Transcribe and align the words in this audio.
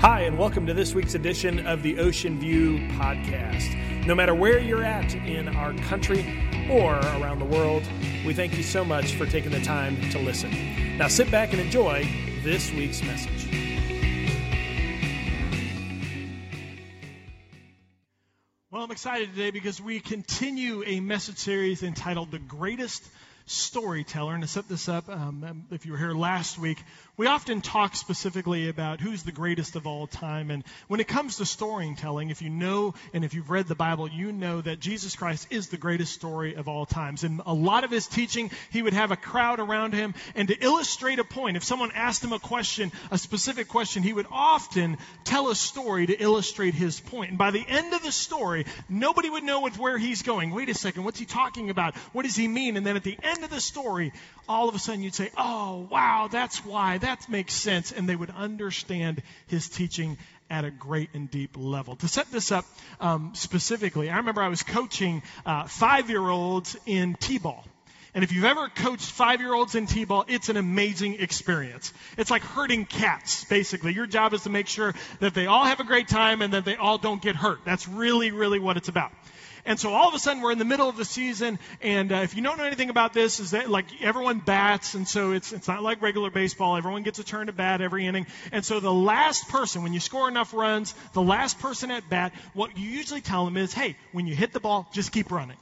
Hi, 0.00 0.20
and 0.20 0.36
welcome 0.36 0.66
to 0.66 0.74
this 0.74 0.94
week's 0.94 1.14
edition 1.14 1.66
of 1.66 1.82
the 1.82 1.98
Ocean 1.98 2.38
View 2.38 2.76
Podcast. 2.98 4.04
No 4.04 4.14
matter 4.14 4.34
where 4.34 4.58
you're 4.58 4.84
at 4.84 5.14
in 5.14 5.48
our 5.48 5.72
country 5.88 6.20
or 6.70 6.92
around 6.92 7.38
the 7.38 7.46
world, 7.46 7.82
we 8.26 8.34
thank 8.34 8.58
you 8.58 8.62
so 8.62 8.84
much 8.84 9.14
for 9.14 9.24
taking 9.24 9.52
the 9.52 9.62
time 9.62 9.98
to 10.10 10.18
listen. 10.18 10.98
Now 10.98 11.08
sit 11.08 11.30
back 11.30 11.52
and 11.52 11.62
enjoy 11.62 12.06
this 12.44 12.70
week's 12.72 13.02
message. 13.02 13.48
Well, 18.70 18.84
I'm 18.84 18.90
excited 18.90 19.30
today 19.30 19.50
because 19.50 19.80
we 19.80 20.00
continue 20.00 20.84
a 20.84 21.00
message 21.00 21.38
series 21.38 21.82
entitled 21.82 22.32
The 22.32 22.38
Greatest 22.38 23.02
Storyteller. 23.46 24.34
And 24.34 24.42
to 24.42 24.48
set 24.48 24.68
this 24.68 24.88
up, 24.88 25.08
um, 25.08 25.64
if 25.70 25.86
you 25.86 25.92
were 25.92 25.98
here 25.98 26.12
last 26.12 26.58
week, 26.58 26.78
we 27.16 27.28
often 27.28 27.60
talk 27.60 27.96
specifically 27.96 28.68
about 28.68 29.00
who's 29.00 29.22
the 29.22 29.32
greatest 29.32 29.76
of 29.76 29.86
all 29.86 30.06
time. 30.06 30.50
And 30.50 30.64
when 30.88 31.00
it 31.00 31.08
comes 31.08 31.36
to 31.36 31.46
storytelling, 31.46 32.30
if 32.30 32.42
you 32.42 32.50
know 32.50 32.94
and 33.14 33.24
if 33.24 33.34
you've 33.34 33.48
read 33.48 33.68
the 33.68 33.74
Bible, 33.74 34.10
you 34.10 34.32
know 34.32 34.60
that 34.60 34.80
Jesus 34.80 35.14
Christ 35.14 35.46
is 35.50 35.68
the 35.68 35.76
greatest 35.76 36.12
story 36.12 36.56
of 36.56 36.68
all 36.68 36.84
times. 36.84 37.24
In 37.24 37.40
a 37.46 37.54
lot 37.54 37.84
of 37.84 37.90
his 37.90 38.06
teaching, 38.06 38.50
he 38.70 38.82
would 38.82 38.92
have 38.92 39.12
a 39.12 39.16
crowd 39.16 39.60
around 39.60 39.94
him. 39.94 40.14
And 40.34 40.48
to 40.48 40.58
illustrate 40.58 41.20
a 41.20 41.24
point, 41.24 41.56
if 41.56 41.64
someone 41.64 41.92
asked 41.94 42.24
him 42.24 42.32
a 42.32 42.40
question, 42.40 42.90
a 43.12 43.16
specific 43.16 43.68
question, 43.68 44.02
he 44.02 44.12
would 44.12 44.26
often 44.30 44.98
tell 45.24 45.50
a 45.50 45.54
story 45.54 46.06
to 46.06 46.20
illustrate 46.20 46.74
his 46.74 46.98
point. 47.00 47.30
And 47.30 47.38
by 47.38 47.52
the 47.52 47.64
end 47.66 47.94
of 47.94 48.02
the 48.02 48.12
story, 48.12 48.66
nobody 48.88 49.30
would 49.30 49.44
know 49.44 49.68
where 49.68 49.96
he's 49.96 50.22
going. 50.22 50.50
Wait 50.50 50.68
a 50.68 50.74
second, 50.74 51.04
what's 51.04 51.18
he 51.18 51.26
talking 51.26 51.70
about? 51.70 51.96
What 52.12 52.24
does 52.24 52.36
he 52.36 52.48
mean? 52.48 52.76
And 52.76 52.84
then 52.84 52.96
at 52.96 53.04
the 53.04 53.16
end 53.22 53.35
of 53.44 53.50
the 53.50 53.60
story, 53.60 54.12
all 54.48 54.68
of 54.68 54.74
a 54.74 54.78
sudden 54.78 55.02
you'd 55.02 55.14
say, 55.14 55.30
oh, 55.36 55.86
wow, 55.90 56.28
that's 56.30 56.64
why. 56.64 56.98
That 56.98 57.28
makes 57.28 57.54
sense. 57.54 57.92
And 57.92 58.08
they 58.08 58.16
would 58.16 58.30
understand 58.30 59.22
his 59.46 59.68
teaching 59.68 60.18
at 60.50 60.64
a 60.64 60.70
great 60.70 61.10
and 61.14 61.30
deep 61.30 61.56
level. 61.56 61.96
To 61.96 62.08
set 62.08 62.30
this 62.30 62.52
up 62.52 62.64
um, 63.00 63.32
specifically, 63.34 64.10
I 64.10 64.18
remember 64.18 64.42
I 64.42 64.48
was 64.48 64.62
coaching 64.62 65.22
uh, 65.44 65.66
five 65.66 66.08
year 66.10 66.26
olds 66.26 66.76
in 66.86 67.14
T 67.14 67.38
ball. 67.38 67.64
And 68.14 68.24
if 68.24 68.32
you've 68.32 68.46
ever 68.46 68.70
coached 68.70 69.10
five 69.10 69.40
year 69.40 69.52
olds 69.52 69.74
in 69.74 69.86
T 69.86 70.06
ball, 70.06 70.24
it's 70.26 70.48
an 70.48 70.56
amazing 70.56 71.20
experience. 71.20 71.92
It's 72.16 72.30
like 72.30 72.42
herding 72.42 72.86
cats, 72.86 73.44
basically. 73.44 73.92
Your 73.92 74.06
job 74.06 74.32
is 74.32 74.44
to 74.44 74.50
make 74.50 74.68
sure 74.68 74.94
that 75.20 75.34
they 75.34 75.46
all 75.46 75.64
have 75.64 75.80
a 75.80 75.84
great 75.84 76.08
time 76.08 76.40
and 76.40 76.54
that 76.54 76.64
they 76.64 76.76
all 76.76 76.96
don't 76.96 77.20
get 77.20 77.36
hurt. 77.36 77.58
That's 77.66 77.86
really, 77.86 78.30
really 78.30 78.58
what 78.58 78.78
it's 78.78 78.88
about. 78.88 79.12
And 79.66 79.80
so 79.80 79.92
all 79.92 80.08
of 80.08 80.14
a 80.14 80.18
sudden 80.20 80.42
we're 80.42 80.52
in 80.52 80.58
the 80.58 80.64
middle 80.64 80.88
of 80.88 80.96
the 80.96 81.04
season, 81.04 81.58
and 81.82 82.12
uh, 82.12 82.16
if 82.16 82.36
you 82.36 82.42
don't 82.42 82.56
know 82.56 82.64
anything 82.64 82.88
about 82.88 83.12
this, 83.12 83.40
is 83.40 83.50
that 83.50 83.68
like 83.68 83.86
everyone 84.00 84.38
bats, 84.38 84.94
and 84.94 85.06
so 85.08 85.32
it's 85.32 85.52
it's 85.52 85.66
not 85.66 85.82
like 85.82 86.00
regular 86.00 86.30
baseball. 86.30 86.76
Everyone 86.76 87.02
gets 87.02 87.18
a 87.18 87.24
turn 87.24 87.48
to 87.48 87.52
bat 87.52 87.80
every 87.80 88.06
inning, 88.06 88.26
and 88.52 88.64
so 88.64 88.78
the 88.78 88.92
last 88.92 89.48
person, 89.48 89.82
when 89.82 89.92
you 89.92 90.00
score 90.00 90.28
enough 90.28 90.54
runs, 90.54 90.94
the 91.14 91.22
last 91.22 91.58
person 91.58 91.90
at 91.90 92.08
bat, 92.08 92.32
what 92.54 92.78
you 92.78 92.88
usually 92.88 93.20
tell 93.20 93.44
them 93.44 93.56
is, 93.56 93.72
hey, 93.72 93.96
when 94.12 94.26
you 94.26 94.36
hit 94.36 94.52
the 94.52 94.60
ball, 94.60 94.88
just 94.92 95.10
keep 95.10 95.32
running. 95.32 95.56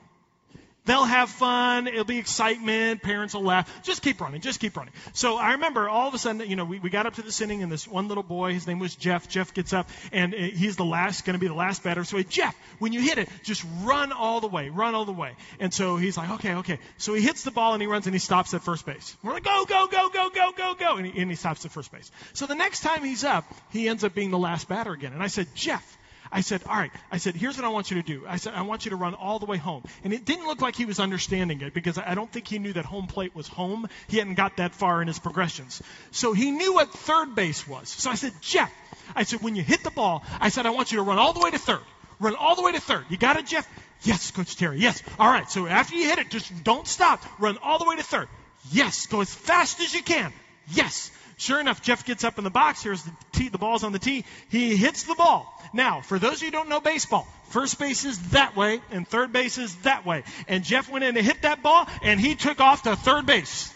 They'll 0.87 1.05
have 1.05 1.31
fun. 1.31 1.87
It'll 1.87 2.05
be 2.05 2.19
excitement. 2.19 3.03
Parents 3.03 3.33
will 3.33 3.43
laugh. 3.43 3.83
Just 3.83 4.03
keep 4.03 4.21
running. 4.21 4.43
Just 4.43 4.61
keep 4.61 4.77
running. 4.77 4.93
So 5.15 5.37
I 5.39 5.53
remember 5.53 5.89
all 5.89 6.09
of 6.09 6.15
a 6.15 6.19
sudden, 6.19 6.49
you 6.49 6.57
know, 6.57 6.67
we, 6.67 6.79
we 6.79 6.91
got 6.91 7.07
up 7.07 7.15
to 7.15 7.23
the 7.23 7.43
inning 7.43 7.63
and 7.63 7.73
this 7.73 7.89
one 7.89 8.07
little 8.09 8.23
boy, 8.23 8.53
his 8.53 8.67
name 8.67 8.79
was 8.79 8.95
Jeff. 8.95 9.27
Jeff 9.29 9.55
gets 9.55 9.73
up 9.73 9.89
and 10.13 10.35
uh, 10.35 10.37
he's 10.37 10.77
the 10.77 10.85
last, 10.85 11.25
going 11.25 11.35
to 11.35 11.41
be 11.41 11.49
the 11.49 11.55
last 11.55 11.83
batter. 11.83 12.05
So 12.05 12.19
he, 12.19 12.25
Jeff, 12.25 12.55
when 12.81 12.93
you 12.93 13.01
hit 13.01 13.17
it, 13.17 13.31
just 13.43 13.65
run 13.83 14.13
all 14.13 14.41
the 14.41 14.47
way. 14.47 14.69
Run 14.69 14.95
all 14.95 15.07
the 15.07 15.13
way. 15.13 15.37
And 15.59 15.73
so 15.73 15.97
he's 15.97 16.19
like, 16.19 16.31
okay, 16.33 16.55
okay. 16.57 16.79
So 16.99 17.15
he 17.15 17.23
hits 17.23 17.45
the 17.45 17.51
ball 17.51 17.73
and 17.73 17.81
he 17.81 17.87
runs 17.87 18.07
and 18.07 18.15
he 18.15 18.19
stops 18.19 18.53
at 18.53 18.63
first 18.63 18.85
base. 18.85 19.17
We're 19.23 19.33
like, 19.33 19.45
go, 19.45 19.65
go, 19.65 19.87
go, 19.87 20.11
go, 20.11 20.29
go, 20.29 20.53
go, 20.53 20.75
go. 20.75 20.97
And 20.97 21.07
he, 21.07 21.21
and 21.21 21.31
he 21.31 21.37
stops 21.37 21.65
at 21.65 21.71
first 21.71 21.93
base. 21.93 22.11
So 22.35 22.45
the 22.45 22.55
next 22.55 22.81
time 22.81 23.03
he's 23.03 23.25
up, 23.25 23.45
he 23.71 23.89
ends 23.89 24.05
up 24.05 24.15
being 24.15 24.31
the 24.31 24.39
last 24.39 24.69
batter 24.69 24.93
again. 24.93 25.15
And 25.15 25.23
I 25.23 25.29
said, 25.29 25.47
Jeff, 25.55 25.97
I 26.35 26.41
said, 26.41 26.63
all 26.69 26.75
right. 26.75 26.91
I 27.13 27.19
said, 27.19 27.37
here's 27.37 27.57
what 27.57 27.65
I 27.65 27.69
want 27.69 27.93
you 27.93 28.03
to 28.03 28.07
do. 28.07 28.25
I 28.27 28.39
said, 28.39 28.55
I 28.55 28.63
want 28.63 28.85
you 28.85 28.91
to 28.91 28.97
run 28.97 29.15
all 29.15 29.39
the 29.39 29.47
way 29.47 29.57
home. 29.57 29.85
And 30.03 30.13
it 30.13 30.25
didn't 30.25 30.47
look 30.47 30.61
like 30.61 30.75
he 30.75 30.85
was 30.85 30.99
understanding 30.99 31.61
it 31.61 31.73
because 31.73 31.97
I 31.97 32.17
don't 32.17 32.31
think 32.31 32.49
he 32.49 32.59
knew 32.59 32.73
that 32.73 32.85
home 32.85 33.07
plate 33.07 33.37
was 33.37 33.47
home. 33.47 33.89
He 34.09 34.19
hadn't 34.19 34.35
got 34.35 34.57
that 34.57 34.75
far 34.75 35.01
in 35.01 35.07
his 35.07 35.21
progressions. 35.21 35.81
So 36.11 36.33
he 36.33 36.51
knew 36.51 36.75
what 36.75 36.91
third 36.91 37.37
base 37.37 37.69
was. 37.69 37.89
So 37.89 38.11
I 38.11 38.17
said, 38.17 38.33
Jeff, 38.41 38.73
I 39.15 39.23
said, 39.23 39.43
when 39.43 39.55
you 39.55 39.63
hit 39.63 39.85
the 39.85 39.93
ball, 39.93 40.25
I 40.41 40.49
said, 40.49 40.67
I 40.67 40.71
want 40.71 40.91
you 40.91 40.99
to 40.99 41.05
run 41.05 41.19
all 41.19 41.35
the 41.35 41.41
way 41.41 41.53
to 41.53 41.59
third. 41.59 41.83
Run 42.19 42.35
all 42.35 42.57
the 42.57 42.63
way 42.63 42.73
to 42.73 42.81
third. 42.81 43.05
You 43.11 43.17
got 43.17 43.37
it, 43.37 43.47
Jeff? 43.47 43.69
Yes, 44.03 44.33
Coach 44.33 44.57
Terry. 44.57 44.81
Yes. 44.81 45.05
All 45.21 45.31
right. 45.31 45.49
So 45.49 45.69
after 45.69 45.95
you 45.95 46.09
hit 46.09 46.19
it, 46.19 46.31
just 46.31 46.65
don't 46.65 46.89
stop. 46.89 47.23
Run 47.41 47.59
all 47.63 47.79
the 47.79 47.89
way 47.89 47.95
to 47.95 48.03
third. 48.03 48.29
Yes. 48.73 49.07
Go 49.07 49.21
as 49.21 49.33
fast 49.33 49.79
as 49.79 49.95
you 49.95 50.03
can. 50.03 50.33
Yes. 50.73 51.13
Sure 51.37 51.61
enough, 51.61 51.83
Jeff 51.83 52.05
gets 52.05 52.25
up 52.25 52.39
in 52.39 52.45
the 52.45 52.51
box. 52.51 52.83
Here's 52.83 53.03
the 53.03 53.13
tee. 53.33 53.49
The 53.49 53.59
ball's 53.59 53.83
on 53.83 53.93
the 53.93 53.99
tee. 53.99 54.25
He 54.51 54.77
hits 54.77 55.03
the 55.05 55.15
ball. 55.15 55.53
Now, 55.73 56.01
for 56.01 56.19
those 56.19 56.35
of 56.37 56.43
you 56.43 56.47
who 56.49 56.53
don't 56.53 56.69
know 56.69 56.81
baseball, 56.81 57.27
first 57.49 57.79
base 57.79 58.05
is 58.05 58.31
that 58.31 58.57
way 58.57 58.81
and 58.91 59.07
third 59.07 59.33
base 59.33 59.59
is 59.59 59.75
that 59.77 60.07
way. 60.07 60.23
And 60.47 60.63
Jeff 60.63 60.89
went 60.89 61.05
in 61.05 61.15
to 61.15 61.23
hit 61.23 61.43
that 61.43 61.63
ball 61.63 61.89
and 62.03 62.21
he 62.21 62.37
took 62.37 62.61
off 62.61 62.83
to 62.85 62.95
third 62.95 63.27
base. 63.27 63.73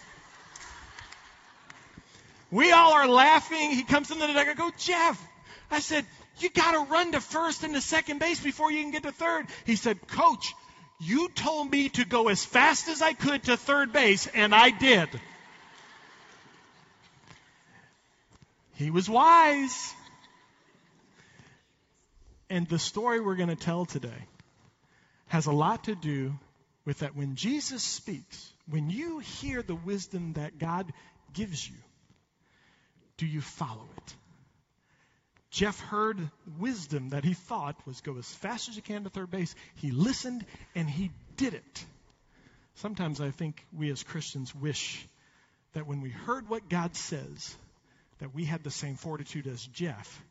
We 2.51 2.73
all 2.73 2.93
are 2.93 3.09
laughing. 3.09 3.73
He 3.73 3.83
comes 3.83 4.11
in 4.11 4.19
the 4.19 4.27
deck. 4.27 4.49
I 4.49 4.55
go, 4.55 4.71
Jeff. 4.79 5.23
I 5.71 5.81
said, 5.81 6.07
you 6.39 6.49
got 6.51 6.73
to 6.73 6.91
run 6.91 7.13
to 7.13 7.21
first 7.21 7.65
and 7.65 7.75
to 7.75 7.81
second 7.81 8.21
base 8.21 8.41
before 8.41 8.71
you 8.71 8.83
can 8.83 8.91
get 8.91 9.03
to 9.03 9.13
third. 9.13 9.47
He 9.67 9.77
said, 9.77 10.07
Coach, 10.07 10.55
you 11.01 11.29
told 11.29 11.71
me 11.71 11.89
to 11.91 12.05
go 12.05 12.29
as 12.29 12.45
fast 12.45 12.89
as 12.89 13.03
I 13.03 13.13
could 13.13 13.45
to 13.45 13.57
third 13.57 13.93
base, 13.93 14.27
and 14.29 14.55
I 14.55 14.71
did. 14.71 15.09
He 18.79 18.93
was 18.93 19.11
wise. 19.11 19.93
And 22.49 22.69
the 22.69 22.79
story 22.79 23.21
we're 23.21 23.35
going 23.35 23.49
to 23.49 23.57
tell 23.57 23.85
today 23.85 24.27
has 25.27 25.47
a 25.47 25.53
lot 25.53 25.85
to 25.85 25.97
do 25.97 26.39
with 26.85 27.01
that 27.01 27.17
when 27.17 27.35
Jesus 27.35 27.83
speaks, 27.83 28.53
when 28.71 28.89
you 28.89 29.19
hear 29.19 29.63
the 29.63 29.75
wisdom 29.75 30.35
that 30.35 30.59
God 30.59 30.93
gives 31.33 31.69
you, 31.69 31.75
do 33.17 33.27
you 33.27 33.41
follow 33.41 33.89
it? 33.97 34.15
Jeff 35.51 35.81
heard 35.81 36.31
wisdom 36.61 37.09
that 37.09 37.25
he 37.25 37.35
thought 37.35 37.75
was 37.85 38.01
go 38.01 38.17
as 38.17 38.33
fast 38.33 38.69
as 38.69 38.77
you 38.77 38.83
can 38.83 39.03
to 39.03 39.11
third 39.11 39.31
base. 39.33 39.57
He 39.75 39.91
listened 39.91 40.47
and 40.77 40.89
he 40.89 41.11
did 41.37 41.55
it. 41.55 41.85
Sometimes 42.77 43.21
I 43.21 43.33
think 43.33 43.61
we 43.77 43.91
as 43.91 44.05
Christians 44.05 44.55
wish 44.55 45.05
that 45.73 45.89
when 45.89 46.01
we 46.01 46.11
heard 46.11 46.49
what 46.49 46.69
God 46.69 46.95
says, 46.95 47.57
that 48.19 48.35
we 48.35 48.45
had 48.45 48.63
the 48.65 48.71
same 48.71 48.97
fortitude 48.97 49.47
as 49.47 49.65
Jeff 49.67 50.23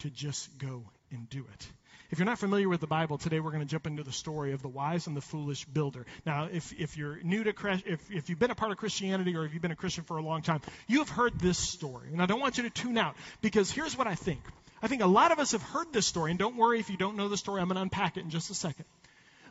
to 0.00 0.10
just 0.10 0.56
go 0.58 0.82
and 1.10 1.28
do 1.28 1.44
it. 1.52 1.68
If 2.10 2.18
you're 2.18 2.26
not 2.26 2.38
familiar 2.38 2.68
with 2.68 2.80
the 2.80 2.86
Bible, 2.86 3.18
today 3.18 3.40
we're 3.40 3.50
going 3.50 3.64
to 3.64 3.68
jump 3.68 3.86
into 3.86 4.04
the 4.04 4.12
story 4.12 4.52
of 4.52 4.62
the 4.62 4.68
wise 4.68 5.08
and 5.08 5.16
the 5.16 5.20
foolish 5.20 5.64
builder. 5.64 6.06
Now, 6.24 6.48
if, 6.52 6.72
if 6.78 6.96
you're 6.96 7.18
new 7.22 7.42
to, 7.44 7.80
if, 7.84 8.10
if 8.10 8.28
you've 8.28 8.38
been 8.38 8.52
a 8.52 8.54
part 8.54 8.70
of 8.70 8.78
Christianity 8.78 9.34
or 9.34 9.44
if 9.44 9.52
you've 9.52 9.62
been 9.62 9.72
a 9.72 9.76
Christian 9.76 10.04
for 10.04 10.16
a 10.16 10.22
long 10.22 10.42
time, 10.42 10.60
you 10.86 10.98
have 11.00 11.08
heard 11.08 11.38
this 11.40 11.58
story. 11.58 12.08
And 12.12 12.22
I 12.22 12.26
don't 12.26 12.40
want 12.40 12.58
you 12.58 12.62
to 12.64 12.70
tune 12.70 12.96
out 12.96 13.16
because 13.40 13.70
here's 13.72 13.98
what 13.98 14.06
I 14.06 14.14
think. 14.14 14.40
I 14.80 14.88
think 14.88 15.02
a 15.02 15.06
lot 15.06 15.32
of 15.32 15.40
us 15.40 15.52
have 15.52 15.62
heard 15.62 15.92
this 15.92 16.06
story, 16.06 16.30
and 16.30 16.38
don't 16.38 16.56
worry 16.56 16.78
if 16.78 16.90
you 16.90 16.96
don't 16.96 17.16
know 17.16 17.28
the 17.28 17.36
story, 17.36 17.60
I'm 17.60 17.68
going 17.68 17.76
to 17.76 17.82
unpack 17.82 18.16
it 18.16 18.20
in 18.20 18.30
just 18.30 18.50
a 18.50 18.54
second. 18.54 18.84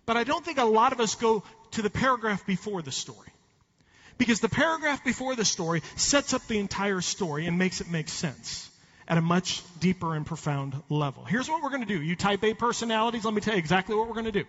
But 0.05 0.17
I 0.17 0.23
don't 0.23 0.45
think 0.45 0.59
a 0.59 0.65
lot 0.65 0.93
of 0.93 0.99
us 0.99 1.15
go 1.15 1.43
to 1.71 1.81
the 1.81 1.89
paragraph 1.89 2.45
before 2.45 2.81
the 2.81 2.91
story. 2.91 3.27
Because 4.17 4.39
the 4.39 4.49
paragraph 4.49 5.03
before 5.03 5.35
the 5.35 5.45
story 5.45 5.81
sets 5.95 6.33
up 6.33 6.45
the 6.47 6.59
entire 6.59 7.01
story 7.01 7.47
and 7.47 7.57
makes 7.57 7.81
it 7.81 7.89
make 7.89 8.09
sense 8.09 8.69
at 9.07 9.17
a 9.17 9.21
much 9.21 9.61
deeper 9.79 10.15
and 10.15 10.25
profound 10.25 10.81
level. 10.89 11.25
Here's 11.25 11.49
what 11.49 11.61
we're 11.61 11.69
going 11.69 11.81
to 11.81 11.87
do. 11.87 12.01
You 12.01 12.15
type 12.15 12.43
A 12.43 12.53
personalities, 12.53 13.25
let 13.25 13.33
me 13.33 13.41
tell 13.41 13.53
you 13.53 13.59
exactly 13.59 13.95
what 13.95 14.07
we're 14.07 14.13
going 14.13 14.25
to 14.25 14.31
do. 14.31 14.45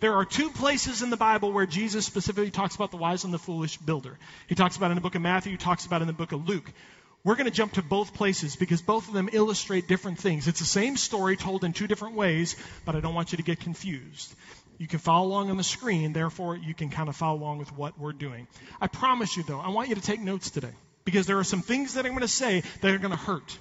There 0.00 0.14
are 0.14 0.24
two 0.24 0.50
places 0.50 1.02
in 1.02 1.10
the 1.10 1.16
Bible 1.16 1.52
where 1.52 1.66
Jesus 1.66 2.06
specifically 2.06 2.50
talks 2.50 2.76
about 2.76 2.92
the 2.92 2.96
wise 2.96 3.24
and 3.24 3.34
the 3.34 3.38
foolish 3.38 3.78
builder. 3.78 4.16
He 4.46 4.54
talks 4.54 4.76
about 4.76 4.90
in 4.90 4.94
the 4.94 5.00
book 5.00 5.16
of 5.16 5.22
Matthew, 5.22 5.52
he 5.52 5.58
talks 5.58 5.86
about 5.86 6.02
in 6.02 6.06
the 6.06 6.12
book 6.12 6.32
of 6.32 6.48
Luke. 6.48 6.70
We're 7.24 7.34
going 7.34 7.46
to 7.46 7.50
jump 7.50 7.72
to 7.72 7.82
both 7.82 8.14
places 8.14 8.54
because 8.54 8.80
both 8.80 9.08
of 9.08 9.14
them 9.14 9.28
illustrate 9.32 9.88
different 9.88 10.18
things. 10.18 10.46
It's 10.46 10.60
the 10.60 10.66
same 10.66 10.96
story 10.96 11.36
told 11.36 11.64
in 11.64 11.72
two 11.72 11.88
different 11.88 12.14
ways, 12.14 12.54
but 12.84 12.94
I 12.94 13.00
don't 13.00 13.14
want 13.14 13.32
you 13.32 13.38
to 13.38 13.42
get 13.42 13.58
confused. 13.58 14.32
You 14.78 14.86
can 14.86 15.00
follow 15.00 15.26
along 15.26 15.50
on 15.50 15.56
the 15.56 15.64
screen, 15.64 16.12
therefore, 16.12 16.56
you 16.56 16.72
can 16.72 16.88
kind 16.88 17.08
of 17.08 17.16
follow 17.16 17.38
along 17.38 17.58
with 17.58 17.76
what 17.76 17.98
we're 17.98 18.12
doing. 18.12 18.46
I 18.80 18.86
promise 18.86 19.36
you, 19.36 19.42
though, 19.42 19.58
I 19.58 19.70
want 19.70 19.88
you 19.88 19.96
to 19.96 20.00
take 20.00 20.20
notes 20.20 20.50
today 20.50 20.72
because 21.04 21.26
there 21.26 21.38
are 21.38 21.44
some 21.44 21.62
things 21.62 21.94
that 21.94 22.06
I'm 22.06 22.12
going 22.12 22.22
to 22.22 22.28
say 22.28 22.62
that 22.80 22.90
are 22.90 22.98
going 22.98 23.10
to 23.10 23.16
hurt. 23.16 23.58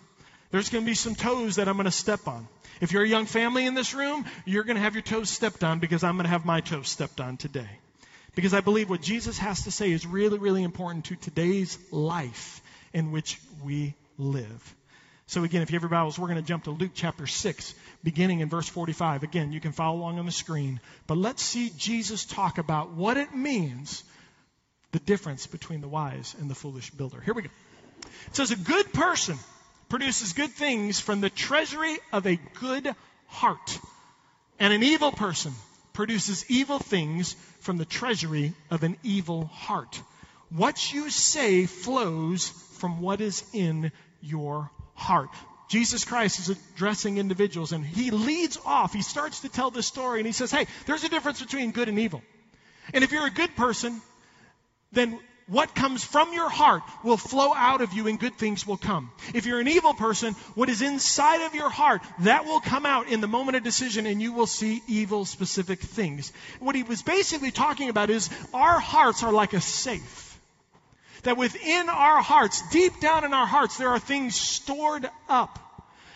There's 0.52 0.70
going 0.70 0.84
to 0.84 0.90
be 0.90 0.96
some 0.96 1.16
toes 1.16 1.56
that 1.56 1.68
I'm 1.68 1.76
going 1.76 1.86
to 1.86 1.92
step 1.92 2.28
on. 2.28 2.48
If 2.80 2.92
you're 2.92 3.04
a 3.04 3.08
young 3.08 3.26
family 3.26 3.66
in 3.66 3.74
this 3.74 3.94
room, 3.94 4.26
you're 4.46 4.64
going 4.64 4.76
to 4.76 4.82
have 4.82 4.94
your 4.94 5.02
toes 5.02 5.30
stepped 5.30 5.64
on 5.64 5.80
because 5.80 6.04
I'm 6.04 6.16
going 6.16 6.26
to 6.26 6.30
have 6.30 6.46
my 6.46 6.62
toes 6.62 6.90
stepped 6.90 7.20
on 7.20 7.38
today. 7.38 7.70
Because 8.36 8.54
I 8.54 8.62
believe 8.62 8.90
what 8.90 9.02
Jesus 9.02 9.40
has 9.40 9.64
to 9.64 9.72
say 9.72 9.92
is 9.92 10.06
really, 10.06 10.38
really 10.38 10.64
important 10.64 11.06
to 11.06 11.16
today's 11.16 11.78
life 11.92 12.62
in 12.94 13.12
which 13.12 13.40
we 13.64 13.96
live. 14.18 14.76
So 15.30 15.44
again, 15.44 15.62
if 15.62 15.70
you 15.70 15.76
have 15.76 15.84
your 15.84 15.90
Bibles, 15.90 16.18
we're 16.18 16.30
going 16.30 16.42
to 16.42 16.48
jump 16.48 16.64
to 16.64 16.72
Luke 16.72 16.92
chapter 16.94 17.28
6, 17.28 17.76
beginning 18.02 18.40
in 18.40 18.48
verse 18.48 18.70
45. 18.70 19.24
Again, 19.24 19.52
you 19.52 19.60
can 19.60 19.74
follow 19.74 19.98
along 19.98 20.20
on 20.20 20.26
the 20.26 20.32
screen. 20.32 20.80
But 21.06 21.18
let's 21.18 21.44
see 21.44 21.70
Jesus 21.78 22.24
talk 22.24 22.60
about 22.60 22.92
what 22.92 23.18
it 23.18 23.36
means, 23.36 24.06
the 24.94 25.00
difference 25.00 25.46
between 25.46 25.82
the 25.82 25.88
wise 25.90 26.34
and 26.40 26.50
the 26.50 26.56
foolish 26.56 26.92
builder. 26.92 27.20
Here 27.20 27.34
we 27.34 27.42
go. 27.42 27.50
It 28.28 28.36
says, 28.38 28.52
A 28.52 28.56
good 28.56 28.94
person 28.94 29.38
produces 29.90 30.32
good 30.32 30.52
things 30.52 31.02
from 31.02 31.20
the 31.20 31.30
treasury 31.30 31.98
of 32.14 32.26
a 32.26 32.40
good 32.62 32.96
heart. 33.26 33.80
And 34.60 34.72
an 34.72 34.82
evil 34.82 35.12
person 35.12 35.52
produces 35.92 36.50
evil 36.50 36.80
things 36.80 37.36
from 37.60 37.76
the 37.78 37.86
treasury 37.86 38.54
of 38.72 38.84
an 38.84 38.96
evil 39.04 39.48
heart. 39.48 40.02
What 40.52 40.94
you 40.94 41.10
say 41.10 41.66
flows 41.66 42.48
from 42.80 43.02
what 43.02 43.20
is 43.20 43.44
in 43.52 43.92
your 44.22 44.72
heart. 44.98 45.30
Jesus 45.70 46.06
Christ 46.06 46.40
is 46.40 46.50
addressing 46.50 47.18
individuals 47.18 47.72
and 47.72 47.86
he 47.86 48.12
leads 48.12 48.58
off. 48.66 48.94
He 48.94 49.02
starts 49.02 49.42
to 49.42 49.50
tell 49.50 49.70
this 49.70 49.86
story 49.86 50.20
and 50.20 50.28
he 50.28 50.34
says, 50.34 50.52
Hey, 50.52 50.66
there's 50.86 51.04
a 51.04 51.10
difference 51.10 51.42
between 51.42 51.72
good 51.72 51.90
and 51.90 52.00
evil. 52.00 52.22
And 52.94 53.04
if 53.04 53.12
you're 53.12 53.28
a 53.28 53.32
good 53.32 53.56
person, 53.56 54.02
then 54.94 55.20
what 55.48 55.76
comes 55.76 56.04
from 56.04 56.34
your 56.34 56.50
heart 56.50 56.84
will 57.04 57.18
flow 57.18 57.54
out 57.54 57.82
of 57.82 57.94
you 57.94 58.08
and 58.08 58.20
good 58.20 58.38
things 58.38 58.66
will 58.66 58.78
come. 58.78 59.12
If 59.34 59.46
you're 59.46 59.60
an 59.60 59.68
evil 59.68 59.94
person, 59.94 60.34
what 60.56 60.70
is 60.70 60.82
inside 60.82 61.46
of 61.46 61.56
your 61.56 61.70
heart, 61.70 62.02
that 62.20 62.46
will 62.46 62.60
come 62.60 62.86
out 62.86 63.10
in 63.10 63.22
the 63.22 63.28
moment 63.28 63.58
of 63.58 63.64
decision 63.64 64.06
and 64.06 64.22
you 64.22 64.34
will 64.34 64.48
see 64.48 64.82
evil 64.88 65.26
specific 65.26 65.80
things. 65.80 66.32
What 66.60 66.76
he 66.76 66.84
was 66.84 67.02
basically 67.02 67.52
talking 67.52 67.90
about 67.90 68.10
is 68.10 68.30
our 68.54 68.80
hearts 68.80 69.24
are 69.24 69.34
like 69.34 69.54
a 69.54 69.62
safe 69.62 70.37
that 71.28 71.38
within 71.38 71.90
our 71.90 72.22
hearts, 72.22 72.62
deep 72.72 73.00
down 73.00 73.24
in 73.24 73.34
our 73.34 73.46
hearts, 73.46 73.78
there 73.78 73.90
are 73.90 74.00
things 74.00 74.36
stored 74.36 75.10
up. 75.30 75.60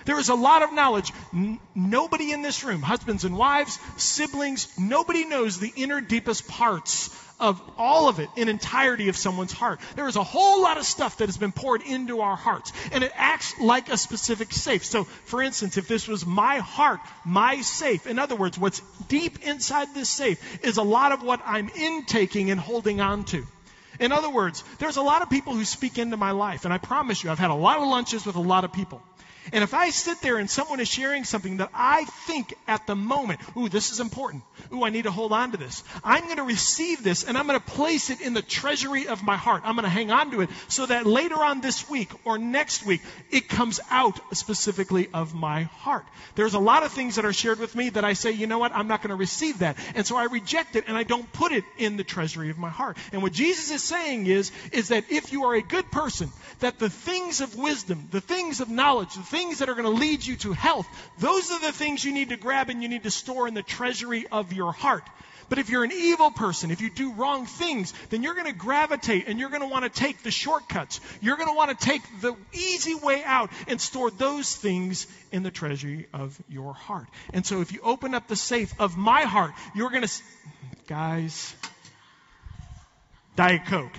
There 0.05 0.19
is 0.19 0.29
a 0.29 0.35
lot 0.35 0.63
of 0.63 0.73
knowledge. 0.73 1.11
N- 1.33 1.59
nobody 1.75 2.31
in 2.31 2.41
this 2.41 2.63
room, 2.63 2.81
husbands 2.81 3.23
and 3.23 3.37
wives, 3.37 3.77
siblings, 3.97 4.67
nobody 4.77 5.25
knows 5.25 5.59
the 5.59 5.71
inner 5.75 6.01
deepest 6.01 6.47
parts 6.47 7.09
of 7.39 7.61
all 7.77 8.07
of 8.07 8.19
it 8.19 8.29
in 8.35 8.47
entirety 8.47 9.09
of 9.09 9.17
someone's 9.17 9.51
heart. 9.51 9.79
There 9.95 10.07
is 10.07 10.15
a 10.15 10.23
whole 10.23 10.61
lot 10.61 10.77
of 10.77 10.85
stuff 10.85 11.17
that 11.17 11.27
has 11.27 11.37
been 11.37 11.51
poured 11.51 11.81
into 11.81 12.21
our 12.21 12.35
hearts, 12.35 12.71
and 12.91 13.03
it 13.03 13.11
acts 13.15 13.59
like 13.59 13.89
a 13.89 13.97
specific 13.97 14.53
safe. 14.53 14.85
So, 14.85 15.05
for 15.05 15.41
instance, 15.41 15.77
if 15.77 15.87
this 15.87 16.07
was 16.07 16.25
my 16.25 16.57
heart, 16.59 16.99
my 17.25 17.61
safe, 17.61 18.05
in 18.05 18.19
other 18.19 18.35
words, 18.35 18.59
what's 18.59 18.81
deep 19.07 19.45
inside 19.45 19.93
this 19.95 20.09
safe 20.09 20.63
is 20.63 20.77
a 20.77 20.83
lot 20.83 21.11
of 21.11 21.23
what 21.23 21.41
I'm 21.45 21.69
intaking 21.69 22.51
and 22.51 22.59
holding 22.59 23.01
on 23.01 23.23
to. 23.25 23.45
In 23.99 24.11
other 24.11 24.29
words, 24.29 24.63
there's 24.79 24.97
a 24.97 25.01
lot 25.01 25.21
of 25.21 25.29
people 25.29 25.53
who 25.53 25.65
speak 25.65 25.97
into 25.97 26.17
my 26.17 26.31
life, 26.31 26.65
and 26.65 26.73
I 26.73 26.77
promise 26.77 27.23
you, 27.23 27.29
I've 27.29 27.39
had 27.39 27.51
a 27.51 27.55
lot 27.55 27.79
of 27.79 27.87
lunches 27.87 28.25
with 28.25 28.35
a 28.35 28.41
lot 28.41 28.63
of 28.63 28.73
people. 28.73 29.01
And 29.51 29.63
if 29.63 29.73
I 29.73 29.89
sit 29.89 30.21
there 30.21 30.37
and 30.37 30.49
someone 30.49 30.79
is 30.79 30.87
sharing 30.87 31.23
something 31.23 31.57
that 31.57 31.69
I 31.73 32.05
think 32.05 32.53
at 32.67 32.85
the 32.85 32.95
moment, 32.95 33.39
ooh, 33.57 33.69
this 33.69 33.91
is 33.91 33.99
important. 33.99 34.43
Ooh, 34.71 34.83
I 34.83 34.89
need 34.89 35.03
to 35.03 35.11
hold 35.11 35.31
on 35.31 35.51
to 35.51 35.57
this. 35.57 35.83
I'm 36.03 36.25
going 36.25 36.37
to 36.37 36.43
receive 36.43 37.03
this 37.03 37.23
and 37.23 37.37
I'm 37.37 37.47
going 37.47 37.59
to 37.59 37.65
place 37.65 38.09
it 38.09 38.21
in 38.21 38.33
the 38.33 38.41
treasury 38.41 39.07
of 39.07 39.23
my 39.23 39.37
heart. 39.37 39.63
I'm 39.65 39.75
going 39.75 39.83
to 39.83 39.89
hang 39.89 40.11
on 40.11 40.31
to 40.31 40.41
it 40.41 40.49
so 40.67 40.85
that 40.85 41.05
later 41.05 41.35
on 41.35 41.61
this 41.61 41.89
week 41.89 42.11
or 42.23 42.37
next 42.37 42.85
week, 42.85 43.01
it 43.31 43.49
comes 43.49 43.79
out 43.89 44.19
specifically 44.35 45.09
of 45.13 45.33
my 45.33 45.63
heart. 45.63 46.05
There's 46.35 46.53
a 46.53 46.59
lot 46.59 46.83
of 46.83 46.91
things 46.91 47.15
that 47.15 47.25
are 47.25 47.33
shared 47.33 47.59
with 47.59 47.75
me 47.75 47.89
that 47.89 48.05
I 48.05 48.13
say, 48.13 48.31
you 48.31 48.47
know 48.47 48.59
what, 48.59 48.73
I'm 48.73 48.87
not 48.87 49.01
going 49.01 49.09
to 49.09 49.15
receive 49.15 49.59
that. 49.59 49.77
And 49.95 50.05
so 50.05 50.15
I 50.17 50.25
reject 50.25 50.75
it 50.75 50.85
and 50.87 50.95
I 50.95 51.03
don't 51.03 51.31
put 51.33 51.51
it 51.51 51.63
in 51.77 51.97
the 51.97 52.03
treasury 52.03 52.51
of 52.51 52.57
my 52.57 52.69
heart. 52.69 52.97
And 53.11 53.23
what 53.23 53.33
Jesus 53.33 53.71
is 53.71 53.83
saying 53.91 54.27
is, 54.27 54.51
is 54.71 54.87
that 54.87 55.05
if 55.09 55.31
you 55.33 55.45
are 55.45 55.55
a 55.55 55.61
good 55.61 55.91
person, 55.91 56.31
that 56.59 56.79
the 56.79 56.89
things 56.89 57.41
of 57.41 57.55
wisdom, 57.55 58.07
the 58.11 58.21
things 58.21 58.61
of 58.61 58.69
knowledge, 58.69 59.13
the 59.15 59.21
things 59.21 59.59
that 59.59 59.69
are 59.69 59.75
going 59.75 59.91
to 59.93 60.01
lead 60.01 60.25
you 60.25 60.37
to 60.37 60.53
health, 60.53 60.87
those 61.19 61.51
are 61.51 61.59
the 61.59 61.73
things 61.73 62.03
you 62.03 62.13
need 62.13 62.29
to 62.29 62.37
grab 62.37 62.69
and 62.69 62.81
you 62.81 62.89
need 62.89 63.03
to 63.03 63.11
store 63.11 63.47
in 63.47 63.53
the 63.53 63.63
treasury 63.63 64.25
of 64.31 64.53
your 64.53 64.71
heart. 64.71 65.03
But 65.49 65.59
if 65.59 65.69
you're 65.69 65.83
an 65.83 65.91
evil 65.91 66.31
person, 66.31 66.71
if 66.71 66.79
you 66.79 66.89
do 66.89 67.11
wrong 67.11 67.45
things, 67.45 67.93
then 68.09 68.23
you're 68.23 68.35
going 68.35 68.45
to 68.45 68.53
gravitate 68.53 69.27
and 69.27 69.37
you're 69.37 69.49
going 69.49 69.61
to 69.61 69.67
want 69.67 69.83
to 69.83 69.89
take 69.89 70.23
the 70.23 70.31
shortcuts. 70.31 71.01
You're 71.19 71.35
going 71.35 71.49
to 71.49 71.55
want 71.55 71.77
to 71.77 71.85
take 71.85 72.01
the 72.21 72.35
easy 72.53 72.95
way 72.95 73.21
out 73.25 73.49
and 73.67 73.81
store 73.81 74.09
those 74.11 74.55
things 74.55 75.07
in 75.33 75.43
the 75.43 75.51
treasury 75.51 76.07
of 76.13 76.41
your 76.47 76.73
heart. 76.73 77.07
And 77.33 77.45
so 77.45 77.59
if 77.59 77.73
you 77.73 77.81
open 77.83 78.15
up 78.15 78.29
the 78.29 78.37
safe 78.37 78.73
of 78.79 78.95
my 78.95 79.23
heart, 79.23 79.51
you're 79.75 79.89
going 79.89 80.07
to, 80.07 80.11
guys, 80.87 81.53
Diet 83.35 83.65
Coke. 83.65 83.97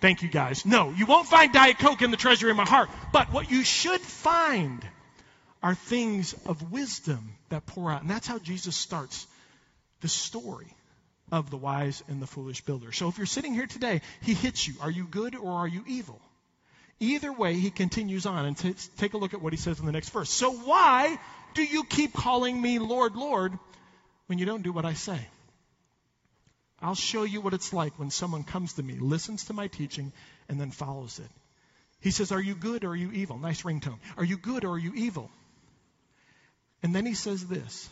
Thank 0.00 0.22
you 0.22 0.28
guys. 0.28 0.66
No, 0.66 0.90
you 0.90 1.06
won't 1.06 1.28
find 1.28 1.52
Diet 1.52 1.78
Coke 1.78 2.02
in 2.02 2.10
the 2.10 2.16
treasury 2.16 2.50
of 2.50 2.56
my 2.56 2.64
heart. 2.64 2.90
But 3.12 3.32
what 3.32 3.50
you 3.50 3.62
should 3.62 4.00
find 4.00 4.84
are 5.62 5.74
things 5.74 6.34
of 6.46 6.72
wisdom 6.72 7.32
that 7.50 7.66
pour 7.66 7.90
out. 7.90 8.02
And 8.02 8.10
that's 8.10 8.26
how 8.26 8.38
Jesus 8.38 8.76
starts 8.76 9.26
the 10.00 10.08
story 10.08 10.74
of 11.30 11.50
the 11.50 11.56
wise 11.56 12.02
and 12.08 12.20
the 12.20 12.26
foolish 12.26 12.62
builder. 12.62 12.92
So 12.92 13.08
if 13.08 13.16
you're 13.16 13.26
sitting 13.26 13.54
here 13.54 13.66
today, 13.66 14.00
he 14.20 14.34
hits 14.34 14.66
you. 14.66 14.74
Are 14.80 14.90
you 14.90 15.04
good 15.04 15.36
or 15.36 15.52
are 15.52 15.68
you 15.68 15.84
evil? 15.86 16.20
Either 16.98 17.32
way, 17.32 17.54
he 17.54 17.70
continues 17.70 18.26
on 18.26 18.44
and 18.44 18.56
t- 18.56 18.74
take 18.98 19.14
a 19.14 19.18
look 19.18 19.34
at 19.34 19.42
what 19.42 19.52
he 19.52 19.56
says 19.56 19.80
in 19.80 19.86
the 19.86 19.92
next 19.92 20.10
verse. 20.10 20.30
So 20.30 20.52
why 20.52 21.18
do 21.54 21.62
you 21.62 21.84
keep 21.84 22.12
calling 22.12 22.60
me 22.60 22.78
Lord, 22.78 23.16
Lord 23.16 23.58
when 24.26 24.38
you 24.38 24.46
don't 24.46 24.62
do 24.62 24.72
what 24.72 24.84
I 24.84 24.94
say? 24.94 25.18
I'll 26.82 26.96
show 26.96 27.22
you 27.22 27.40
what 27.40 27.54
it's 27.54 27.72
like 27.72 27.98
when 27.98 28.10
someone 28.10 28.42
comes 28.42 28.74
to 28.74 28.82
me, 28.82 28.94
listens 28.94 29.44
to 29.44 29.52
my 29.52 29.68
teaching, 29.68 30.12
and 30.48 30.60
then 30.60 30.72
follows 30.72 31.20
it. 31.20 31.30
He 32.00 32.10
says, 32.10 32.32
Are 32.32 32.40
you 32.40 32.54
good 32.54 32.84
or 32.84 32.90
are 32.90 32.96
you 32.96 33.12
evil? 33.12 33.38
Nice 33.38 33.62
ringtone. 33.62 33.98
Are 34.16 34.24
you 34.24 34.36
good 34.36 34.64
or 34.64 34.72
are 34.72 34.78
you 34.78 34.92
evil? 34.94 35.30
And 36.82 36.94
then 36.94 37.06
he 37.06 37.14
says 37.14 37.46
this 37.46 37.88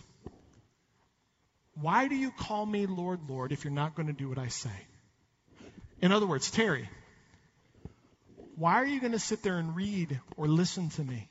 Why 1.75 2.09
do 2.09 2.17
you 2.17 2.33
call 2.33 2.67
me 2.67 2.87
Lord, 2.87 3.21
Lord 3.29 3.53
if 3.53 3.65
you're 3.65 3.73
not 3.73 3.95
going 3.95 4.09
to 4.09 4.13
do 4.13 4.29
what 4.29 4.39
I 4.39 4.49
say? 4.49 4.87
In 6.03 6.13
other 6.13 6.27
words, 6.27 6.51
Terry, 6.51 6.89
why 8.57 8.75
are 8.75 8.87
you 8.87 9.01
going 9.01 9.13
to 9.13 9.19
sit 9.19 9.43
there 9.43 9.59
and 9.59 9.77
read 9.77 10.19
or 10.37 10.49
listen 10.49 10.91
to 10.91 11.05
me 11.05 11.29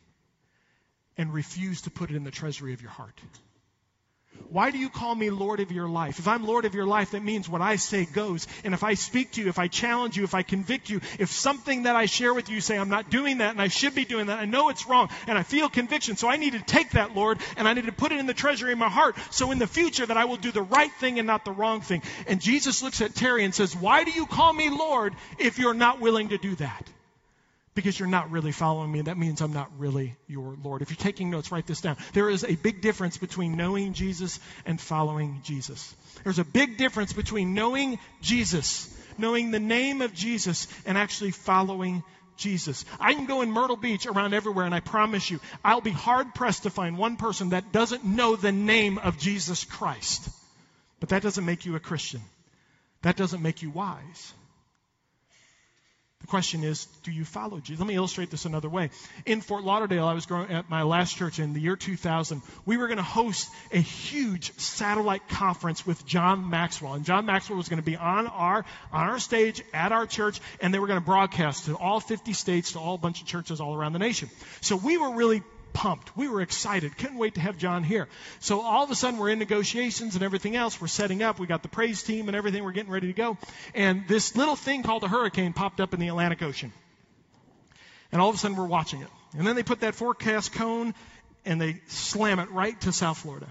and 1.18 1.34
refuse 1.34 1.82
to 1.82 1.92
put 1.92 2.10
it 2.10 2.16
in 2.16 2.24
the 2.24 2.32
treasury 2.32 2.74
of 2.74 2.82
your 2.82 2.92
heart? 2.92 3.20
Why 4.50 4.72
do 4.72 4.80
you 4.80 4.90
call 4.90 5.14
me 5.14 5.30
Lord 5.30 5.60
of 5.60 5.72
your 5.72 5.88
life? 5.88 6.18
If 6.18 6.28
I'm 6.28 6.44
Lord 6.44 6.66
of 6.66 6.74
your 6.74 6.88
life, 6.88 7.12
that 7.12 7.24
means 7.24 7.48
what 7.48 7.62
I 7.62 7.76
say 7.76 8.06
goes. 8.06 8.48
And 8.64 8.74
if 8.74 8.84
I 8.84 8.96
speak 8.96 9.34
to 9.34 9.42
you, 9.42 9.48
if 9.48 9.60
I 9.60 9.68
challenge 9.68 10.18
you, 10.18 10.24
if 10.24 10.34
I 10.34 10.42
convict 10.42 10.90
you, 10.90 11.02
if 11.20 11.30
something 11.30 11.84
that 11.84 11.96
I 11.96 12.08
share 12.08 12.34
with 12.34 12.50
you 12.50 12.60
say 12.60 12.76
I'm 12.76 12.90
not 12.90 13.12
doing 13.12 13.40
that 13.40 13.52
and 13.52 13.62
I 13.62 13.68
should 13.68 13.94
be 13.94 14.06
doing 14.06 14.26
that, 14.26 14.40
I 14.40 14.46
know 14.46 14.70
it's 14.70 14.88
wrong 14.88 15.10
and 15.28 15.38
I 15.38 15.44
feel 15.44 15.70
conviction. 15.70 16.16
So 16.16 16.28
I 16.28 16.38
need 16.38 16.54
to 16.54 16.62
take 16.62 16.92
that, 16.92 17.16
Lord, 17.16 17.38
and 17.58 17.68
I 17.68 17.74
need 17.74 17.86
to 17.86 17.92
put 17.92 18.12
it 18.12 18.18
in 18.18 18.26
the 18.26 18.34
treasury 18.34 18.72
of 18.72 18.80
my 18.80 18.90
heart. 18.90 19.16
So 19.30 19.52
in 19.52 19.60
the 19.60 19.68
future 19.68 20.06
that 20.06 20.18
I 20.18 20.26
will 20.26 20.38
do 20.38 20.52
the 20.52 20.64
right 20.64 20.92
thing 20.94 21.20
and 21.20 21.28
not 21.28 21.46
the 21.46 21.52
wrong 21.52 21.82
thing. 21.82 22.02
And 22.26 22.42
Jesus 22.42 22.82
looks 22.82 23.02
at 23.02 23.14
Terry 23.14 23.44
and 23.44 23.54
says, 23.54 23.76
why 23.76 24.04
do 24.04 24.12
you 24.12 24.26
call 24.26 24.52
me 24.52 24.70
Lord 24.72 25.14
if 25.38 25.60
you're 25.60 25.76
not 25.76 26.02
willing 26.02 26.30
to 26.30 26.40
do 26.40 26.56
that? 26.56 26.90
Because 27.80 27.98
you're 27.98 28.10
not 28.10 28.30
really 28.30 28.52
following 28.52 28.92
me. 28.92 29.02
That 29.02 29.18
means 29.18 29.40
I'm 29.40 29.54
not 29.54 29.72
really 29.78 30.18
your 30.28 30.58
Lord. 30.62 30.82
If 30.82 30.90
you're 30.90 30.98
taking 30.98 31.30
notes, 31.30 31.50
write 31.50 31.66
this 31.66 31.80
down. 31.80 31.96
There 32.12 32.30
is 32.30 32.44
a 32.44 32.56
big 32.56 32.82
difference 32.82 33.18
between 33.18 33.56
knowing 33.56 33.94
Jesus 33.94 34.38
and 34.66 34.82
following 34.82 35.40
Jesus. 35.46 35.96
There's 36.26 36.40
a 36.40 36.44
big 36.44 36.78
difference 36.78 37.14
between 37.14 37.54
knowing 37.54 37.98
Jesus, 38.22 38.94
knowing 39.18 39.52
the 39.52 39.62
name 39.62 40.02
of 40.02 40.14
Jesus, 40.14 40.68
and 40.86 40.98
actually 40.98 41.32
following 41.32 42.04
Jesus. 42.36 42.84
I 43.00 43.14
can 43.14 43.28
go 43.28 43.42
in 43.44 43.50
Myrtle 43.50 43.78
Beach 43.78 44.06
around 44.06 44.34
everywhere, 44.34 44.66
and 44.66 44.76
I 44.76 44.82
promise 44.82 45.30
you, 45.30 45.40
I'll 45.64 45.80
be 45.80 45.92
hard 45.92 46.36
pressed 46.36 46.64
to 46.64 46.70
find 46.70 46.98
one 46.98 47.16
person 47.16 47.52
that 47.52 47.72
doesn't 47.72 48.04
know 48.04 48.36
the 48.36 48.52
name 48.52 48.98
of 48.98 49.18
Jesus 49.18 49.64
Christ. 49.64 50.28
But 51.00 51.10
that 51.10 51.24
doesn't 51.24 51.46
make 51.46 51.66
you 51.66 51.78
a 51.78 51.80
Christian. 51.80 52.20
That 53.04 53.16
doesn't 53.16 53.42
make 53.42 53.62
you 53.62 53.70
wise. 53.70 54.34
Question 56.30 56.64
is, 56.64 56.86
do 57.02 57.12
you 57.12 57.26
follow 57.26 57.60
Jesus? 57.60 57.80
Let 57.80 57.88
me 57.88 57.96
illustrate 57.96 58.30
this 58.30 58.46
another 58.46 58.70
way. 58.70 58.92
In 59.26 59.42
Fort 59.42 59.64
Lauderdale, 59.64 60.06
I 60.06 60.14
was 60.14 60.28
growing 60.28 60.52
at 60.52 60.70
my 60.70 60.84
last 60.84 61.18
church 61.18 61.40
in 61.40 61.54
the 61.54 61.60
year 61.60 61.76
2000. 61.76 62.44
We 62.68 62.78
were 62.78 62.86
going 62.86 62.98
to 62.98 63.04
host 63.04 63.50
a 63.72 63.80
huge 63.80 64.54
satellite 64.60 65.28
conference 65.28 65.88
with 65.88 66.06
John 66.06 66.48
Maxwell, 66.52 66.94
and 66.94 67.04
John 67.04 67.26
Maxwell 67.26 67.58
was 67.58 67.68
going 67.68 67.82
to 67.82 67.86
be 67.86 67.96
on 67.96 68.28
our 68.28 68.64
on 68.94 69.10
our 69.10 69.18
stage 69.18 69.64
at 69.74 69.92
our 69.92 70.06
church, 70.06 70.40
and 70.62 70.72
they 70.72 70.78
were 70.78 70.86
going 70.86 71.00
to 71.00 71.06
broadcast 71.06 71.66
to 71.66 71.76
all 71.76 72.00
50 72.00 72.34
states, 72.34 72.74
to 72.74 72.80
all 72.80 73.00
bunch 73.00 73.22
of 73.22 73.28
churches 73.28 73.60
all 73.60 73.76
around 73.76 73.94
the 73.94 74.00
nation. 74.00 74.30
So 74.62 74.76
we 74.76 74.98
were 74.98 75.16
really 75.16 75.42
pumped. 75.74 76.16
We 76.18 76.28
were 76.28 76.42
excited. 76.42 76.98
Couldn't 76.98 77.18
wait 77.18 77.36
to 77.36 77.42
have 77.42 77.58
John 77.58 77.84
here. 77.84 78.08
So 78.40 78.62
all 78.62 78.84
of 78.84 78.92
a 78.92 78.96
sudden 78.96 79.20
we're 79.20 79.30
in 79.30 79.40
negotiations 79.40 80.16
and 80.16 80.24
everything 80.24 80.56
else. 80.56 80.80
We're 80.80 80.88
setting 80.88 81.22
up. 81.24 81.40
We 81.40 81.48
got 81.48 81.62
the 81.64 81.70
praise 81.70 82.04
team 82.04 82.28
and 82.28 82.36
everything. 82.36 82.64
We're 82.64 82.72
getting 82.72 82.92
ready 82.92 83.08
to 83.08 83.14
go. 83.14 83.38
And 83.74 84.08
this 84.08 84.36
little 84.36 84.56
thing 84.56 84.84
called 84.84 85.04
a 85.04 85.08
hurricane 85.08 85.54
popped 85.54 85.80
up 85.80 85.94
in 85.94 86.00
the 86.00 86.08
Atlantic 86.08 86.42
Ocean. 86.42 86.74
And 88.12 88.22
all 88.22 88.30
of 88.30 88.36
a 88.36 88.38
sudden 88.38 88.58
we're 88.58 88.66
watching 88.66 89.02
it. 89.02 89.10
And 89.38 89.46
then 89.46 89.56
they 89.56 89.64
put 89.64 89.82
that 89.82 89.96
forecast 89.96 90.54
cone 90.54 90.94
and 91.46 91.62
they 91.62 91.82
slam 91.88 92.40
it 92.40 92.52
right 92.52 92.80
to 92.82 92.92
South 92.92 93.20
Florida. 93.20 93.48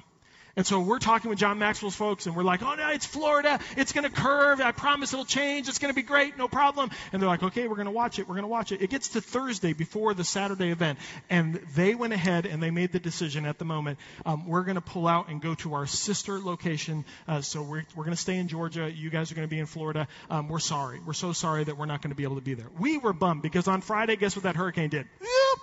And 0.59 0.67
so 0.67 0.81
we're 0.81 0.99
talking 0.99 1.31
with 1.31 1.39
John 1.39 1.61
Maxwell's 1.61 1.95
folks, 1.95 2.27
and 2.27 2.35
we're 2.35 2.43
like, 2.43 2.65
oh 2.65 2.75
no, 2.75 2.89
it's 2.89 3.07
Florida. 3.07 3.61
It's 3.77 3.93
going 3.93 4.03
to 4.03 4.11
curve. 4.11 4.61
I 4.61 4.73
promise 4.73 5.13
it'll 5.13 5.25
change. 5.25 5.69
It's 5.69 5.79
going 5.79 5.95
to 5.95 5.95
be 5.95 6.03
great. 6.03 6.37
No 6.37 6.49
problem. 6.49 6.91
And 7.13 7.23
they're 7.23 7.29
like, 7.29 7.45
okay, 7.45 7.69
we're 7.69 7.77
going 7.77 7.87
to 7.87 7.93
watch 7.93 8.19
it. 8.19 8.27
We're 8.27 8.35
going 8.35 8.43
to 8.43 8.49
watch 8.49 8.73
it. 8.73 8.83
It 8.83 8.91
gets 8.91 9.11
to 9.11 9.21
Thursday 9.21 9.73
before 9.73 10.15
the 10.15 10.25
Saturday 10.25 10.71
event. 10.71 10.99
And 11.31 11.61
they 11.77 11.95
went 11.95 12.13
ahead 12.13 12.45
and 12.45 12.61
they 12.61 12.73
made 12.73 12.91
the 12.91 12.99
decision 12.99 13.47
at 13.47 13.59
the 13.59 13.65
moment. 13.65 14.01
Um, 14.27 14.49
we're 14.49 14.65
going 14.65 14.75
to 14.75 14.81
pull 14.81 15.07
out 15.07 15.29
and 15.29 15.41
go 15.41 15.55
to 15.55 15.75
our 15.75 15.87
sister 15.87 16.41
location. 16.41 17.05
Uh, 17.29 17.41
so 17.41 17.63
we're, 17.63 17.85
we're 17.95 18.05
going 18.05 18.17
to 18.17 18.21
stay 18.21 18.37
in 18.37 18.49
Georgia. 18.49 18.91
You 18.91 19.11
guys 19.11 19.31
are 19.31 19.37
going 19.37 19.47
to 19.47 19.55
be 19.55 19.61
in 19.61 19.67
Florida. 19.67 20.09
Um, 20.29 20.49
we're 20.49 20.59
sorry. 20.59 20.99
We're 21.07 21.13
so 21.13 21.33
sorry 21.33 21.63
that 21.63 21.79
we're 21.79 21.87
not 21.87 22.03
going 22.03 22.11
to 22.11 22.17
be 22.17 22.25
able 22.25 22.35
to 22.35 22.43
be 22.43 22.55
there. 22.55 22.67
We 22.81 22.99
were 22.99 23.13
bummed 23.13 23.43
because 23.43 23.69
on 23.69 23.81
Friday, 23.81 24.17
guess 24.17 24.35
what 24.35 24.43
that 24.43 24.57
hurricane 24.57 24.89
did? 24.91 25.07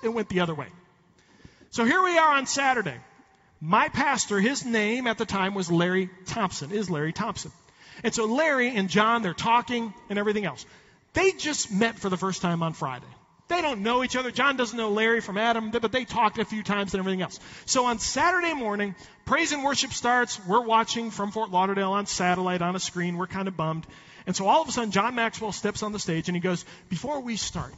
it 0.04 0.08
went 0.08 0.30
the 0.30 0.40
other 0.40 0.56
way. 0.56 0.68
So 1.72 1.84
here 1.84 2.02
we 2.02 2.18
are 2.18 2.36
on 2.36 2.46
Saturday. 2.46 2.96
My 3.68 3.90
pastor, 3.90 4.40
his 4.40 4.64
name 4.64 5.08
at 5.08 5.18
the 5.18 5.26
time 5.26 5.56
was 5.56 5.72
Larry 5.72 6.12
Thompson, 6.28 6.72
is 6.72 6.88
Larry 6.88 7.14
Thompson. 7.14 7.52
And 8.04 8.14
so 8.14 8.26
Larry 8.26 8.70
and 8.70 8.90
John, 8.90 9.24
they're 9.24 9.34
talking 9.34 9.92
and 10.08 10.20
everything 10.20 10.46
else. 10.46 10.64
They 11.14 11.32
just 11.32 11.72
met 11.72 11.98
for 11.98 12.10
the 12.10 12.18
first 12.18 12.44
time 12.44 12.62
on 12.62 12.74
Friday. 12.74 13.08
They 13.48 13.64
don't 13.64 13.82
know 13.82 14.04
each 14.04 14.16
other. 14.16 14.30
John 14.30 14.56
doesn't 14.56 14.78
know 14.78 14.92
Larry 14.92 15.20
from 15.20 15.40
Adam, 15.40 15.72
but 15.72 15.92
they 15.92 16.06
talked 16.06 16.38
a 16.38 16.46
few 16.46 16.62
times 16.62 16.94
and 16.94 17.00
everything 17.00 17.24
else. 17.24 17.40
So 17.66 17.86
on 17.86 17.98
Saturday 17.98 18.54
morning, 18.54 18.94
praise 19.26 19.52
and 19.52 19.64
worship 19.64 19.94
starts. 19.94 20.40
We're 20.46 20.62
watching 20.62 21.10
from 21.10 21.32
Fort 21.32 21.50
Lauderdale 21.50 21.94
on 21.94 22.06
satellite 22.06 22.62
on 22.62 22.76
a 22.76 22.80
screen. 22.80 23.18
We're 23.18 23.26
kind 23.26 23.48
of 23.48 23.58
bummed. 23.58 23.88
And 24.28 24.36
so 24.36 24.48
all 24.48 24.62
of 24.62 24.70
a 24.70 24.74
sudden, 24.74 24.92
John 24.92 25.16
Maxwell 25.16 25.52
steps 25.52 25.82
on 25.82 25.92
the 25.92 26.00
stage 26.00 26.30
and 26.30 26.36
he 26.36 26.40
goes, 26.40 26.66
Before 26.90 27.20
we 27.20 27.36
start, 27.36 27.74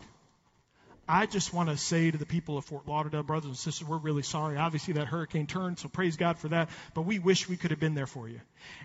I 1.08 1.26
just 1.26 1.54
want 1.54 1.70
to 1.70 1.78
say 1.78 2.12
to 2.12 2.18
the 2.18 2.26
people 2.26 2.58
of 2.58 2.66
Fort 2.66 2.88
Lauderdale, 2.88 3.24
brothers 3.24 3.48
and 3.48 3.58
sisters, 3.58 3.88
we're 3.88 3.98
really 3.98 4.24
sorry. 4.24 4.58
Obviously, 4.58 4.96
that 4.96 5.08
hurricane 5.08 5.48
turned, 5.48 5.80
so 5.80 5.88
praise 5.88 6.18
God 6.18 6.38
for 6.38 6.50
that. 6.50 6.70
But 6.94 7.04
we 7.04 7.20
wish 7.20 7.48
we 7.48 7.58
could 7.58 7.72
have 7.72 7.80
been 7.80 7.96
there 7.96 8.08
for 8.08 8.28
you. 8.28 8.42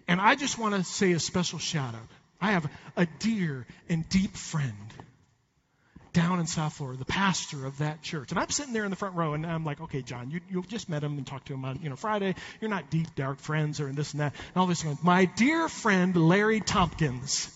And 0.06 0.20
I 0.20 0.34
just 0.36 0.58
want 0.58 0.74
to 0.74 0.84
say 0.84 1.12
a 1.12 1.20
special 1.20 1.58
shout 1.58 1.94
out. 1.94 2.08
I 2.40 2.52
have 2.52 2.70
a 2.96 3.06
dear 3.20 3.66
and 3.88 4.08
deep 4.08 4.36
friend 4.36 4.76
down 6.12 6.40
in 6.40 6.46
South 6.46 6.74
Florida, 6.74 6.98
the 6.98 7.04
pastor 7.04 7.64
of 7.66 7.78
that 7.78 8.02
church. 8.02 8.30
And 8.30 8.38
I'm 8.38 8.50
sitting 8.50 8.72
there 8.72 8.84
in 8.84 8.90
the 8.90 8.96
front 8.96 9.14
row, 9.14 9.34
and 9.34 9.46
I'm 9.46 9.64
like, 9.64 9.80
okay, 9.80 10.02
John, 10.02 10.30
you, 10.30 10.40
you 10.50 10.62
just 10.68 10.88
met 10.88 11.02
him 11.02 11.16
and 11.16 11.26
talked 11.26 11.46
to 11.46 11.54
him 11.54 11.64
on, 11.64 11.80
you 11.82 11.88
know, 11.88 11.96
Friday. 11.96 12.34
You're 12.60 12.70
not 12.70 12.90
deep, 12.90 13.14
dark 13.14 13.38
friends 13.38 13.80
or 13.80 13.90
this 13.92 14.12
and 14.12 14.20
that. 14.20 14.34
And 14.54 14.60
all 14.60 14.66
this 14.66 14.82
going, 14.82 14.98
my 15.02 15.24
dear 15.24 15.68
friend, 15.68 16.14
Larry 16.14 16.60
Tompkins. 16.60 17.50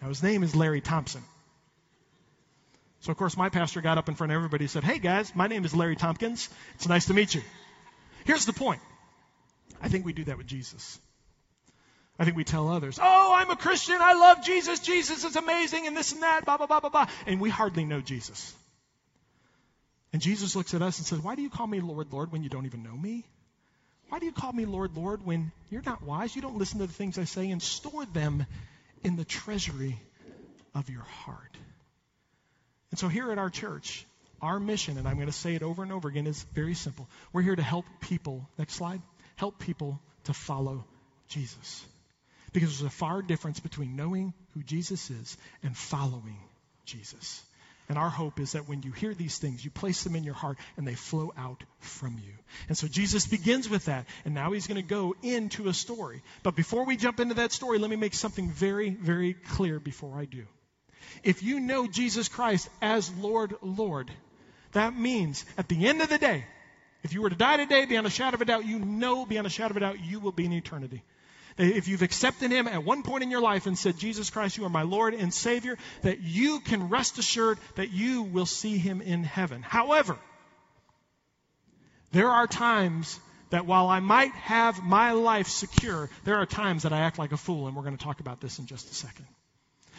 Now, 0.00 0.08
his 0.08 0.22
name 0.22 0.42
is 0.42 0.54
Larry 0.54 0.80
Thompson. 0.80 1.22
So, 3.02 3.10
of 3.10 3.18
course, 3.18 3.36
my 3.36 3.48
pastor 3.48 3.80
got 3.80 3.98
up 3.98 4.08
in 4.08 4.14
front 4.14 4.32
of 4.32 4.36
everybody 4.36 4.64
and 4.64 4.70
said, 4.70 4.84
hey, 4.84 4.98
guys, 4.98 5.34
my 5.34 5.48
name 5.48 5.64
is 5.64 5.74
Larry 5.74 5.96
Tompkins. 5.96 6.48
It's 6.76 6.86
nice 6.86 7.06
to 7.06 7.14
meet 7.14 7.34
you. 7.34 7.42
Here's 8.24 8.46
the 8.46 8.52
point. 8.52 8.80
I 9.80 9.88
think 9.88 10.04
we 10.06 10.12
do 10.12 10.22
that 10.24 10.38
with 10.38 10.46
Jesus. 10.46 11.00
I 12.16 12.24
think 12.24 12.36
we 12.36 12.44
tell 12.44 12.68
others, 12.68 13.00
oh, 13.02 13.34
I'm 13.34 13.50
a 13.50 13.56
Christian. 13.56 13.96
I 14.00 14.12
love 14.12 14.44
Jesus. 14.44 14.78
Jesus 14.78 15.24
is 15.24 15.34
amazing 15.34 15.88
and 15.88 15.96
this 15.96 16.12
and 16.12 16.22
that, 16.22 16.44
blah, 16.44 16.56
blah, 16.56 16.68
blah, 16.68 16.78
blah, 16.78 16.90
blah. 16.90 17.06
And 17.26 17.40
we 17.40 17.50
hardly 17.50 17.84
know 17.84 18.00
Jesus. 18.00 18.54
And 20.12 20.22
Jesus 20.22 20.54
looks 20.54 20.72
at 20.74 20.82
us 20.82 20.98
and 20.98 21.06
says, 21.06 21.18
why 21.18 21.34
do 21.34 21.42
you 21.42 21.50
call 21.50 21.66
me 21.66 21.80
Lord, 21.80 22.12
Lord 22.12 22.30
when 22.30 22.44
you 22.44 22.50
don't 22.50 22.66
even 22.66 22.84
know 22.84 22.96
me? 22.96 23.24
Why 24.10 24.20
do 24.20 24.26
you 24.26 24.32
call 24.32 24.52
me 24.52 24.64
Lord, 24.64 24.96
Lord 24.96 25.26
when 25.26 25.50
you're 25.70 25.82
not 25.84 26.04
wise? 26.04 26.36
You 26.36 26.42
don't 26.42 26.58
listen 26.58 26.78
to 26.78 26.86
the 26.86 26.92
things 26.92 27.18
I 27.18 27.24
say 27.24 27.50
and 27.50 27.60
store 27.60 28.04
them 28.04 28.46
in 29.02 29.16
the 29.16 29.24
treasury 29.24 29.98
of 30.72 30.88
your 30.88 31.02
heart. 31.02 31.56
And 32.92 32.98
so 32.98 33.08
here 33.08 33.32
at 33.32 33.38
our 33.38 33.50
church, 33.50 34.06
our 34.40 34.60
mission, 34.60 34.98
and 34.98 35.08
I'm 35.08 35.16
going 35.16 35.26
to 35.26 35.32
say 35.32 35.54
it 35.54 35.62
over 35.62 35.82
and 35.82 35.90
over 35.90 36.08
again, 36.08 36.26
is 36.26 36.44
very 36.54 36.74
simple. 36.74 37.08
We're 37.32 37.42
here 37.42 37.56
to 37.56 37.62
help 37.62 37.86
people, 38.00 38.48
next 38.58 38.74
slide, 38.74 39.02
help 39.36 39.58
people 39.58 40.00
to 40.24 40.34
follow 40.34 40.84
Jesus. 41.28 41.84
Because 42.52 42.68
there's 42.78 42.86
a 42.86 42.94
far 42.94 43.22
difference 43.22 43.60
between 43.60 43.96
knowing 43.96 44.34
who 44.54 44.62
Jesus 44.62 45.10
is 45.10 45.36
and 45.62 45.76
following 45.76 46.38
Jesus. 46.84 47.42
And 47.88 47.98
our 47.98 48.10
hope 48.10 48.40
is 48.40 48.52
that 48.52 48.68
when 48.68 48.82
you 48.82 48.92
hear 48.92 49.14
these 49.14 49.38
things, 49.38 49.64
you 49.64 49.70
place 49.70 50.04
them 50.04 50.14
in 50.14 50.24
your 50.24 50.34
heart 50.34 50.58
and 50.76 50.86
they 50.86 50.94
flow 50.94 51.32
out 51.36 51.62
from 51.80 52.18
you. 52.22 52.32
And 52.68 52.76
so 52.76 52.88
Jesus 52.88 53.26
begins 53.26 53.68
with 53.68 53.86
that. 53.86 54.06
And 54.24 54.34
now 54.34 54.52
he's 54.52 54.66
going 54.66 54.80
to 54.80 54.86
go 54.86 55.14
into 55.22 55.68
a 55.68 55.74
story. 55.74 56.22
But 56.42 56.56
before 56.56 56.84
we 56.84 56.96
jump 56.96 57.20
into 57.20 57.34
that 57.34 57.52
story, 57.52 57.78
let 57.78 57.90
me 57.90 57.96
make 57.96 58.14
something 58.14 58.50
very, 58.50 58.90
very 58.90 59.34
clear 59.34 59.80
before 59.80 60.18
I 60.18 60.26
do. 60.26 60.44
If 61.22 61.42
you 61.42 61.60
know 61.60 61.86
Jesus 61.86 62.28
Christ 62.28 62.68
as 62.80 63.12
Lord, 63.14 63.54
Lord, 63.62 64.10
that 64.72 64.96
means 64.96 65.44
at 65.56 65.68
the 65.68 65.86
end 65.86 66.02
of 66.02 66.08
the 66.08 66.18
day, 66.18 66.44
if 67.02 67.12
you 67.12 67.22
were 67.22 67.30
to 67.30 67.36
die 67.36 67.56
today, 67.56 67.84
beyond 67.84 68.06
a 68.06 68.10
shadow 68.10 68.36
of 68.36 68.42
a 68.42 68.44
doubt, 68.44 68.64
you 68.64 68.78
know 68.78 69.26
beyond 69.26 69.46
a 69.46 69.50
shadow 69.50 69.72
of 69.72 69.76
a 69.76 69.80
doubt 69.80 70.00
you 70.04 70.20
will 70.20 70.32
be 70.32 70.44
in 70.44 70.52
eternity. 70.52 71.02
If 71.58 71.88
you've 71.88 72.02
accepted 72.02 72.50
Him 72.50 72.66
at 72.66 72.84
one 72.84 73.02
point 73.02 73.22
in 73.22 73.30
your 73.30 73.42
life 73.42 73.66
and 73.66 73.76
said, 73.76 73.98
Jesus 73.98 74.30
Christ, 74.30 74.56
you 74.56 74.64
are 74.64 74.70
my 74.70 74.82
Lord 74.82 75.14
and 75.14 75.34
Savior, 75.34 75.76
that 76.02 76.20
you 76.20 76.60
can 76.60 76.88
rest 76.88 77.18
assured 77.18 77.58
that 77.74 77.92
you 77.92 78.22
will 78.22 78.46
see 78.46 78.78
Him 78.78 79.02
in 79.02 79.22
heaven. 79.24 79.62
However, 79.62 80.16
there 82.12 82.30
are 82.30 82.46
times 82.46 83.18
that 83.50 83.66
while 83.66 83.88
I 83.88 84.00
might 84.00 84.32
have 84.32 84.82
my 84.82 85.12
life 85.12 85.48
secure, 85.48 86.08
there 86.24 86.36
are 86.36 86.46
times 86.46 86.84
that 86.84 86.92
I 86.92 87.00
act 87.00 87.18
like 87.18 87.32
a 87.32 87.36
fool, 87.36 87.66
and 87.66 87.76
we're 87.76 87.82
going 87.82 87.98
to 87.98 88.04
talk 88.04 88.20
about 88.20 88.40
this 88.40 88.58
in 88.58 88.66
just 88.66 88.90
a 88.90 88.94
second. 88.94 89.26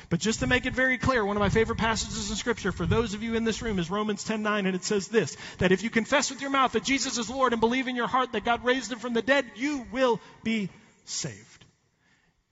But 0.09 0.19
just 0.19 0.41
to 0.41 0.47
make 0.47 0.65
it 0.65 0.73
very 0.73 0.97
clear, 0.97 1.25
one 1.25 1.37
of 1.37 1.41
my 1.41 1.49
favorite 1.49 1.77
passages 1.77 2.29
in 2.29 2.35
Scripture 2.35 2.71
for 2.71 2.85
those 2.85 3.13
of 3.13 3.23
you 3.23 3.35
in 3.35 3.43
this 3.43 3.61
room 3.61 3.79
is 3.79 3.89
Romans 3.89 4.23
10:9, 4.23 4.65
and 4.65 4.75
it 4.75 4.83
says 4.83 5.07
this: 5.07 5.37
that 5.59 5.71
if 5.71 5.83
you 5.83 5.89
confess 5.89 6.29
with 6.29 6.41
your 6.41 6.49
mouth 6.49 6.73
that 6.73 6.83
Jesus 6.83 7.17
is 7.17 7.29
Lord 7.29 7.53
and 7.53 7.59
believe 7.59 7.87
in 7.87 7.95
your 7.95 8.07
heart 8.07 8.31
that 8.33 8.45
God 8.45 8.63
raised 8.63 8.91
him 8.91 8.99
from 8.99 9.13
the 9.13 9.21
dead, 9.21 9.45
you 9.55 9.85
will 9.91 10.19
be 10.43 10.69
saved. 11.05 11.65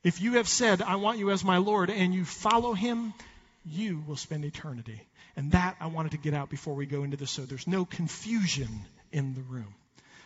If 0.03 0.19
you 0.21 0.33
have 0.33 0.47
said, 0.47 0.81
I 0.81 0.95
want 0.95 1.19
you 1.19 1.29
as 1.31 1.43
my 1.43 1.57
Lord, 1.57 1.89
and 1.89 2.13
you 2.13 2.25
follow 2.25 2.73
him, 2.73 3.13
you 3.65 4.03
will 4.07 4.15
spend 4.15 4.45
eternity. 4.45 5.01
And 5.35 5.51
that 5.51 5.77
I 5.79 5.87
wanted 5.87 6.11
to 6.11 6.17
get 6.17 6.33
out 6.33 6.49
before 6.49 6.73
we 6.73 6.85
go 6.85 7.03
into 7.03 7.17
this 7.17 7.31
so 7.31 7.43
there's 7.43 7.67
no 7.67 7.85
confusion 7.85 8.85
in 9.11 9.33
the 9.33 9.41
room. 9.41 9.73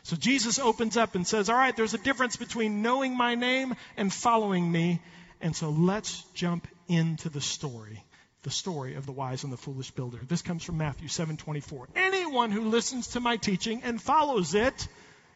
So 0.04 0.16
Jesus 0.16 0.60
opens 0.60 0.98
up 0.98 1.16
and 1.16 1.28
says, 1.28 1.50
All 1.50 1.56
right, 1.56 1.76
there's 1.76 1.94
a 1.94 2.00
difference 2.00 2.36
between 2.36 2.82
knowing 2.82 3.18
my 3.18 3.36
name 3.36 3.76
and 3.98 4.14
following 4.14 4.72
me. 4.72 5.02
And 5.42 5.56
so 5.56 5.70
let's 5.70 6.24
jump 6.34 6.68
into 6.88 7.30
the 7.30 7.42
story. 7.42 8.04
The 8.44 8.52
story 8.52 8.96
of 8.96 9.06
the 9.06 9.12
wise 9.12 9.44
and 9.44 9.52
the 9.52 9.58
foolish 9.58 9.92
builder. 9.92 10.20
This 10.28 10.42
comes 10.42 10.64
from 10.64 10.78
Matthew 10.78 11.08
7:24. 11.08 11.88
Anyone 11.96 12.52
who 12.52 12.70
listens 12.70 13.08
to 13.10 13.20
my 13.20 13.38
teaching 13.38 13.82
and 13.84 14.02
follows 14.02 14.54
it 14.54 14.88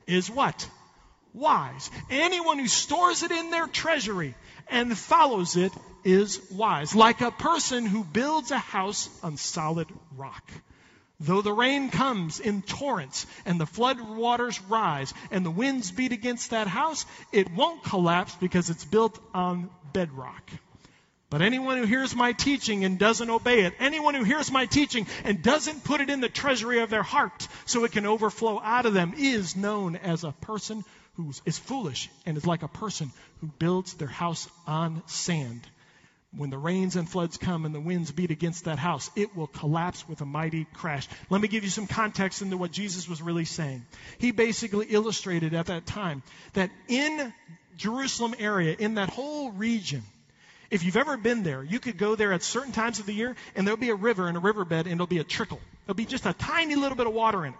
is 0.05 0.29
what? 0.29 0.69
wise. 1.33 1.89
Anyone 2.09 2.59
who 2.59 2.67
stores 2.67 3.23
it 3.23 3.31
in 3.31 3.51
their 3.51 3.67
treasury 3.67 4.35
and 4.67 4.97
follows 4.97 5.55
it 5.55 5.71
is 6.03 6.39
wise. 6.51 6.95
Like 6.95 7.21
a 7.21 7.31
person 7.31 7.85
who 7.85 8.03
builds 8.03 8.51
a 8.51 8.57
house 8.57 9.09
on 9.23 9.37
solid 9.37 9.87
rock. 10.15 10.49
Though 11.21 11.41
the 11.41 11.51
rain 11.51 11.89
comes 11.89 12.39
in 12.39 12.61
torrents 12.61 13.25
and 13.45 13.59
the 13.59 13.65
flood 13.65 13.99
waters 13.99 14.61
rise 14.69 15.13
and 15.31 15.45
the 15.45 15.51
winds 15.51 15.91
beat 15.91 16.13
against 16.13 16.51
that 16.51 16.67
house, 16.67 17.05
it 17.33 17.51
won't 17.51 17.83
collapse 17.83 18.33
because 18.35 18.69
it's 18.69 18.85
built 18.85 19.19
on 19.33 19.69
bedrock. 19.93 20.49
But 21.29 21.43
anyone 21.43 21.77
who 21.77 21.85
hears 21.85 22.15
my 22.15 22.31
teaching 22.31 22.83
and 22.85 22.97
doesn't 22.97 23.29
obey 23.29 23.61
it, 23.61 23.75
anyone 23.79 24.15
who 24.15 24.23
hears 24.23 24.51
my 24.51 24.65
teaching 24.65 25.05
and 25.23 25.43
doesn't 25.43 25.83
put 25.83 26.01
it 26.01 26.09
in 26.09 26.21
the 26.21 26.29
treasury 26.29 26.79
of 26.79 26.89
their 26.89 27.03
heart 27.03 27.47
so 27.65 27.83
it 27.83 27.91
can 27.91 28.07
overflow 28.07 28.59
out 28.59 28.87
of 28.87 28.93
them 28.93 29.13
is 29.15 29.55
known 29.55 29.95
as 29.95 30.23
a 30.23 30.31
person 30.31 30.83
who 31.13 31.31
is 31.45 31.59
foolish 31.59 32.09
and 32.25 32.35
is 32.35 32.47
like 32.47 32.63
a 32.63 32.67
person 32.67 33.11
who 33.41 33.47
builds 33.59 33.93
their 33.93 34.07
house 34.07 34.49
on 34.65 35.03
sand. 35.05 35.61
When 36.35 36.49
the 36.49 36.57
rains 36.57 36.95
and 36.95 37.09
floods 37.09 37.37
come 37.37 37.65
and 37.65 37.73
the 37.73 37.79
winds 37.79 38.11
beat 38.11 38.29
against 38.29 38.65
that 38.65 38.77
house, 38.77 39.09
it 39.15 39.35
will 39.35 39.47
collapse 39.47 40.07
with 40.07 40.21
a 40.21 40.25
mighty 40.25 40.65
crash. 40.73 41.07
Let 41.29 41.41
me 41.41 41.47
give 41.47 41.63
you 41.63 41.71
some 41.71 41.87
context 41.87 42.41
into 42.41 42.57
what 42.57 42.71
Jesus 42.71 43.09
was 43.09 43.21
really 43.21 43.45
saying. 43.45 43.85
He 44.19 44.31
basically 44.31 44.87
illustrated 44.89 45.53
at 45.53 45.67
that 45.67 45.85
time 45.85 46.21
that 46.53 46.69
in 46.87 47.33
Jerusalem 47.79 48.35
area, 48.37 48.75
in 48.77 48.95
that 48.95 49.09
whole 49.09 49.51
region, 49.51 50.03
if 50.69 50.83
you've 50.83 50.97
ever 50.97 51.17
been 51.17 51.43
there, 51.43 51.63
you 51.63 51.79
could 51.79 51.97
go 51.97 52.15
there 52.15 52.31
at 52.33 52.43
certain 52.43 52.73
times 52.73 52.99
of 52.99 53.07
the 53.07 53.13
year 53.13 53.35
and 53.55 53.65
there'll 53.65 53.79
be 53.79 53.89
a 53.89 53.95
river 53.95 54.27
and 54.27 54.37
a 54.37 54.39
riverbed 54.39 54.85
and 54.85 54.99
there'll 54.99 55.07
be 55.07 55.17
a 55.17 55.23
trickle. 55.23 55.59
There'll 55.85 55.95
be 55.95 56.05
just 56.05 56.25
a 56.27 56.33
tiny 56.33 56.75
little 56.75 56.95
bit 56.95 57.07
of 57.07 57.13
water 57.13 57.45
in 57.45 57.53
it. 57.53 57.59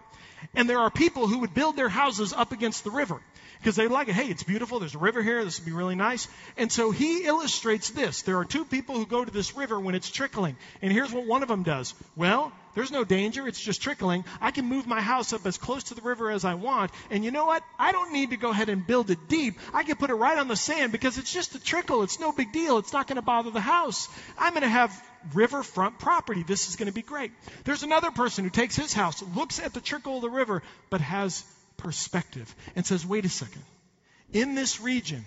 And 0.53 0.69
there 0.69 0.79
are 0.79 0.91
people 0.91 1.27
who 1.27 1.39
would 1.39 1.53
build 1.53 1.75
their 1.75 1.89
houses 1.89 2.33
up 2.33 2.51
against 2.51 2.83
the 2.83 2.91
river 2.91 3.19
because 3.59 3.75
they 3.75 3.87
like 3.87 4.07
it. 4.07 4.13
Hey, 4.13 4.27
it's 4.27 4.43
beautiful. 4.43 4.79
There's 4.79 4.95
a 4.95 4.99
river 4.99 5.23
here. 5.23 5.43
This 5.43 5.59
would 5.59 5.65
be 5.65 5.71
really 5.71 5.95
nice. 5.95 6.27
And 6.57 6.71
so 6.71 6.91
he 6.91 7.25
illustrates 7.25 7.89
this. 7.89 8.21
There 8.21 8.37
are 8.37 8.45
two 8.45 8.65
people 8.65 8.95
who 8.95 9.05
go 9.05 9.25
to 9.25 9.31
this 9.31 9.55
river 9.55 9.79
when 9.79 9.95
it's 9.95 10.09
trickling. 10.09 10.55
And 10.81 10.93
here's 10.93 11.11
what 11.11 11.25
one 11.25 11.41
of 11.41 11.49
them 11.49 11.63
does. 11.63 11.93
Well, 12.15 12.51
there's 12.75 12.91
no 12.91 13.03
danger. 13.03 13.47
It's 13.47 13.59
just 13.59 13.81
trickling. 13.81 14.25
I 14.39 14.51
can 14.51 14.65
move 14.65 14.87
my 14.87 15.01
house 15.01 15.33
up 15.33 15.45
as 15.45 15.57
close 15.57 15.85
to 15.85 15.95
the 15.95 16.01
river 16.01 16.29
as 16.31 16.45
I 16.45 16.55
want. 16.55 16.91
And 17.09 17.25
you 17.25 17.31
know 17.31 17.45
what? 17.45 17.63
I 17.77 17.91
don't 17.91 18.13
need 18.13 18.31
to 18.31 18.37
go 18.37 18.51
ahead 18.51 18.69
and 18.69 18.85
build 18.85 19.09
it 19.09 19.27
deep. 19.27 19.59
I 19.73 19.83
can 19.83 19.95
put 19.95 20.09
it 20.09 20.15
right 20.15 20.37
on 20.37 20.47
the 20.47 20.55
sand 20.55 20.91
because 20.91 21.17
it's 21.17 21.33
just 21.33 21.55
a 21.55 21.59
trickle. 21.59 22.03
It's 22.03 22.19
no 22.19 22.31
big 22.31 22.51
deal. 22.51 22.77
It's 22.77 22.93
not 22.93 23.07
going 23.07 23.17
to 23.17 23.21
bother 23.21 23.51
the 23.51 23.59
house. 23.59 24.07
I'm 24.37 24.53
going 24.53 24.63
to 24.63 24.69
have 24.69 24.91
riverfront 25.33 25.99
property. 25.99 26.43
This 26.43 26.69
is 26.69 26.75
going 26.75 26.87
to 26.87 26.93
be 26.93 27.01
great. 27.01 27.31
There's 27.63 27.83
another 27.83 28.11
person 28.11 28.43
who 28.43 28.49
takes 28.49 28.75
his 28.75 28.93
house, 28.93 29.23
looks 29.35 29.59
at 29.59 29.73
the 29.73 29.81
trickle 29.81 30.17
of 30.17 30.21
the 30.21 30.29
river, 30.29 30.63
but 30.89 31.01
has 31.01 31.43
perspective 31.77 32.53
and 32.75 32.85
says, 32.85 33.05
wait 33.05 33.25
a 33.25 33.29
second. 33.29 33.63
In 34.31 34.53
this 34.53 34.79
region, 34.79 35.25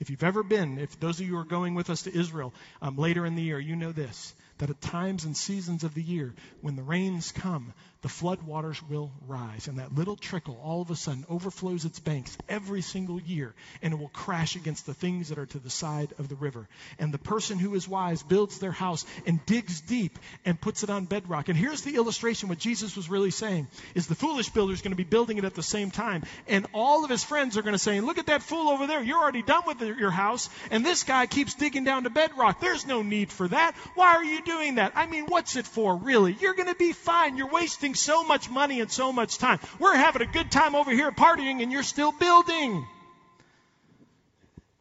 if 0.00 0.10
you've 0.10 0.24
ever 0.24 0.42
been, 0.42 0.78
if 0.78 0.98
those 1.00 1.20
of 1.20 1.26
you 1.26 1.38
are 1.38 1.44
going 1.44 1.74
with 1.74 1.88
us 1.88 2.02
to 2.02 2.16
Israel 2.16 2.52
um, 2.82 2.96
later 2.96 3.24
in 3.24 3.36
the 3.36 3.42
year, 3.42 3.58
you 3.58 3.76
know 3.76 3.92
this 3.92 4.34
that 4.58 4.70
at 4.70 4.80
times 4.80 5.24
and 5.24 5.36
seasons 5.36 5.84
of 5.84 5.94
the 5.94 6.02
year, 6.02 6.34
when 6.60 6.76
the 6.76 6.82
rains 6.82 7.32
come, 7.32 7.72
the 8.04 8.08
flood 8.10 8.42
waters 8.42 8.82
will 8.82 9.10
rise. 9.26 9.66
And 9.66 9.78
that 9.78 9.94
little 9.94 10.14
trickle 10.14 10.60
all 10.62 10.82
of 10.82 10.90
a 10.90 10.94
sudden 10.96 11.24
overflows 11.26 11.86
its 11.86 11.98
banks 12.00 12.36
every 12.50 12.82
single 12.82 13.18
year, 13.18 13.54
and 13.80 13.94
it 13.94 13.98
will 13.98 14.08
crash 14.08 14.56
against 14.56 14.84
the 14.84 14.92
things 14.92 15.30
that 15.30 15.38
are 15.38 15.46
to 15.46 15.58
the 15.58 15.70
side 15.70 16.12
of 16.18 16.28
the 16.28 16.34
river. 16.34 16.68
And 16.98 17.14
the 17.14 17.18
person 17.18 17.58
who 17.58 17.74
is 17.74 17.88
wise 17.88 18.22
builds 18.22 18.58
their 18.58 18.72
house 18.72 19.06
and 19.26 19.44
digs 19.46 19.80
deep 19.80 20.18
and 20.44 20.60
puts 20.60 20.82
it 20.82 20.90
on 20.90 21.06
bedrock. 21.06 21.48
And 21.48 21.56
here's 21.56 21.80
the 21.80 21.96
illustration 21.96 22.50
what 22.50 22.58
Jesus 22.58 22.94
was 22.94 23.08
really 23.08 23.30
saying 23.30 23.68
is 23.94 24.06
the 24.06 24.14
foolish 24.14 24.50
builder 24.50 24.74
is 24.74 24.82
going 24.82 24.92
to 24.92 24.96
be 24.96 25.04
building 25.04 25.38
it 25.38 25.46
at 25.46 25.54
the 25.54 25.62
same 25.62 25.90
time. 25.90 26.24
And 26.46 26.66
all 26.74 27.04
of 27.04 27.10
his 27.10 27.24
friends 27.24 27.56
are 27.56 27.62
going 27.62 27.72
to 27.72 27.78
say, 27.78 28.02
Look 28.02 28.18
at 28.18 28.26
that 28.26 28.42
fool 28.42 28.68
over 28.68 28.86
there. 28.86 29.02
You're 29.02 29.18
already 29.18 29.42
done 29.42 29.62
with 29.66 29.80
your 29.80 30.10
house. 30.10 30.50
And 30.70 30.84
this 30.84 31.04
guy 31.04 31.24
keeps 31.24 31.54
digging 31.54 31.84
down 31.84 32.04
to 32.04 32.10
bedrock. 32.10 32.60
There's 32.60 32.86
no 32.86 33.00
need 33.00 33.32
for 33.32 33.48
that. 33.48 33.74
Why 33.94 34.16
are 34.16 34.24
you 34.24 34.42
doing 34.44 34.76
that? 34.76 34.92
I 34.94 35.06
mean, 35.06 35.26
what's 35.26 35.56
it 35.56 35.66
for, 35.66 35.96
really? 35.96 36.36
You're 36.40 36.54
going 36.54 36.68
to 36.68 36.74
be 36.74 36.92
fine. 36.92 37.36
You're 37.36 37.50
wasting 37.50 37.94
so 37.94 38.24
much 38.24 38.50
money 38.50 38.80
and 38.80 38.90
so 38.90 39.12
much 39.12 39.38
time. 39.38 39.60
We're 39.78 39.96
having 39.96 40.22
a 40.22 40.30
good 40.30 40.50
time 40.50 40.74
over 40.74 40.90
here 40.90 41.10
partying 41.10 41.62
and 41.62 41.72
you're 41.72 41.82
still 41.82 42.12
building. 42.12 42.86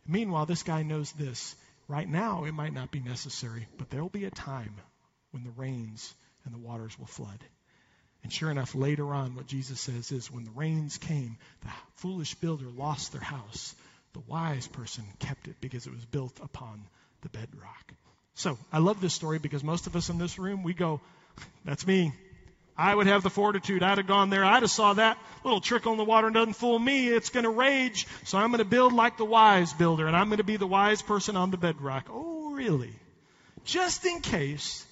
Meanwhile, 0.08 0.46
this 0.46 0.64
guy 0.64 0.84
knows 0.84 1.12
this. 1.14 1.56
Right 1.88 2.08
now, 2.08 2.46
it 2.46 2.54
might 2.54 2.74
not 2.74 2.92
be 2.92 3.00
necessary, 3.00 3.68
but 3.78 3.90
there 3.90 4.02
will 4.02 4.10
be 4.10 4.26
a 4.26 4.32
time 4.32 4.76
when 5.32 5.44
the 5.44 5.52
rains 5.52 6.14
and 6.46 6.54
the 6.54 6.60
waters 6.60 6.98
will 6.98 7.08
flood. 7.08 7.40
And 8.24 8.32
sure 8.32 8.50
enough, 8.50 8.74
later 8.74 9.14
on, 9.14 9.36
what 9.36 9.48
Jesus 9.48 9.82
says 9.82 10.12
is 10.12 10.32
when 10.32 10.46
the 10.46 10.52
rains 10.52 10.98
came, 10.98 11.38
the 11.62 11.70
foolish 11.96 12.36
builder 12.36 12.70
lost 12.70 13.12
their 13.12 13.22
house. 13.22 13.76
The 14.14 14.22
wise 14.22 14.68
person 14.68 15.04
kept 15.20 15.48
it 15.48 15.56
because 15.60 15.88
it 15.88 15.94
was 15.94 16.06
built 16.06 16.40
upon 16.42 16.88
the 17.22 17.30
bedrock. 17.30 17.94
So 18.36 18.58
I 18.72 18.80
love 18.80 19.00
this 19.02 19.14
story 19.14 19.40
because 19.40 19.64
most 19.64 19.88
of 19.88 19.96
us 19.96 20.10
in 20.10 20.18
this 20.18 20.40
room, 20.40 20.64
we 20.64 20.74
go, 20.74 21.02
that's 21.66 21.86
me. 21.86 22.14
I 22.76 22.94
would 22.94 23.06
have 23.06 23.22
the 23.22 23.30
fortitude. 23.30 23.84
I'd 23.84 24.00
have 24.00 24.08
gone 24.08 24.30
there. 24.32 24.44
I'd 24.44 24.64
have 24.64 24.72
saw 24.72 24.94
that 24.94 25.18
little 25.44 25.62
trickle 25.62 25.92
in 25.92 25.98
the 26.00 26.04
water 26.04 26.28
and 26.28 26.34
doesn't 26.34 26.54
fool 26.54 26.80
me. 26.80 27.08
It's 27.08 27.30
going 27.30 27.44
to 27.44 27.52
rage. 27.52 28.08
So 28.26 28.38
I'm 28.38 28.50
going 28.50 28.60
to 28.60 28.66
build 28.66 28.94
like 28.94 29.18
the 29.18 29.26
wise 29.26 29.74
builder, 29.74 30.08
and 30.08 30.16
I'm 30.16 30.28
going 30.30 30.38
to 30.38 30.44
be 30.44 30.58
the 30.58 30.68
wise 30.68 31.02
person 31.02 31.36
on 31.36 31.52
the 31.52 31.58
bedrock. 31.58 32.08
Oh, 32.10 32.52
really? 32.54 32.94
Just 33.64 34.06
in 34.06 34.22
case, 34.22 34.86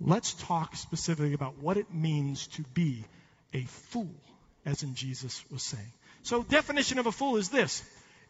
let's 0.00 0.34
talk 0.34 0.76
specifically 0.76 1.32
about 1.32 1.58
what 1.58 1.78
it 1.78 1.92
means 1.92 2.46
to 2.48 2.62
be 2.74 3.04
a 3.54 3.62
fool, 3.62 4.14
as 4.66 4.82
in 4.82 4.94
Jesus 4.94 5.42
was 5.50 5.62
saying. 5.62 5.92
So, 6.22 6.42
definition 6.42 6.98
of 6.98 7.06
a 7.06 7.12
fool 7.12 7.36
is 7.36 7.48
this. 7.48 7.82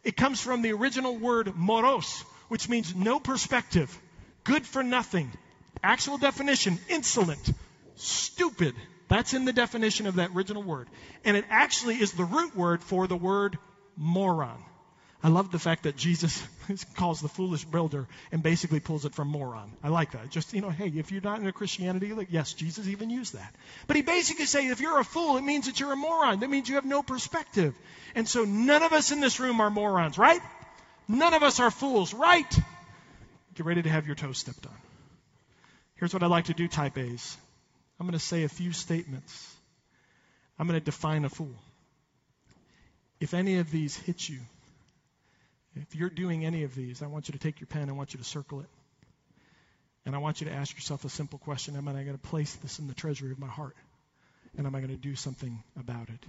It 0.03 0.15
comes 0.15 0.39
from 0.39 0.61
the 0.61 0.71
original 0.71 1.17
word 1.17 1.53
moros, 1.55 2.21
which 2.47 2.69
means 2.69 2.95
no 2.95 3.19
perspective, 3.19 3.99
good 4.43 4.65
for 4.65 4.83
nothing. 4.83 5.31
Actual 5.83 6.17
definition, 6.17 6.77
insolent, 6.89 7.51
stupid. 7.95 8.75
That's 9.07 9.33
in 9.33 9.45
the 9.45 9.53
definition 9.53 10.07
of 10.07 10.15
that 10.15 10.31
original 10.35 10.63
word. 10.63 10.87
And 11.25 11.35
it 11.35 11.45
actually 11.49 11.95
is 11.95 12.11
the 12.11 12.25
root 12.25 12.55
word 12.55 12.83
for 12.83 13.07
the 13.07 13.17
word 13.17 13.57
moron. 13.95 14.63
I 15.21 15.27
love 15.27 15.51
the 15.51 15.59
fact 15.59 15.83
that 15.83 15.97
Jesus 15.97 16.41
calls 16.95 17.19
the 17.19 17.27
foolish 17.27 17.65
builder 17.65 18.07
and 18.31 18.41
basically 18.41 18.79
pulls 18.79 19.03
it 19.03 19.13
from 19.13 19.27
moron. 19.27 19.73
I 19.83 19.89
like 19.89 20.11
that. 20.11 20.29
Just, 20.29 20.53
you 20.53 20.61
know, 20.61 20.69
hey, 20.69 20.87
if 20.95 21.11
you're 21.11 21.21
not 21.21 21.39
into 21.39 21.51
Christianity, 21.51 22.13
like, 22.13 22.29
yes, 22.31 22.53
Jesus 22.53 22.87
even 22.87 23.09
used 23.09 23.33
that. 23.33 23.53
But 23.87 23.97
he 23.97 24.01
basically 24.01 24.45
says 24.45 24.71
if 24.71 24.79
you're 24.79 24.99
a 24.99 25.03
fool, 25.03 25.35
it 25.35 25.43
means 25.43 25.65
that 25.65 25.79
you're 25.79 25.91
a 25.91 25.97
moron. 25.97 26.39
That 26.39 26.49
means 26.49 26.69
you 26.69 26.75
have 26.75 26.85
no 26.85 27.03
perspective. 27.03 27.75
And 28.15 28.29
so 28.29 28.45
none 28.45 28.81
of 28.81 28.93
us 28.93 29.11
in 29.11 29.19
this 29.19 29.41
room 29.41 29.59
are 29.59 29.69
morons, 29.69 30.17
right? 30.17 30.41
None 31.09 31.33
of 31.33 31.43
us 31.43 31.59
are 31.59 31.71
fools, 31.71 32.13
right? 32.13 32.59
Get 33.59 33.65
ready 33.65 33.81
to 33.81 33.89
have 33.89 34.07
your 34.07 34.15
toes 34.15 34.37
stepped 34.37 34.65
on. 34.67 34.77
Here's 35.95 36.13
what 36.13 36.23
I 36.23 36.27
like 36.27 36.45
to 36.45 36.53
do, 36.53 36.69
type 36.69 36.97
A's. 36.97 37.35
I'm 37.99 38.05
going 38.05 38.17
to 38.17 38.25
say 38.25 38.43
a 38.43 38.47
few 38.47 38.71
statements. 38.71 39.53
I'm 40.57 40.65
going 40.65 40.79
to 40.79 40.85
define 40.85 41.25
a 41.25 41.29
fool. 41.29 41.53
If 43.19 43.33
any 43.33 43.57
of 43.57 43.69
these 43.69 43.97
hit 43.97 44.29
you, 44.29 44.39
if 45.75 45.93
you're 45.93 46.09
doing 46.09 46.45
any 46.45 46.63
of 46.63 46.73
these, 46.73 47.01
I 47.01 47.07
want 47.07 47.27
you 47.27 47.33
to 47.33 47.37
take 47.37 47.59
your 47.59 47.67
pen, 47.67 47.89
I 47.89 47.91
want 47.91 48.13
you 48.13 48.19
to 48.19 48.23
circle 48.23 48.61
it. 48.61 48.69
And 50.05 50.15
I 50.15 50.19
want 50.19 50.39
you 50.39 50.47
to 50.47 50.53
ask 50.53 50.73
yourself 50.73 51.03
a 51.03 51.09
simple 51.09 51.39
question 51.39 51.75
Am 51.75 51.85
I 51.85 51.91
going 51.91 52.13
to 52.13 52.17
place 52.17 52.55
this 52.63 52.79
in 52.79 52.87
the 52.87 52.93
treasury 52.93 53.33
of 53.33 53.39
my 53.39 53.47
heart? 53.47 53.75
And 54.57 54.67
am 54.67 54.73
I 54.73 54.79
going 54.79 54.95
to 54.95 54.95
do 54.95 55.17
something 55.17 55.61
about 55.77 56.07
it? 56.07 56.25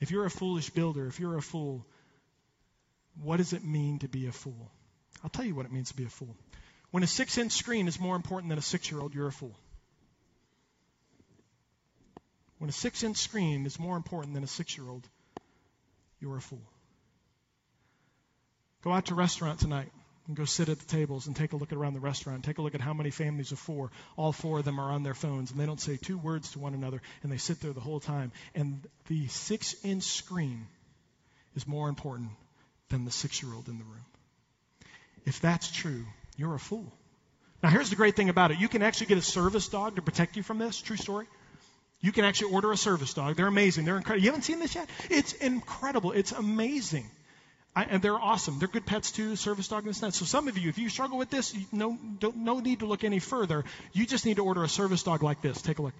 If 0.00 0.10
you're 0.10 0.26
a 0.26 0.30
foolish 0.30 0.68
builder, 0.68 1.06
if 1.06 1.18
you're 1.18 1.38
a 1.38 1.40
fool, 1.40 1.86
what 3.22 3.38
does 3.38 3.54
it 3.54 3.64
mean 3.64 4.00
to 4.00 4.08
be 4.08 4.26
a 4.26 4.32
fool? 4.32 4.70
I'll 5.22 5.30
tell 5.30 5.44
you 5.44 5.54
what 5.54 5.66
it 5.66 5.72
means 5.72 5.88
to 5.88 5.96
be 5.96 6.04
a 6.04 6.08
fool. 6.08 6.36
When 6.90 7.02
a 7.02 7.06
six 7.06 7.38
inch 7.38 7.52
screen 7.52 7.88
is 7.88 7.98
more 7.98 8.16
important 8.16 8.50
than 8.50 8.58
a 8.58 8.62
six 8.62 8.90
year 8.90 9.00
old, 9.00 9.14
you're 9.14 9.28
a 9.28 9.32
fool. 9.32 9.56
When 12.58 12.68
a 12.68 12.72
six 12.72 13.02
inch 13.02 13.16
screen 13.16 13.66
is 13.66 13.78
more 13.78 13.96
important 13.96 14.34
than 14.34 14.44
a 14.44 14.48
six 14.48 14.76
year 14.76 14.88
old, 14.88 15.08
you're 16.20 16.36
a 16.36 16.40
fool. 16.40 16.62
Go 18.82 18.92
out 18.92 19.06
to 19.06 19.14
a 19.14 19.16
restaurant 19.16 19.60
tonight 19.60 19.90
and 20.26 20.36
go 20.36 20.44
sit 20.44 20.68
at 20.68 20.78
the 20.78 20.86
tables 20.86 21.26
and 21.26 21.34
take 21.34 21.52
a 21.52 21.56
look 21.56 21.72
around 21.72 21.94
the 21.94 22.00
restaurant. 22.00 22.44
Take 22.44 22.58
a 22.58 22.62
look 22.62 22.74
at 22.74 22.80
how 22.80 22.94
many 22.94 23.10
families 23.10 23.52
of 23.52 23.58
four. 23.58 23.90
All 24.16 24.32
four 24.32 24.58
of 24.58 24.64
them 24.64 24.78
are 24.78 24.92
on 24.92 25.02
their 25.02 25.14
phones 25.14 25.50
and 25.50 25.58
they 25.58 25.66
don't 25.66 25.80
say 25.80 25.96
two 25.96 26.18
words 26.18 26.52
to 26.52 26.58
one 26.58 26.74
another 26.74 27.00
and 27.22 27.32
they 27.32 27.36
sit 27.36 27.60
there 27.60 27.72
the 27.72 27.80
whole 27.80 28.00
time. 28.00 28.32
And 28.54 28.86
the 29.08 29.26
six 29.28 29.74
inch 29.84 30.04
screen 30.04 30.66
is 31.56 31.66
more 31.66 31.88
important 31.88 32.30
than 32.90 33.04
the 33.04 33.10
six 33.10 33.42
year 33.42 33.52
old 33.54 33.68
in 33.68 33.78
the 33.78 33.84
room. 33.84 34.04
If 35.24 35.40
that's 35.40 35.70
true, 35.70 36.04
you're 36.36 36.54
a 36.54 36.58
fool. 36.58 36.92
Now, 37.62 37.68
here's 37.68 37.90
the 37.90 37.96
great 37.96 38.16
thing 38.16 38.28
about 38.28 38.50
it 38.50 38.58
you 38.58 38.68
can 38.68 38.82
actually 38.82 39.06
get 39.06 39.18
a 39.18 39.22
service 39.22 39.68
dog 39.68 39.96
to 39.96 40.02
protect 40.02 40.36
you 40.36 40.42
from 40.42 40.58
this. 40.58 40.80
True 40.80 40.96
story. 40.96 41.26
You 42.00 42.10
can 42.10 42.24
actually 42.24 42.52
order 42.52 42.72
a 42.72 42.76
service 42.76 43.14
dog. 43.14 43.36
They're 43.36 43.46
amazing. 43.46 43.84
They're 43.84 43.96
incredible. 43.96 44.24
You 44.24 44.30
haven't 44.30 44.42
seen 44.42 44.58
this 44.58 44.74
yet? 44.74 44.88
It's 45.08 45.34
incredible. 45.34 46.10
It's 46.10 46.32
amazing. 46.32 47.08
I, 47.74 47.84
and 47.84 48.02
they're 48.02 48.18
awesome. 48.18 48.58
They're 48.58 48.68
good 48.68 48.84
pets 48.84 49.12
too, 49.12 49.36
service 49.36 49.68
dog 49.68 49.86
and 49.86 49.96
stuff. 49.96 50.14
So 50.14 50.24
some 50.24 50.48
of 50.48 50.58
you, 50.58 50.68
if 50.68 50.78
you 50.78 50.88
struggle 50.88 51.16
with 51.16 51.30
this, 51.30 51.54
no, 51.70 51.96
don't 52.18 52.36
no 52.38 52.58
need 52.58 52.80
to 52.80 52.86
look 52.86 53.04
any 53.04 53.20
further. 53.20 53.64
You 53.92 54.04
just 54.04 54.26
need 54.26 54.36
to 54.36 54.44
order 54.44 54.64
a 54.64 54.68
service 54.68 55.04
dog 55.04 55.22
like 55.22 55.40
this. 55.40 55.62
Take 55.62 55.78
a 55.78 55.82
look. 55.82 55.94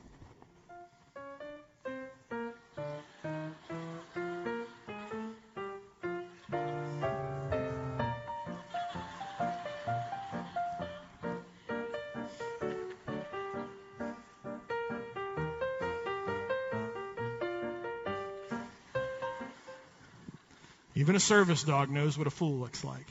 Even 21.12 21.18
a 21.18 21.20
service 21.20 21.62
dog 21.62 21.90
knows 21.90 22.16
what 22.16 22.27
a 22.27 22.31
fool 22.31 22.59
looks 22.59 22.83
like. 22.83 23.05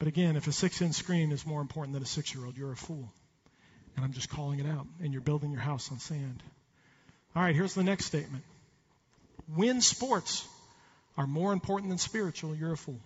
But 0.00 0.08
again, 0.08 0.34
if 0.34 0.48
a 0.48 0.52
six 0.52 0.82
inch 0.82 0.96
screen 0.96 1.30
is 1.30 1.46
more 1.46 1.60
important 1.60 1.94
than 1.94 2.02
a 2.02 2.06
six 2.06 2.34
year 2.34 2.44
old, 2.44 2.56
you're 2.56 2.72
a 2.72 2.76
fool. 2.76 3.08
And 3.94 4.04
I'm 4.04 4.12
just 4.12 4.28
calling 4.30 4.58
it 4.58 4.66
out. 4.66 4.84
And 5.00 5.12
you're 5.12 5.22
building 5.22 5.52
your 5.52 5.60
house 5.60 5.92
on 5.92 6.00
sand. 6.00 6.42
All 7.36 7.42
right, 7.44 7.54
here's 7.54 7.74
the 7.74 7.84
next 7.84 8.06
statement. 8.06 8.42
When 9.54 9.80
sports 9.80 10.44
are 11.16 11.28
more 11.28 11.52
important 11.52 11.90
than 11.90 11.98
spiritual, 11.98 12.56
you're 12.56 12.72
a 12.72 12.76
fool. 12.76 12.98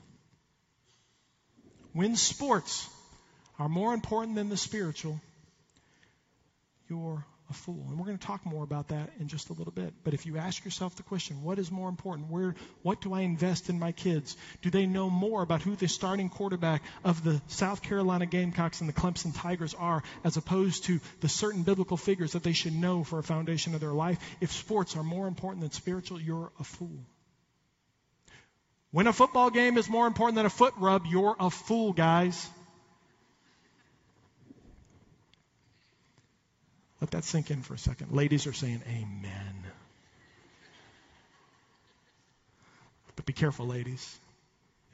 When 1.93 2.17
sports 2.17 2.89
are 3.59 3.69
more 3.69 3.93
important 3.93 4.37
than 4.37 4.49
the 4.49 4.57
spiritual, 4.57 5.21
you're 6.89 7.27
a 7.51 7.53
fool. 7.53 7.87
And 7.89 7.99
we're 7.99 8.07
going 8.07 8.19
to 8.19 8.27
talk 8.27 8.47
more 8.47 8.65
about 8.65 8.89
that 8.89 9.11
in 9.21 9.29
just 9.29 9.51
a 9.51 9.53
little 9.53 9.73
bit. 9.73 9.93
But 10.03 10.15
if 10.15 10.25
you 10.25 10.39
ask 10.39 10.65
yourself 10.65 10.97
the 10.97 11.03
question, 11.03 11.43
what 11.43 11.59
is 11.59 11.71
more 11.71 11.89
important? 11.89 12.31
Where, 12.31 12.55
what 12.83 13.01
do 13.01 13.13
I 13.13 13.21
invest 13.21 13.69
in 13.69 13.79
my 13.79 13.93
kids? 13.93 14.37
Do 14.63 14.71
they 14.71 14.87
know 14.87 15.11
more 15.11 15.43
about 15.43 15.63
who 15.63 15.77
the 15.77 15.89
starting 15.89 16.31
quarterback 16.31 16.83
of 17.05 17.23
the 17.23 17.41
South 17.49 17.83
Carolina 17.83 18.27
Gamecocks 18.27 18.81
and 18.81 18.89
the 18.89 18.95
Clemson 18.95 19.33
Tigers 19.35 19.75
are, 19.75 20.03
as 20.25 20.37
opposed 20.37 20.85
to 20.85 21.01
the 21.21 21.29
certain 21.29 21.63
biblical 21.63 21.97
figures 21.97 22.33
that 22.33 22.43
they 22.43 22.53
should 22.53 22.75
know 22.75 23.05
for 23.05 23.19
a 23.19 23.23
foundation 23.23 23.75
of 23.75 23.81
their 23.81 23.93
life? 23.93 24.19
If 24.41 24.53
sports 24.53 24.97
are 24.97 25.05
more 25.05 25.27
important 25.27 25.61
than 25.61 25.71
spiritual, 25.71 26.21
you're 26.21 26.51
a 26.59 26.65
fool. 26.65 27.05
When 28.91 29.07
a 29.07 29.13
football 29.13 29.51
game 29.51 29.77
is 29.77 29.89
more 29.89 30.07
important 30.07 30.37
than 30.37 30.47
a 30.47 30.51
foot 30.51 30.75
rub, 30.79 31.05
you're 31.07 31.37
a 31.39 31.51
fool, 31.51 31.93
guys. 31.93 32.49
Let 37.05 37.11
that 37.11 37.25
sink 37.25 37.51
in 37.51 37.61
for 37.61 37.75
a 37.75 37.79
second. 37.79 38.13
Ladies 38.13 38.47
are 38.47 38.55
saying 38.55 38.81
amen. 38.89 39.65
But 43.15 43.27
be 43.27 43.35
careful, 43.35 43.67
ladies. 43.67 44.19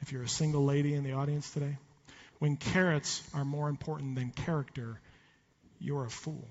If 0.01 0.11
you're 0.11 0.23
a 0.23 0.27
single 0.27 0.65
lady 0.65 0.93
in 0.93 1.05
the 1.05 1.13
audience 1.13 1.49
today, 1.51 1.77
when 2.39 2.57
carats 2.57 3.23
are 3.33 3.45
more 3.45 3.69
important 3.69 4.15
than 4.15 4.31
character, 4.31 4.99
you're 5.79 6.03
a 6.03 6.09
fool. 6.09 6.45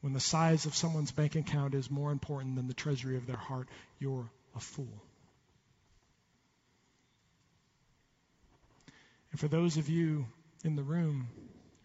When 0.00 0.12
the 0.12 0.18
size 0.18 0.66
of 0.66 0.74
someone's 0.74 1.12
bank 1.12 1.36
account 1.36 1.76
is 1.76 1.92
more 1.92 2.10
important 2.10 2.56
than 2.56 2.66
the 2.66 2.74
treasury 2.74 3.16
of 3.16 3.24
their 3.24 3.36
heart, 3.36 3.68
you're 4.00 4.28
a 4.56 4.58
fool. 4.58 5.04
And 9.30 9.38
for 9.38 9.46
those 9.46 9.76
of 9.76 9.88
you 9.88 10.26
in 10.64 10.74
the 10.74 10.82
room 10.82 11.28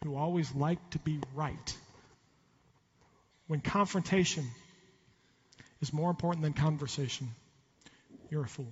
who 0.06 0.16
always 0.16 0.54
like 0.54 0.90
to 0.92 1.00
be 1.00 1.20
right. 1.34 1.78
When 3.48 3.60
confrontation 3.60 4.46
is 5.82 5.92
more 5.92 6.10
important 6.10 6.44
than 6.44 6.54
conversation, 6.54 7.30
you're 8.30 8.44
a 8.44 8.48
fool. 8.48 8.72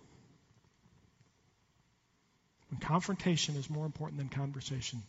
When 2.69 2.79
confrontation 2.79 3.55
is 3.55 3.69
more 3.69 3.85
important 3.85 4.19
than 4.19 4.29
conversation, 4.29 5.01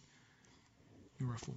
you're 1.18 1.34
a 1.34 1.38
fool. 1.38 1.56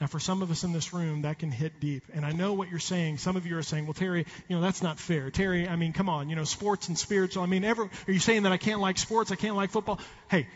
Now, 0.00 0.06
for 0.06 0.18
some 0.18 0.40
of 0.40 0.50
us 0.50 0.64
in 0.64 0.72
this 0.72 0.94
room, 0.94 1.22
that 1.22 1.38
can 1.38 1.50
hit 1.50 1.78
deep. 1.78 2.04
And 2.14 2.24
I 2.24 2.32
know 2.32 2.54
what 2.54 2.70
you're 2.70 2.78
saying. 2.78 3.18
Some 3.18 3.36
of 3.36 3.46
you 3.46 3.58
are 3.58 3.62
saying, 3.62 3.84
well, 3.84 3.92
Terry, 3.92 4.24
you 4.48 4.56
know, 4.56 4.62
that's 4.62 4.82
not 4.82 4.98
fair. 4.98 5.30
Terry, 5.30 5.68
I 5.68 5.76
mean, 5.76 5.92
come 5.92 6.08
on, 6.08 6.30
you 6.30 6.36
know, 6.36 6.44
sports 6.44 6.88
and 6.88 6.98
spiritual. 6.98 7.42
I 7.42 7.46
mean, 7.46 7.64
ever, 7.64 7.82
are 7.82 8.12
you 8.12 8.18
saying 8.18 8.44
that 8.44 8.52
I 8.52 8.56
can't 8.56 8.80
like 8.80 8.96
sports? 8.96 9.30
I 9.30 9.36
can't 9.36 9.56
like 9.56 9.70
football? 9.70 10.00
Hey, 10.30 10.46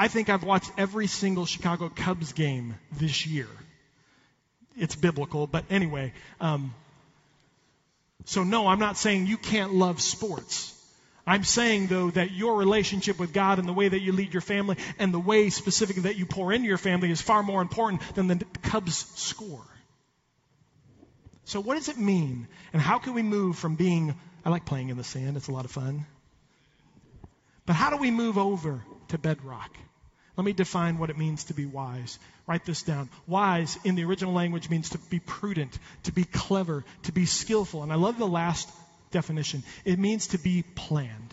I 0.00 0.08
think 0.08 0.30
I've 0.30 0.44
watched 0.44 0.72
every 0.78 1.08
single 1.08 1.44
Chicago 1.44 1.90
Cubs 1.94 2.32
game 2.32 2.74
this 2.90 3.26
year. 3.26 3.48
It's 4.74 4.96
biblical, 4.96 5.46
but 5.46 5.66
anyway. 5.68 6.14
Um, 6.40 6.74
so, 8.24 8.42
no, 8.42 8.66
I'm 8.66 8.78
not 8.78 8.96
saying 8.96 9.26
you 9.26 9.36
can't 9.36 9.74
love 9.74 10.00
sports. 10.00 10.74
I'm 11.26 11.44
saying, 11.44 11.88
though, 11.88 12.08
that 12.12 12.30
your 12.30 12.56
relationship 12.56 13.18
with 13.18 13.34
God 13.34 13.58
and 13.58 13.68
the 13.68 13.74
way 13.74 13.88
that 13.88 14.00
you 14.00 14.12
lead 14.12 14.32
your 14.32 14.40
family 14.40 14.78
and 14.98 15.12
the 15.12 15.20
way 15.20 15.50
specifically 15.50 16.04
that 16.04 16.16
you 16.16 16.24
pour 16.24 16.50
into 16.50 16.66
your 16.66 16.78
family 16.78 17.10
is 17.10 17.20
far 17.20 17.42
more 17.42 17.60
important 17.60 18.00
than 18.14 18.26
the 18.26 18.42
Cubs 18.62 19.04
score. 19.16 19.66
So, 21.44 21.60
what 21.60 21.74
does 21.74 21.90
it 21.90 21.98
mean? 21.98 22.48
And 22.72 22.80
how 22.80 23.00
can 23.00 23.12
we 23.12 23.22
move 23.22 23.58
from 23.58 23.74
being, 23.74 24.14
I 24.46 24.48
like 24.48 24.64
playing 24.64 24.88
in 24.88 24.96
the 24.96 25.04
sand, 25.04 25.36
it's 25.36 25.48
a 25.48 25.52
lot 25.52 25.66
of 25.66 25.70
fun. 25.70 26.06
But 27.66 27.74
how 27.74 27.90
do 27.90 27.98
we 27.98 28.10
move 28.10 28.38
over 28.38 28.82
to 29.08 29.18
bedrock? 29.18 29.76
Let 30.40 30.46
me 30.46 30.52
define 30.54 30.96
what 30.96 31.10
it 31.10 31.18
means 31.18 31.44
to 31.44 31.54
be 31.54 31.66
wise. 31.66 32.18
Write 32.46 32.64
this 32.64 32.82
down. 32.82 33.10
Wise 33.26 33.78
in 33.84 33.94
the 33.94 34.04
original 34.04 34.32
language 34.32 34.70
means 34.70 34.88
to 34.88 34.98
be 35.10 35.20
prudent, 35.20 35.78
to 36.04 36.12
be 36.12 36.24
clever, 36.24 36.82
to 37.02 37.12
be 37.12 37.26
skillful. 37.26 37.82
And 37.82 37.92
I 37.92 37.96
love 37.96 38.16
the 38.16 38.26
last 38.26 38.66
definition. 39.10 39.62
It 39.84 39.98
means 39.98 40.28
to 40.28 40.38
be 40.38 40.62
planned. 40.62 41.29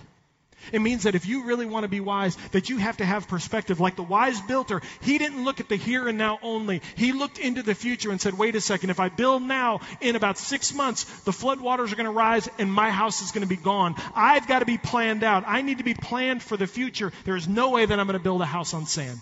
It 0.71 0.81
means 0.81 1.03
that 1.03 1.15
if 1.15 1.25
you 1.25 1.45
really 1.45 1.65
want 1.65 1.83
to 1.83 1.87
be 1.87 1.99
wise, 1.99 2.35
that 2.51 2.69
you 2.69 2.77
have 2.77 2.97
to 2.97 3.05
have 3.05 3.27
perspective. 3.27 3.79
Like 3.79 3.95
the 3.95 4.03
wise 4.03 4.39
builder, 4.41 4.81
he 5.01 5.17
didn't 5.17 5.43
look 5.43 5.59
at 5.59 5.69
the 5.69 5.75
here 5.75 6.07
and 6.07 6.17
now 6.17 6.39
only. 6.41 6.81
He 6.95 7.11
looked 7.11 7.37
into 7.37 7.63
the 7.63 7.75
future 7.75 8.11
and 8.11 8.19
said, 8.19 8.37
wait 8.37 8.55
a 8.55 8.61
second, 8.61 8.89
if 8.89 8.99
I 8.99 9.09
build 9.09 9.43
now, 9.43 9.81
in 10.01 10.15
about 10.15 10.37
six 10.37 10.73
months, 10.73 11.03
the 11.21 11.31
floodwaters 11.31 11.91
are 11.91 11.95
going 11.95 12.05
to 12.05 12.11
rise 12.11 12.49
and 12.57 12.71
my 12.71 12.89
house 12.89 13.21
is 13.21 13.31
going 13.31 13.43
to 13.43 13.47
be 13.47 13.55
gone. 13.55 13.95
I've 14.15 14.47
got 14.47 14.59
to 14.59 14.65
be 14.65 14.77
planned 14.77 15.23
out. 15.23 15.43
I 15.47 15.61
need 15.61 15.77
to 15.77 15.83
be 15.83 15.93
planned 15.93 16.43
for 16.43 16.57
the 16.57 16.67
future. 16.67 17.11
There 17.23 17.35
is 17.35 17.47
no 17.47 17.71
way 17.71 17.85
that 17.85 17.99
I'm 17.99 18.07
going 18.07 18.17
to 18.17 18.23
build 18.23 18.41
a 18.41 18.45
house 18.45 18.73
on 18.73 18.85
sand 18.85 19.19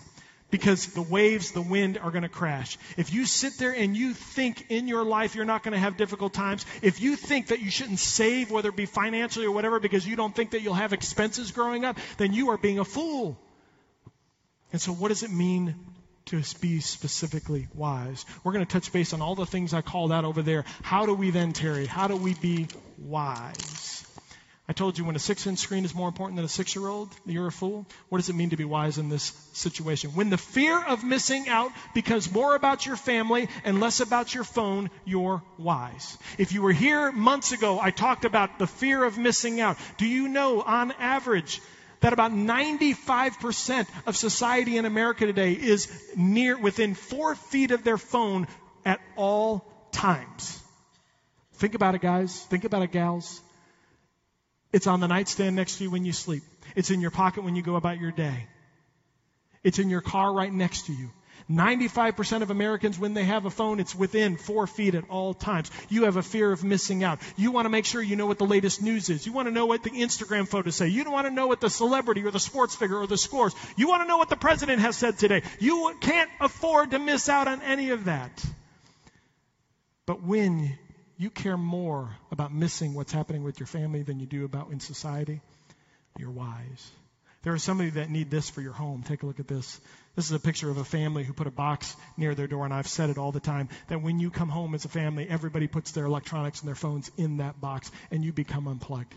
because 0.50 0.86
the 0.88 1.02
waves, 1.02 1.52
the 1.52 1.62
wind 1.62 1.98
are 1.98 2.10
going 2.10 2.22
to 2.22 2.28
crash. 2.28 2.78
If 2.96 3.12
you 3.12 3.26
sit 3.26 3.58
there 3.58 3.72
and 3.72 3.96
you 3.96 4.14
think 4.14 4.66
in 4.68 4.88
your 4.88 5.04
life 5.04 5.34
you're 5.34 5.44
not 5.44 5.62
going 5.62 5.72
to 5.72 5.78
have 5.78 5.96
difficult 5.96 6.32
times, 6.32 6.64
if 6.82 7.00
you 7.00 7.16
think 7.16 7.48
that 7.48 7.60
you 7.60 7.70
shouldn't 7.70 7.98
save, 7.98 8.50
whether 8.50 8.68
it 8.68 8.76
be 8.76 8.86
financially 8.86 9.46
or 9.46 9.50
whatever, 9.50 9.80
because 9.80 10.06
you 10.06 10.16
don't 10.16 10.34
think 10.34 10.50
that 10.52 10.62
you'll 10.62 10.74
have 10.74 10.92
expenses 10.92 11.50
growing 11.50 11.84
up, 11.84 11.98
then 12.18 12.32
you 12.32 12.50
are 12.50 12.58
being 12.58 12.78
a 12.78 12.84
fool. 12.84 13.38
And 14.72 14.80
so, 14.80 14.92
what 14.92 15.08
does 15.08 15.22
it 15.22 15.30
mean 15.30 15.74
to 16.26 16.42
be 16.60 16.80
specifically 16.80 17.68
wise? 17.74 18.24
We're 18.44 18.52
going 18.52 18.64
to 18.64 18.70
touch 18.70 18.92
base 18.92 19.12
on 19.12 19.22
all 19.22 19.34
the 19.34 19.46
things 19.46 19.72
I 19.72 19.80
called 19.80 20.12
out 20.12 20.24
over 20.24 20.42
there. 20.42 20.64
How 20.82 21.06
do 21.06 21.14
we 21.14 21.30
then, 21.30 21.52
Terry? 21.52 21.86
How 21.86 22.08
do 22.08 22.16
we 22.16 22.34
be 22.34 22.68
wise? 22.98 23.95
I 24.68 24.72
told 24.72 24.98
you 24.98 25.04
when 25.04 25.14
a 25.14 25.20
six 25.20 25.46
inch 25.46 25.60
screen 25.60 25.84
is 25.84 25.94
more 25.94 26.08
important 26.08 26.36
than 26.36 26.44
a 26.44 26.48
six 26.48 26.74
year 26.74 26.88
old, 26.88 27.08
you're 27.24 27.46
a 27.46 27.52
fool. 27.52 27.86
What 28.08 28.18
does 28.18 28.28
it 28.28 28.34
mean 28.34 28.50
to 28.50 28.56
be 28.56 28.64
wise 28.64 28.98
in 28.98 29.08
this 29.08 29.32
situation? 29.52 30.10
When 30.10 30.28
the 30.28 30.38
fear 30.38 30.82
of 30.82 31.04
missing 31.04 31.48
out 31.48 31.70
becomes 31.94 32.32
more 32.32 32.56
about 32.56 32.84
your 32.84 32.96
family 32.96 33.48
and 33.64 33.78
less 33.78 34.00
about 34.00 34.34
your 34.34 34.42
phone, 34.42 34.90
you're 35.04 35.40
wise. 35.56 36.18
If 36.36 36.52
you 36.52 36.62
were 36.62 36.72
here 36.72 37.12
months 37.12 37.52
ago, 37.52 37.78
I 37.80 37.92
talked 37.92 38.24
about 38.24 38.58
the 38.58 38.66
fear 38.66 39.04
of 39.04 39.16
missing 39.16 39.60
out. 39.60 39.76
Do 39.98 40.06
you 40.06 40.26
know, 40.26 40.62
on 40.62 40.90
average, 40.98 41.60
that 42.00 42.12
about 42.12 42.32
95% 42.32 43.86
of 44.04 44.16
society 44.16 44.76
in 44.78 44.84
America 44.84 45.26
today 45.26 45.52
is 45.52 45.88
near, 46.16 46.58
within 46.58 46.94
four 46.94 47.36
feet 47.36 47.70
of 47.70 47.84
their 47.84 47.98
phone 47.98 48.48
at 48.84 49.00
all 49.14 49.64
times? 49.92 50.60
Think 51.54 51.74
about 51.76 51.94
it, 51.94 52.00
guys. 52.00 52.42
Think 52.46 52.64
about 52.64 52.82
it, 52.82 52.90
gals. 52.90 53.40
It's 54.76 54.86
on 54.86 55.00
the 55.00 55.08
nightstand 55.08 55.56
next 55.56 55.78
to 55.78 55.84
you 55.84 55.90
when 55.90 56.04
you 56.04 56.12
sleep. 56.12 56.42
It's 56.74 56.90
in 56.90 57.00
your 57.00 57.10
pocket 57.10 57.44
when 57.44 57.56
you 57.56 57.62
go 57.62 57.76
about 57.76 57.98
your 57.98 58.10
day. 58.10 58.46
It's 59.64 59.78
in 59.78 59.88
your 59.88 60.02
car 60.02 60.34
right 60.34 60.52
next 60.52 60.84
to 60.88 60.92
you. 60.92 61.08
95% 61.50 62.42
of 62.42 62.50
Americans, 62.50 62.98
when 62.98 63.14
they 63.14 63.24
have 63.24 63.46
a 63.46 63.50
phone, 63.50 63.80
it's 63.80 63.94
within 63.94 64.36
four 64.36 64.66
feet 64.66 64.94
at 64.94 65.08
all 65.08 65.32
times. 65.32 65.70
You 65.88 66.04
have 66.04 66.18
a 66.18 66.22
fear 66.22 66.52
of 66.52 66.62
missing 66.62 67.02
out. 67.02 67.20
You 67.38 67.52
want 67.52 67.64
to 67.64 67.70
make 67.70 67.86
sure 67.86 68.02
you 68.02 68.16
know 68.16 68.26
what 68.26 68.36
the 68.36 68.44
latest 68.44 68.82
news 68.82 69.08
is. 69.08 69.24
You 69.24 69.32
want 69.32 69.48
to 69.48 69.54
know 69.54 69.64
what 69.64 69.82
the 69.82 69.88
Instagram 69.92 70.46
photos 70.46 70.76
say. 70.76 70.88
You 70.88 71.04
don't 71.04 71.14
want 71.14 71.26
to 71.26 71.32
know 71.32 71.46
what 71.46 71.62
the 71.62 71.70
celebrity 71.70 72.22
or 72.26 72.30
the 72.30 72.38
sports 72.38 72.76
figure 72.76 72.98
or 72.98 73.06
the 73.06 73.16
scores. 73.16 73.54
You 73.78 73.88
want 73.88 74.02
to 74.02 74.08
know 74.08 74.18
what 74.18 74.28
the 74.28 74.36
president 74.36 74.80
has 74.80 74.94
said 74.98 75.16
today. 75.16 75.42
You 75.58 75.96
can't 76.02 76.28
afford 76.38 76.90
to 76.90 76.98
miss 76.98 77.30
out 77.30 77.48
on 77.48 77.62
any 77.62 77.92
of 77.92 78.04
that. 78.04 78.44
But 80.04 80.22
when 80.22 80.78
you 81.18 81.30
care 81.30 81.56
more 81.56 82.10
about 82.30 82.52
missing 82.52 82.94
what's 82.94 83.12
happening 83.12 83.42
with 83.42 83.58
your 83.58 83.66
family 83.66 84.02
than 84.02 84.20
you 84.20 84.26
do 84.26 84.44
about 84.44 84.70
in 84.70 84.80
society, 84.80 85.40
you're 86.18 86.30
wise. 86.30 86.90
There 87.42 87.52
are 87.52 87.58
some 87.58 87.78
of 87.78 87.86
you 87.86 87.92
that 87.92 88.10
need 88.10 88.30
this 88.30 88.50
for 88.50 88.60
your 88.60 88.72
home. 88.72 89.04
Take 89.06 89.22
a 89.22 89.26
look 89.26 89.38
at 89.38 89.46
this. 89.46 89.80
This 90.16 90.26
is 90.26 90.32
a 90.32 90.40
picture 90.40 90.68
of 90.68 90.78
a 90.78 90.84
family 90.84 91.22
who 91.22 91.32
put 91.32 91.46
a 91.46 91.52
box 91.52 91.94
near 92.16 92.34
their 92.34 92.48
door, 92.48 92.64
and 92.64 92.74
I've 92.74 92.88
said 92.88 93.08
it 93.08 93.18
all 93.18 93.30
the 93.30 93.40
time 93.40 93.68
that 93.88 94.02
when 94.02 94.18
you 94.18 94.30
come 94.30 94.48
home 94.48 94.74
as 94.74 94.84
a 94.84 94.88
family, 94.88 95.28
everybody 95.28 95.68
puts 95.68 95.92
their 95.92 96.06
electronics 96.06 96.60
and 96.60 96.68
their 96.68 96.74
phones 96.74 97.10
in 97.16 97.36
that 97.36 97.60
box, 97.60 97.90
and 98.10 98.24
you 98.24 98.32
become 98.32 98.66
unplugged. 98.66 99.14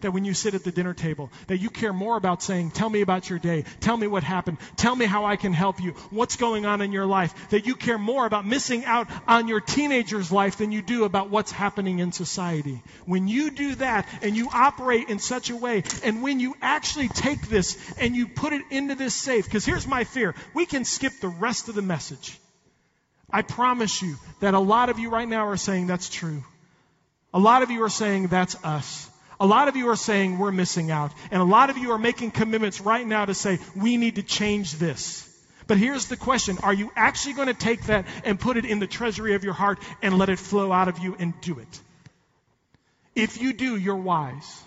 That 0.00 0.12
when 0.12 0.24
you 0.24 0.34
sit 0.34 0.54
at 0.54 0.64
the 0.64 0.72
dinner 0.72 0.94
table, 0.94 1.30
that 1.46 1.58
you 1.58 1.70
care 1.70 1.92
more 1.92 2.16
about 2.16 2.42
saying, 2.42 2.72
tell 2.72 2.90
me 2.90 3.00
about 3.00 3.30
your 3.30 3.38
day. 3.38 3.64
Tell 3.80 3.96
me 3.96 4.06
what 4.06 4.22
happened. 4.22 4.58
Tell 4.76 4.94
me 4.94 5.04
how 5.04 5.24
I 5.24 5.36
can 5.36 5.52
help 5.52 5.80
you. 5.80 5.92
What's 6.10 6.36
going 6.36 6.66
on 6.66 6.80
in 6.80 6.92
your 6.92 7.06
life. 7.06 7.50
That 7.50 7.66
you 7.66 7.76
care 7.76 7.98
more 7.98 8.26
about 8.26 8.46
missing 8.46 8.84
out 8.84 9.08
on 9.28 9.46
your 9.48 9.60
teenager's 9.60 10.32
life 10.32 10.58
than 10.58 10.72
you 10.72 10.82
do 10.82 11.04
about 11.04 11.30
what's 11.30 11.52
happening 11.52 12.00
in 12.00 12.12
society. 12.12 12.82
When 13.06 13.28
you 13.28 13.50
do 13.50 13.74
that 13.76 14.08
and 14.22 14.36
you 14.36 14.48
operate 14.52 15.08
in 15.08 15.18
such 15.18 15.50
a 15.50 15.56
way, 15.56 15.84
and 16.02 16.22
when 16.22 16.40
you 16.40 16.56
actually 16.60 17.08
take 17.08 17.48
this 17.48 17.78
and 17.98 18.16
you 18.16 18.26
put 18.26 18.52
it 18.52 18.62
into 18.70 18.94
this 18.94 19.14
safe, 19.14 19.44
because 19.44 19.64
here's 19.64 19.86
my 19.86 20.04
fear. 20.04 20.34
We 20.54 20.66
can 20.66 20.84
skip 20.84 21.12
the 21.20 21.28
rest 21.28 21.68
of 21.68 21.74
the 21.74 21.82
message. 21.82 22.38
I 23.30 23.42
promise 23.42 24.02
you 24.02 24.16
that 24.40 24.54
a 24.54 24.58
lot 24.58 24.90
of 24.90 24.98
you 24.98 25.10
right 25.10 25.28
now 25.28 25.48
are 25.48 25.56
saying 25.56 25.86
that's 25.86 26.08
true. 26.08 26.42
A 27.32 27.38
lot 27.38 27.62
of 27.62 27.70
you 27.70 27.82
are 27.82 27.90
saying 27.90 28.28
that's 28.28 28.56
us. 28.64 29.10
A 29.40 29.46
lot 29.46 29.68
of 29.68 29.76
you 29.76 29.88
are 29.88 29.96
saying 29.96 30.38
we're 30.38 30.52
missing 30.52 30.90
out. 30.90 31.12
And 31.30 31.40
a 31.40 31.44
lot 31.44 31.70
of 31.70 31.78
you 31.78 31.92
are 31.92 31.98
making 31.98 32.30
commitments 32.30 32.80
right 32.80 33.06
now 33.06 33.24
to 33.24 33.34
say 33.34 33.58
we 33.74 33.96
need 33.96 34.16
to 34.16 34.22
change 34.22 34.74
this. 34.74 35.30
But 35.66 35.78
here's 35.78 36.06
the 36.06 36.16
question 36.16 36.58
Are 36.62 36.74
you 36.74 36.90
actually 36.94 37.34
going 37.34 37.48
to 37.48 37.54
take 37.54 37.84
that 37.84 38.06
and 38.24 38.38
put 38.38 38.56
it 38.56 38.64
in 38.64 38.78
the 38.78 38.86
treasury 38.86 39.34
of 39.34 39.44
your 39.44 39.54
heart 39.54 39.78
and 40.02 40.18
let 40.18 40.28
it 40.28 40.38
flow 40.38 40.72
out 40.72 40.88
of 40.88 40.98
you 40.98 41.16
and 41.18 41.38
do 41.40 41.58
it? 41.58 41.80
If 43.14 43.40
you 43.40 43.52
do, 43.52 43.76
you're 43.76 43.96
wise. 43.96 44.62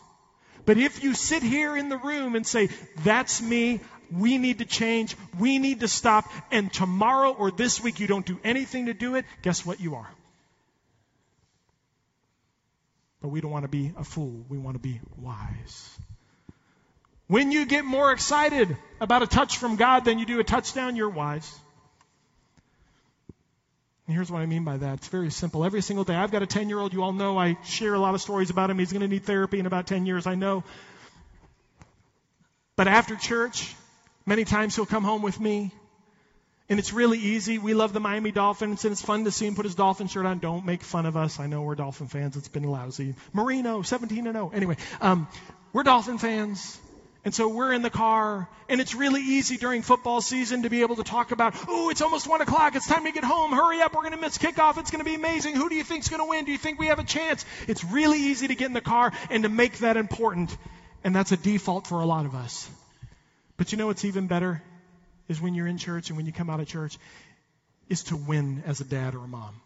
But 0.66 0.78
if 0.78 1.04
you 1.04 1.14
sit 1.14 1.44
here 1.44 1.78
in 1.78 1.90
the 1.90 1.98
room 1.98 2.36
and 2.36 2.46
say, 2.46 2.70
That's 3.04 3.42
me, 3.42 3.80
we 4.12 4.38
need 4.38 4.60
to 4.60 4.66
change, 4.66 5.16
we 5.40 5.60
need 5.60 5.82
to 5.82 5.88
stop, 5.88 6.26
and 6.52 6.72
tomorrow 6.72 7.32
or 7.32 7.52
this 7.52 7.82
week 7.82 8.00
you 8.00 8.08
don't 8.08 8.26
do 8.26 8.40
anything 8.44 8.88
to 8.88 8.94
do 8.94 9.16
it, 9.16 9.26
guess 9.42 9.66
what 9.66 9.80
you 9.80 9.96
are? 9.96 10.08
But 13.22 13.30
we 13.30 13.42
don't 13.42 13.52
want 13.52 13.64
to 13.64 13.70
be 13.70 13.92
a 13.98 14.04
fool. 14.04 14.46
We 14.50 14.58
want 14.58 14.76
to 14.76 14.80
be 14.80 15.00
wise. 15.18 15.98
When 17.28 17.52
you 17.52 17.66
get 17.66 17.84
more 17.84 18.12
excited 18.12 18.78
about 19.02 19.22
a 19.22 19.28
touch 19.28 19.58
from 19.58 19.76
God 19.76 20.06
than 20.06 20.20
you 20.20 20.26
do 20.26 20.40
a 20.40 20.44
touchdown, 20.44 20.96
you're 20.96 21.10
wise. 21.10 21.52
And 24.08 24.16
here's 24.16 24.32
what 24.32 24.42
I 24.42 24.46
mean 24.46 24.64
by 24.64 24.78
that. 24.78 25.00
It's 25.00 25.10
very 25.10 25.32
simple. 25.32 25.66
Every 25.66 25.82
single 25.82 26.06
day, 26.06 26.16
I've 26.16 26.32
got 26.32 26.42
a 26.42 26.46
10 26.46 26.70
year 26.70 26.80
old. 26.80 26.94
You 26.94 27.04
all 27.04 27.12
know 27.12 27.38
I 27.38 27.58
share 27.66 27.94
a 27.94 28.00
lot 28.00 28.16
of 28.16 28.22
stories 28.22 28.50
about 28.50 28.70
him. 28.70 28.80
He's 28.80 28.94
going 28.94 29.02
to 29.02 29.08
need 29.08 29.26
therapy 29.26 29.60
in 29.60 29.66
about 29.66 29.88
10 29.88 30.06
years, 30.06 30.26
I 30.26 30.36
know. 30.36 30.64
But 32.78 32.88
after 32.88 33.16
church, 33.16 33.76
many 34.26 34.46
times 34.46 34.76
he'll 34.76 34.86
come 34.86 35.04
home 35.04 35.22
with 35.22 35.40
me 35.40 35.72
and 36.70 36.80
it's 36.80 36.92
really 36.92 37.20
easy. 37.20 37.58
We 37.58 37.74
love 37.74 37.94
the 37.94 38.00
Miami 38.00 38.32
Dolphins, 38.32 38.84
and 38.84 38.92
it's 38.92 39.02
fun 39.02 39.24
to 39.24 39.32
see 39.32 39.46
him 39.46 39.56
put 39.56 39.66
his 39.66 39.76
Dolphin 39.76 40.08
shirt 40.08 40.26
on. 40.26 40.40
Don't 40.40 40.66
make 40.66 40.84
fun 40.84 41.06
of 41.06 41.16
us. 41.16 41.40
I 41.40 41.48
know 41.48 41.62
we're 41.62 41.76
Dolphin 41.76 42.08
fans. 42.08 42.36
It's 42.36 42.50
been 42.50 42.64
lousy. 42.64 43.16
Marino, 43.34 43.82
17 43.82 44.28
and 44.28 44.36
0. 44.36 44.52
Anyway, 44.54 44.78
um, 45.00 45.28
we're 45.72 45.84
Dolphin 45.84 46.18
fans. 46.18 46.78
And 47.24 47.36
so 47.36 47.50
we're 47.50 47.74
in 47.74 47.82
the 47.82 47.90
car, 47.90 48.48
and 48.70 48.80
it's 48.80 48.96
really 48.96 49.22
easy 49.22 49.58
during 49.58 49.82
football 49.82 50.22
season 50.22 50.64
to 50.64 50.70
be 50.70 50.82
able 50.82 50.96
to 50.96 51.04
talk 51.04 51.32
about, 51.32 51.56
oh, 51.68 51.90
it's 51.90 52.02
almost 52.02 52.26
one 52.26 52.40
o'clock. 52.40 52.76
It's 52.76 52.88
time 52.88 53.04
to 53.04 53.12
get 53.12 53.26
home. 53.26 53.52
Hurry 53.52 53.82
up. 53.82 53.94
We're 53.94 54.04
going 54.04 54.14
to 54.14 54.22
miss 54.22 54.38
kickoff. 54.38 54.78
It's 54.78 54.92
going 54.92 55.04
to 55.04 55.10
be 55.10 55.16
amazing. 55.16 55.56
Who 55.56 55.68
do 55.68 55.76
you 55.76 55.84
think's 55.84 56.08
going 56.08 56.22
to 56.22 56.30
win? 56.30 56.46
Do 56.46 56.54
you 56.54 56.58
think 56.58 56.80
we 56.80 56.88
have 56.88 57.00
a 57.00 57.04
chance? 57.04 57.44
It's 57.68 57.84
really 57.84 58.20
easy 58.20 58.48
to 58.48 58.56
get 58.56 58.68
in 58.68 58.74
the 58.74 58.80
car 58.80 59.12
and 59.30 59.44
to 59.44 59.50
make 59.50 59.80
that 59.80 59.98
important. 59.98 60.56
And 61.04 61.14
that's 61.14 61.34
a 61.34 61.38
default 61.38 61.86
for 61.86 62.00
a 62.00 62.06
lot 62.06 62.26
of 62.26 62.34
us. 62.34 62.70
But 63.58 63.74
you 63.74 63.78
know 63.78 63.88
what's 63.88 64.06
even 64.06 64.28
better? 64.28 64.62
Is 65.28 65.42
when 65.42 65.54
you're 65.54 65.68
in 65.68 65.78
church 65.78 66.10
and 66.10 66.18
when 66.18 66.26
you 66.26 66.32
come 66.32 66.50
out 66.50 66.60
of 66.60 66.68
church 66.68 66.98
is 67.90 68.04
to 68.06 68.16
win 68.16 68.64
as 68.66 68.82
a 68.82 68.84
dad 68.84 69.16
or 69.16 69.24
a 69.24 69.28
mom. 69.28 69.62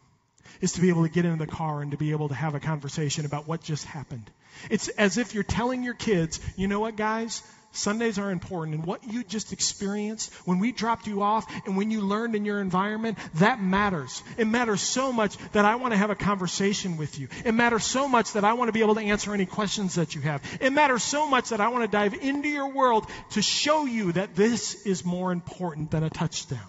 Is 0.60 0.74
to 0.74 0.82
be 0.82 0.90
able 0.90 1.04
to 1.04 1.10
get 1.10 1.26
into 1.26 1.44
the 1.44 1.52
car 1.52 1.82
and 1.82 1.92
to 1.92 1.98
be 1.98 2.12
able 2.12 2.30
to 2.30 2.36
have 2.36 2.56
a 2.56 2.60
conversation 2.60 3.26
about 3.26 3.48
what 3.48 3.62
just 3.62 3.86
happened. 3.86 4.30
It's 4.70 4.90
as 4.90 5.18
if 5.18 5.34
you're 5.34 5.44
telling 5.44 5.84
your 5.84 5.94
kids, 5.94 6.40
you 6.56 6.68
know 6.68 6.80
what, 6.80 6.96
guys? 6.96 7.42
Sundays 7.74 8.20
are 8.20 8.32
important, 8.32 8.76
and 8.76 8.86
what 8.86 9.04
you 9.06 9.24
just 9.24 9.54
experienced 9.54 10.34
when 10.46 10.60
we 10.60 10.72
dropped 10.72 11.08
you 11.08 11.22
off 11.22 11.46
and 11.66 11.78
when 11.78 11.90
you 11.90 12.02
learned 12.02 12.36
in 12.36 12.44
your 12.44 12.60
environment, 12.60 13.18
that 13.36 13.62
matters. 13.62 14.22
It 14.38 14.48
matters 14.48 14.82
so 14.82 15.14
much 15.14 15.38
that 15.54 15.64
I 15.64 15.76
want 15.76 15.94
to 15.94 15.98
have 15.98 16.10
a 16.10 16.16
conversation 16.16 16.98
with 16.98 17.18
you. 17.18 17.30
It 17.46 17.54
matters 17.54 17.86
so 17.86 18.10
much 18.10 18.34
that 18.34 18.44
I 18.44 18.54
want 18.54 18.68
to 18.68 18.74
be 18.74 18.82
able 18.82 18.96
to 18.96 19.02
answer 19.02 19.34
any 19.34 19.46
questions 19.46 19.96
that 19.96 20.16
you 20.16 20.22
have. 20.22 20.44
It 20.60 20.74
matters 20.74 21.04
so 21.04 21.28
much 21.28 21.50
that 21.50 21.62
I 21.62 21.70
want 21.70 21.84
to 21.84 21.88
dive 21.88 22.14
into 22.14 22.50
your 22.50 22.70
world 22.70 23.08
to 23.32 23.42
show 23.42 23.86
you 23.86 24.12
that 24.14 24.36
this 24.36 24.86
is 24.86 25.06
more 25.06 25.32
important 25.32 25.92
than 25.92 26.04
a 26.04 26.10
touchdown. 26.10 26.60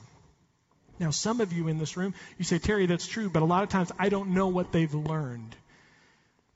Now, 1.00 1.10
some 1.10 1.40
of 1.40 1.52
you 1.52 1.66
in 1.66 1.78
this 1.78 1.96
room, 1.96 2.14
you 2.38 2.44
say, 2.44 2.58
Terry, 2.58 2.86
that's 2.86 3.08
true, 3.08 3.28
but 3.28 3.42
a 3.42 3.46
lot 3.46 3.64
of 3.64 3.70
times 3.70 3.90
I 3.98 4.08
don't 4.08 4.34
know 4.34 4.46
what 4.46 4.70
they've 4.70 4.94
learned. 4.94 5.56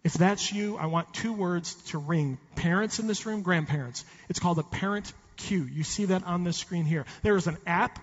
If 0.07 0.14
that's 0.14 0.53
you, 0.53 0.77
I 0.77 0.87
want 0.87 1.12
two 1.12 1.33
words 1.33 1.75
to 1.87 1.99
ring. 1.99 2.38
Parents 2.55 3.01
in 3.01 3.09
this 3.09 3.27
room, 3.27 3.42
grandparents. 3.42 4.05
It's 4.29 4.38
called 4.38 4.57
a 4.61 4.62
parent 4.62 5.12
cue. 5.37 5.64
You 5.64 5.83
see 5.83 6.05
that 6.05 6.23
on 6.23 6.45
the 6.45 6.53
screen 6.53 6.85
here. 6.85 7.07
There 7.23 7.37
is 7.37 7.49
an 7.49 7.57
app 7.66 7.99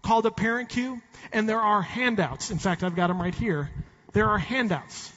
called 0.00 0.24
a 0.24 0.30
parent 0.30 0.70
cue, 0.70 1.02
and 1.34 1.46
there 1.46 1.60
are 1.60 1.82
handouts. 1.82 2.50
In 2.50 2.56
fact, 2.56 2.82
I've 2.82 2.96
got 2.96 3.08
them 3.08 3.20
right 3.20 3.34
here. 3.34 3.70
There 4.14 4.30
are 4.30 4.38
handouts 4.38 5.12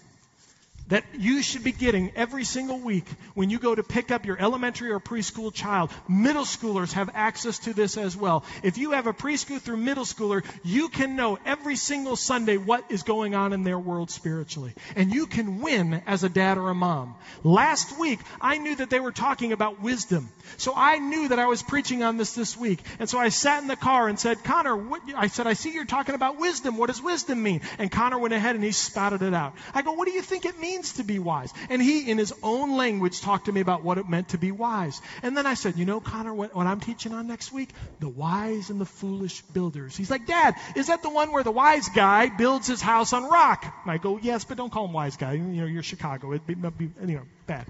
that 0.87 1.03
you 1.17 1.41
should 1.41 1.63
be 1.63 1.71
getting 1.71 2.11
every 2.15 2.43
single 2.43 2.79
week 2.79 3.05
when 3.33 3.49
you 3.49 3.59
go 3.59 3.75
to 3.75 3.83
pick 3.83 4.11
up 4.11 4.25
your 4.25 4.39
elementary 4.39 4.91
or 4.91 4.99
preschool 4.99 5.53
child. 5.53 5.91
Middle 6.07 6.43
schoolers 6.43 6.93
have 6.93 7.09
access 7.13 7.59
to 7.59 7.73
this 7.73 7.97
as 7.97 8.15
well. 8.15 8.45
If 8.63 8.77
you 8.77 8.91
have 8.91 9.07
a 9.07 9.13
preschool 9.13 9.59
through 9.59 9.77
middle 9.77 10.05
schooler, 10.05 10.45
you 10.63 10.89
can 10.89 11.15
know 11.15 11.37
every 11.45 11.75
single 11.75 12.15
Sunday 12.15 12.57
what 12.57 12.85
is 12.89 13.03
going 13.03 13.35
on 13.35 13.53
in 13.53 13.63
their 13.63 13.79
world 13.79 14.09
spiritually. 14.11 14.73
And 14.95 15.13
you 15.13 15.27
can 15.27 15.61
win 15.61 16.01
as 16.05 16.23
a 16.23 16.29
dad 16.29 16.57
or 16.57 16.69
a 16.69 16.75
mom. 16.75 17.15
Last 17.43 17.97
week, 17.99 18.19
I 18.39 18.57
knew 18.57 18.75
that 18.75 18.89
they 18.89 18.99
were 18.99 19.11
talking 19.11 19.51
about 19.51 19.81
wisdom. 19.81 20.29
So 20.57 20.73
I 20.75 20.99
knew 20.99 21.27
that 21.29 21.39
I 21.39 21.47
was 21.47 21.61
preaching 21.63 22.03
on 22.03 22.17
this 22.17 22.33
this 22.33 22.55
week. 22.55 22.79
And 22.99 23.09
so 23.09 23.19
I 23.19 23.29
sat 23.29 23.61
in 23.61 23.67
the 23.67 23.75
car 23.75 24.07
and 24.07 24.19
said, 24.19 24.43
Connor, 24.43 24.75
what, 24.75 25.01
I 25.15 25.27
said, 25.27 25.47
I 25.47 25.53
see 25.53 25.73
you're 25.73 25.85
talking 25.85 26.15
about 26.15 26.39
wisdom. 26.39 26.77
What 26.77 26.87
does 26.87 27.01
wisdom 27.01 27.43
mean? 27.43 27.61
And 27.77 27.91
Connor 27.91 28.19
went 28.19 28.33
ahead 28.33 28.55
and 28.55 28.63
he 28.63 28.71
spouted 28.71 29.21
it 29.21 29.33
out. 29.33 29.53
I 29.73 29.81
go, 29.81 29.93
what 29.93 30.07
do 30.07 30.13
you 30.13 30.21
think 30.21 30.45
it 30.45 30.59
means? 30.59 30.76
Means 30.77 30.93
to 30.93 31.03
be 31.03 31.19
wise. 31.19 31.53
And 31.69 31.81
he, 31.81 32.09
in 32.09 32.17
his 32.17 32.33
own 32.43 32.77
language, 32.77 33.21
talked 33.21 33.45
to 33.45 33.51
me 33.51 33.61
about 33.61 33.83
what 33.83 33.97
it 33.97 34.07
meant 34.07 34.29
to 34.29 34.37
be 34.37 34.51
wise. 34.51 35.01
And 35.23 35.35
then 35.35 35.45
I 35.45 35.55
said, 35.55 35.77
You 35.77 35.85
know, 35.85 35.99
Connor, 35.99 36.33
what, 36.33 36.55
what 36.55 36.67
I'm 36.67 36.79
teaching 36.79 37.13
on 37.13 37.27
next 37.27 37.51
week? 37.51 37.69
The 37.99 38.09
wise 38.09 38.69
and 38.69 38.79
the 38.79 38.85
foolish 38.85 39.41
builders. 39.41 39.97
He's 39.97 40.11
like, 40.11 40.27
Dad, 40.27 40.55
is 40.75 40.87
that 40.87 41.01
the 41.01 41.09
one 41.09 41.31
where 41.31 41.43
the 41.43 41.51
wise 41.51 41.89
guy 41.89 42.29
builds 42.29 42.67
his 42.67 42.81
house 42.81 43.13
on 43.13 43.23
rock? 43.23 43.65
And 43.83 43.91
I 43.91 43.97
go, 43.97 44.19
Yes, 44.21 44.45
but 44.45 44.57
don't 44.57 44.71
call 44.71 44.85
him 44.85 44.93
wise 44.93 45.17
guy. 45.17 45.33
You 45.33 45.41
know, 45.41 45.65
you're 45.65 45.83
Chicago. 45.83 46.31
It'd 46.33 46.45
be, 46.45 46.53
be 46.53 46.91
know, 47.01 47.21
bad. 47.47 47.65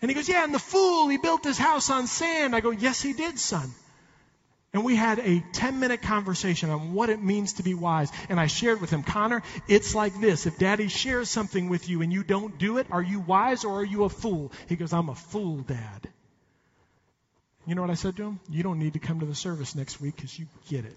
And 0.00 0.10
he 0.10 0.14
goes, 0.14 0.28
Yeah, 0.28 0.44
and 0.44 0.54
the 0.54 0.60
fool, 0.60 1.08
he 1.08 1.18
built 1.18 1.44
his 1.44 1.58
house 1.58 1.90
on 1.90 2.06
sand. 2.06 2.54
I 2.54 2.60
go, 2.60 2.70
Yes, 2.70 3.02
he 3.02 3.12
did, 3.12 3.38
son. 3.38 3.70
And 4.74 4.84
we 4.84 4.96
had 4.96 5.18
a 5.18 5.44
10 5.52 5.80
minute 5.80 6.00
conversation 6.00 6.70
on 6.70 6.94
what 6.94 7.10
it 7.10 7.22
means 7.22 7.54
to 7.54 7.62
be 7.62 7.74
wise. 7.74 8.10
And 8.30 8.40
I 8.40 8.46
shared 8.46 8.80
with 8.80 8.88
him, 8.88 9.02
Connor, 9.02 9.42
it's 9.68 9.94
like 9.94 10.18
this. 10.18 10.46
If 10.46 10.58
daddy 10.58 10.88
shares 10.88 11.28
something 11.28 11.68
with 11.68 11.90
you 11.90 12.00
and 12.00 12.10
you 12.12 12.22
don't 12.22 12.56
do 12.58 12.78
it, 12.78 12.86
are 12.90 13.02
you 13.02 13.20
wise 13.20 13.64
or 13.64 13.80
are 13.80 13.84
you 13.84 14.04
a 14.04 14.08
fool? 14.08 14.50
He 14.68 14.76
goes, 14.76 14.94
I'm 14.94 15.10
a 15.10 15.14
fool, 15.14 15.58
dad. 15.58 16.08
You 17.66 17.74
know 17.74 17.82
what 17.82 17.90
I 17.90 17.94
said 17.94 18.16
to 18.16 18.22
him? 18.24 18.40
You 18.48 18.62
don't 18.62 18.78
need 18.78 18.94
to 18.94 18.98
come 18.98 19.20
to 19.20 19.26
the 19.26 19.34
service 19.34 19.74
next 19.74 20.00
week 20.00 20.16
because 20.16 20.36
you 20.38 20.46
get 20.68 20.86
it. 20.86 20.96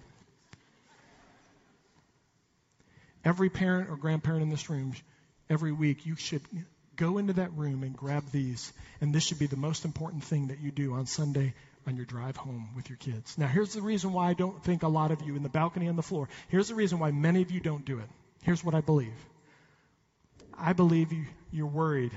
Every 3.26 3.50
parent 3.50 3.90
or 3.90 3.98
grandparent 3.98 4.44
in 4.44 4.50
this 4.50 4.70
room, 4.70 4.94
every 5.50 5.72
week, 5.74 6.06
you 6.06 6.16
should 6.16 6.42
go 6.96 7.18
into 7.18 7.34
that 7.34 7.52
room 7.54 7.84
and 7.84 7.96
grab 7.96 8.24
these. 8.32 8.72
And 9.02 9.14
this 9.14 9.24
should 9.24 9.40
be 9.40 9.48
the 9.48 9.58
most 9.58 9.84
important 9.84 10.24
thing 10.24 10.48
that 10.48 10.60
you 10.60 10.72
do 10.72 10.94
on 10.94 11.08
Sunday 11.08 11.54
on 11.88 11.96
your 11.96 12.06
drive 12.06 12.38
home 12.38 12.70
with 12.76 12.90
your 12.90 12.98
kids. 12.98 13.38
Now, 13.38 13.48
here's 13.48 13.74
the 13.74 13.82
reason 13.82 14.14
why 14.14 14.30
I 14.30 14.34
don't 14.34 14.64
think 14.64 14.84
a 14.84 14.88
lot 14.88 15.12
of 15.12 15.22
you 15.22 15.36
in 15.36 15.44
the 15.44 15.50
balcony 15.50 15.88
on 15.88 15.96
the 15.96 16.04
floor, 16.04 16.30
here's 16.50 16.68
the 16.68 16.76
reason 16.76 17.00
why 17.00 17.12
many 17.12 17.42
of 17.42 17.52
you 17.52 17.60
don't 17.60 17.86
do 17.86 18.00
it. 18.00 18.10
Here's 18.44 18.64
what 18.64 18.76
I 18.76 18.82
believe 18.82 19.14
I 20.58 20.74
believe 20.74 21.12
you, 21.12 21.26
you're 21.52 21.68
worried 21.68 22.12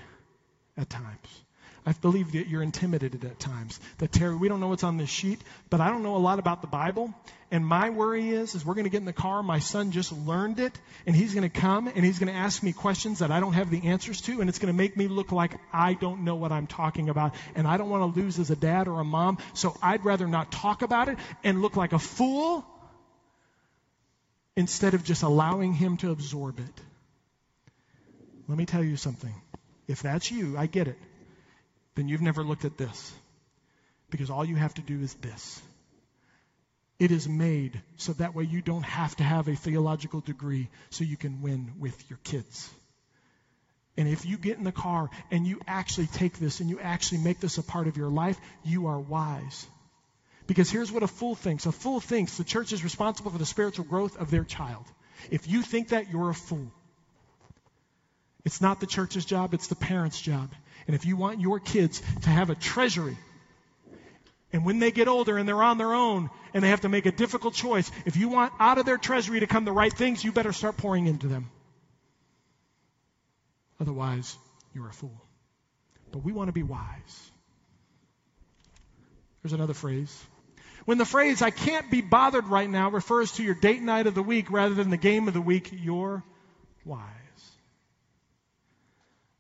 at 0.77 0.89
times. 0.89 1.45
I 1.89 1.93
believe 1.93 2.33
that 2.33 2.49
you're 2.49 2.63
intimidated 2.63 3.25
at 3.25 3.41
times. 3.41 3.81
That 3.97 4.13
Terry, 4.13 4.37
we 4.37 4.49
don't 4.49 4.61
know 4.61 4.69
what's 4.69 4.85
on 4.85 4.99
this 4.99 5.09
sheet, 5.09 5.41
but 5.71 5.81
I 5.81 5.89
don't 5.89 6.03
know 6.03 6.17
a 6.17 6.19
lot 6.19 6.39
about 6.39 6.61
the 6.61 6.67
Bible. 6.67 7.15
And 7.51 7.67
my 7.67 7.89
worry 7.89 8.29
is, 8.29 8.55
is 8.55 8.63
we're 8.63 8.75
going 8.75 8.85
to 8.85 8.91
get 8.91 8.99
in 8.99 9.07
the 9.07 9.15
car. 9.15 9.43
My 9.43 9.59
son 9.59 9.91
just 9.91 10.13
learned 10.13 10.61
it, 10.61 10.79
and 11.07 11.17
he's 11.17 11.33
going 11.33 11.49
to 11.49 11.61
come 11.61 11.89
and 11.89 12.05
he's 12.05 12.19
going 12.19 12.31
to 12.31 12.39
ask 12.39 12.63
me 12.63 12.75
questions 12.75 13.21
that 13.21 13.31
I 13.31 13.41
don't 13.41 13.55
have 13.55 13.71
the 13.71 13.87
answers 13.87 14.21
to, 14.23 14.43
and 14.43 14.51
it's 14.51 14.59
going 14.59 14.71
to 14.71 14.77
make 14.77 14.99
me 14.99 15.09
look 15.09 15.33
like 15.33 15.55
I 15.73 15.95
don't 15.95 16.25
know 16.25 16.37
what 16.37 16.53
I'm 16.53 16.67
talking 16.67 17.09
about, 17.09 17.35
and 17.55 17.67
I 17.67 17.79
don't 17.79 17.89
want 17.89 18.15
to 18.15 18.21
lose 18.21 18.39
as 18.39 18.51
a 18.51 18.57
dad 18.57 18.87
or 18.87 19.01
a 19.01 19.05
mom. 19.05 19.39
So 19.55 19.75
I'd 19.81 20.05
rather 20.05 20.27
not 20.27 20.53
talk 20.53 20.83
about 20.83 21.09
it 21.09 21.17
and 21.43 21.63
look 21.63 21.75
like 21.75 21.95
a 21.95 21.99
fool 21.99 22.67
instead 24.59 24.93
of 24.93 25.05
just 25.05 25.23
allowing 25.23 25.73
him 25.73 25.97
to 25.99 26.11
absorb 26.11 26.59
it. 26.59 26.83
Let 28.47 28.59
me 28.59 28.67
tell 28.67 28.85
you 28.85 28.99
something. 28.99 29.35
If 29.87 30.03
that's 30.03 30.31
you, 30.31 30.59
I 30.59 30.67
get 30.67 30.87
it 30.87 30.99
then 31.99 32.09
you've 32.09 32.23
never 32.23 32.45
looked 32.45 32.65
at 32.65 32.79
this. 32.79 33.13
Because 34.09 34.31
all 34.31 34.45
you 34.45 34.55
have 34.55 34.75
to 34.75 34.83
do 34.83 35.01
is 35.01 35.13
this. 35.15 35.61
It 36.99 37.11
is 37.11 37.29
made 37.29 37.81
so 37.97 38.13
that 38.15 38.35
way 38.35 38.45
you 38.45 38.63
don't 38.63 38.85
have 38.85 39.17
to 39.17 39.25
have 39.25 39.49
a 39.49 39.57
theological 39.57 40.21
degree 40.21 40.69
so 40.91 41.05
you 41.05 41.17
can 41.17 41.43
win 41.43 41.73
with 41.79 42.09
your 42.09 42.19
kids. 42.23 42.71
And 43.97 44.09
if 44.09 44.25
you 44.25 44.37
get 44.37 44.59
in 44.59 44.65
the 44.65 44.73
car 44.73 45.11
and 45.33 45.45
you 45.45 45.61
actually 45.67 46.07
take 46.07 46.39
this 46.39 46.61
and 46.61 46.71
you 46.71 46.79
actually 46.79 47.19
make 47.19 47.41
this 47.41 47.59
a 47.59 47.65
part 47.65 47.89
of 47.89 47.97
your 47.97 48.09
life, 48.09 48.39
you 48.65 48.87
are 48.87 49.01
wise. 49.01 49.67
Because 50.47 50.71
here's 50.71 50.93
what 50.93 51.03
a 51.03 51.09
fool 51.09 51.35
thinks 51.35 51.67
a 51.67 51.73
fool 51.73 51.99
thinks 51.99 52.37
the 52.37 52.45
church 52.45 52.73
is 52.73 52.85
responsible 52.85 53.33
for 53.33 53.39
the 53.39 53.47
spiritual 53.47 53.85
growth 53.85 54.17
of 54.17 54.31
their 54.31 54.45
child. 54.45 54.85
If 55.31 55.49
you 55.49 55.63
think 55.63 55.89
that, 55.89 56.11
you're 56.11 56.31
a 56.31 56.35
fool. 56.35 56.73
It's 58.45 58.61
not 58.61 58.81
the 58.81 58.87
church's 58.87 59.25
job, 59.25 59.55
it's 59.55 59.67
the 59.69 59.75
parent's 59.75 60.21
job. 60.21 60.51
And 60.87 60.95
if 60.95 61.05
you 61.05 61.17
want 61.17 61.41
your 61.41 61.61
kids 61.61 62.01
to 62.23 62.31
have 62.31 62.51
a 62.51 62.55
treasury, 62.55 63.17
and 64.53 64.65
when 64.65 64.79
they 64.79 64.91
get 64.91 65.09
older 65.09 65.37
and 65.37 65.47
they're 65.47 65.63
on 65.63 65.77
their 65.77 65.93
own 65.93 66.31
and 66.55 66.65
they 66.65 66.71
have 66.71 66.81
to 66.83 66.89
make 66.89 67.05
a 67.05 67.13
difficult 67.13 67.55
choice, 67.55 67.91
if 68.07 68.17
you 68.17 68.29
want 68.29 68.53
out 68.59 68.79
of 68.79 68.87
their 68.87 68.97
treasury 68.97 69.41
to 69.41 69.47
come 69.47 69.65
the 69.65 69.73
right 69.73 69.93
things, 69.93 70.25
you 70.25 70.33
better 70.33 70.53
start 70.53 70.79
pouring 70.79 71.07
into 71.07 71.29
them. 71.29 71.51
Otherwise, 73.81 74.37
you're 74.75 74.89
a 74.89 74.93
fool. 74.93 75.23
But 76.11 76.25
we 76.25 76.33
want 76.33 76.49
to 76.49 76.53
be 76.53 76.63
wise. 76.63 77.31
There's 79.43 79.53
another 79.53 79.75
phrase. 79.75 80.25
When 80.87 80.97
the 80.97 81.05
phrase, 81.05 81.43
I 81.43 81.51
can't 81.51 81.91
be 81.91 82.01
bothered 82.01 82.47
right 82.47 82.69
now, 82.69 82.91
refers 82.91 83.33
to 83.33 83.43
your 83.43 83.55
date 83.55 83.83
night 83.83 84.07
of 84.07 84.15
the 84.15 84.23
week 84.23 84.51
rather 84.51 84.75
than 84.75 84.89
the 84.89 84.97
game 84.97 85.29
of 85.29 85.35
the 85.35 85.41
week, 85.41 85.71
you're 85.73 86.25
wise. 86.85 87.18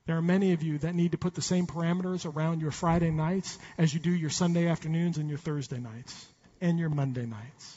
There 0.08 0.16
are 0.16 0.22
many 0.22 0.54
of 0.54 0.62
you 0.62 0.78
that 0.78 0.94
need 0.94 1.12
to 1.12 1.18
put 1.18 1.34
the 1.34 1.42
same 1.42 1.66
parameters 1.66 2.24
around 2.24 2.62
your 2.62 2.70
Friday 2.70 3.10
nights 3.10 3.58
as 3.76 3.92
you 3.92 4.00
do 4.00 4.10
your 4.10 4.30
Sunday 4.30 4.66
afternoons 4.66 5.18
and 5.18 5.28
your 5.28 5.36
Thursday 5.36 5.78
nights 5.78 6.26
and 6.62 6.78
your 6.78 6.88
Monday 6.88 7.26
nights. 7.26 7.76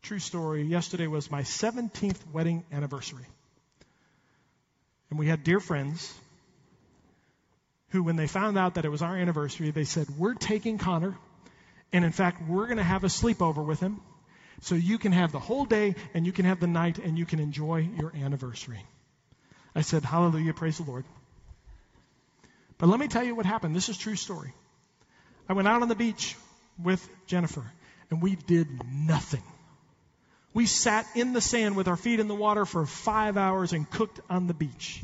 True 0.00 0.18
story. 0.18 0.62
Yesterday 0.62 1.08
was 1.08 1.30
my 1.30 1.42
17th 1.42 2.16
wedding 2.32 2.64
anniversary. 2.72 3.26
And 5.10 5.18
we 5.18 5.26
had 5.26 5.44
dear 5.44 5.60
friends 5.60 6.10
who, 7.90 8.02
when 8.02 8.16
they 8.16 8.26
found 8.26 8.56
out 8.56 8.76
that 8.76 8.86
it 8.86 8.90
was 8.90 9.02
our 9.02 9.14
anniversary, 9.14 9.72
they 9.72 9.84
said, 9.84 10.06
We're 10.16 10.32
taking 10.32 10.78
Connor, 10.78 11.18
and 11.92 12.02
in 12.02 12.12
fact, 12.12 12.48
we're 12.48 12.64
going 12.64 12.78
to 12.78 12.82
have 12.82 13.04
a 13.04 13.08
sleepover 13.08 13.62
with 13.62 13.80
him 13.80 14.00
so 14.62 14.74
you 14.74 14.96
can 14.96 15.12
have 15.12 15.32
the 15.32 15.38
whole 15.38 15.66
day 15.66 15.96
and 16.14 16.24
you 16.24 16.32
can 16.32 16.46
have 16.46 16.60
the 16.60 16.66
night 16.66 16.96
and 16.96 17.18
you 17.18 17.26
can 17.26 17.40
enjoy 17.40 17.86
your 17.98 18.10
anniversary. 18.16 18.82
I 19.74 19.80
said, 19.80 20.04
Hallelujah, 20.04 20.52
praise 20.52 20.78
the 20.78 20.84
Lord. 20.84 21.04
But 22.78 22.88
let 22.88 22.98
me 22.98 23.08
tell 23.08 23.24
you 23.24 23.34
what 23.34 23.46
happened. 23.46 23.76
This 23.76 23.88
is 23.88 23.96
true 23.96 24.16
story. 24.16 24.52
I 25.48 25.52
went 25.52 25.68
out 25.68 25.82
on 25.82 25.88
the 25.88 25.94
beach 25.94 26.36
with 26.82 27.06
Jennifer, 27.26 27.64
and 28.10 28.22
we 28.22 28.36
did 28.36 28.68
nothing. 28.90 29.42
We 30.54 30.66
sat 30.66 31.06
in 31.14 31.32
the 31.32 31.40
sand 31.40 31.76
with 31.76 31.88
our 31.88 31.96
feet 31.96 32.20
in 32.20 32.28
the 32.28 32.34
water 32.34 32.66
for 32.66 32.84
five 32.84 33.36
hours 33.36 33.72
and 33.72 33.88
cooked 33.88 34.20
on 34.28 34.46
the 34.46 34.54
beach. 34.54 35.02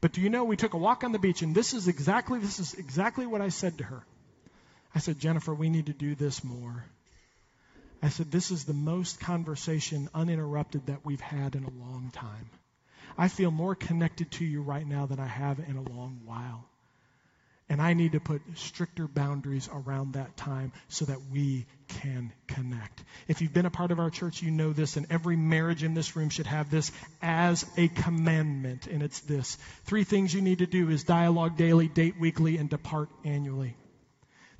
But 0.00 0.12
do 0.12 0.20
you 0.20 0.30
know 0.30 0.44
we 0.44 0.56
took 0.56 0.74
a 0.74 0.78
walk 0.78 1.04
on 1.04 1.12
the 1.12 1.18
beach, 1.18 1.42
and 1.42 1.54
this 1.54 1.74
is 1.74 1.88
exactly 1.88 2.40
this 2.40 2.58
is 2.58 2.74
exactly 2.74 3.26
what 3.26 3.40
I 3.40 3.48
said 3.48 3.78
to 3.78 3.84
her. 3.84 4.02
I 4.94 5.00
said, 5.00 5.18
Jennifer, 5.18 5.54
we 5.54 5.68
need 5.68 5.86
to 5.86 5.92
do 5.92 6.14
this 6.14 6.42
more. 6.42 6.84
I 8.02 8.08
said, 8.08 8.30
this 8.30 8.50
is 8.50 8.64
the 8.64 8.72
most 8.72 9.20
conversation 9.20 10.08
uninterrupted 10.14 10.86
that 10.86 11.04
we've 11.04 11.20
had 11.20 11.56
in 11.56 11.64
a 11.64 11.70
long 11.70 12.10
time. 12.12 12.48
I 13.18 13.26
feel 13.26 13.50
more 13.50 13.74
connected 13.74 14.30
to 14.32 14.44
you 14.44 14.62
right 14.62 14.86
now 14.86 15.06
than 15.06 15.18
I 15.18 15.26
have 15.26 15.58
in 15.58 15.76
a 15.76 15.82
long 15.82 16.20
while. 16.24 16.64
And 17.68 17.82
I 17.82 17.92
need 17.92 18.12
to 18.12 18.20
put 18.20 18.40
stricter 18.54 19.08
boundaries 19.08 19.68
around 19.70 20.14
that 20.14 20.36
time 20.36 20.72
so 20.88 21.04
that 21.04 21.18
we 21.30 21.66
can 21.88 22.32
connect. 22.46 23.02
If 23.26 23.42
you've 23.42 23.52
been 23.52 23.66
a 23.66 23.70
part 23.70 23.90
of 23.90 23.98
our 23.98 24.08
church, 24.08 24.40
you 24.40 24.50
know 24.50 24.72
this, 24.72 24.96
and 24.96 25.06
every 25.10 25.36
marriage 25.36 25.82
in 25.82 25.92
this 25.92 26.16
room 26.16 26.30
should 26.30 26.46
have 26.46 26.70
this 26.70 26.92
as 27.20 27.66
a 27.76 27.88
commandment, 27.88 28.86
and 28.86 29.02
it's 29.02 29.20
this. 29.20 29.58
Three 29.84 30.04
things 30.04 30.32
you 30.32 30.40
need 30.40 30.60
to 30.60 30.66
do 30.66 30.88
is 30.88 31.04
dialogue 31.04 31.58
daily, 31.58 31.88
date 31.88 32.18
weekly, 32.18 32.56
and 32.56 32.70
depart 32.70 33.10
annually. 33.24 33.76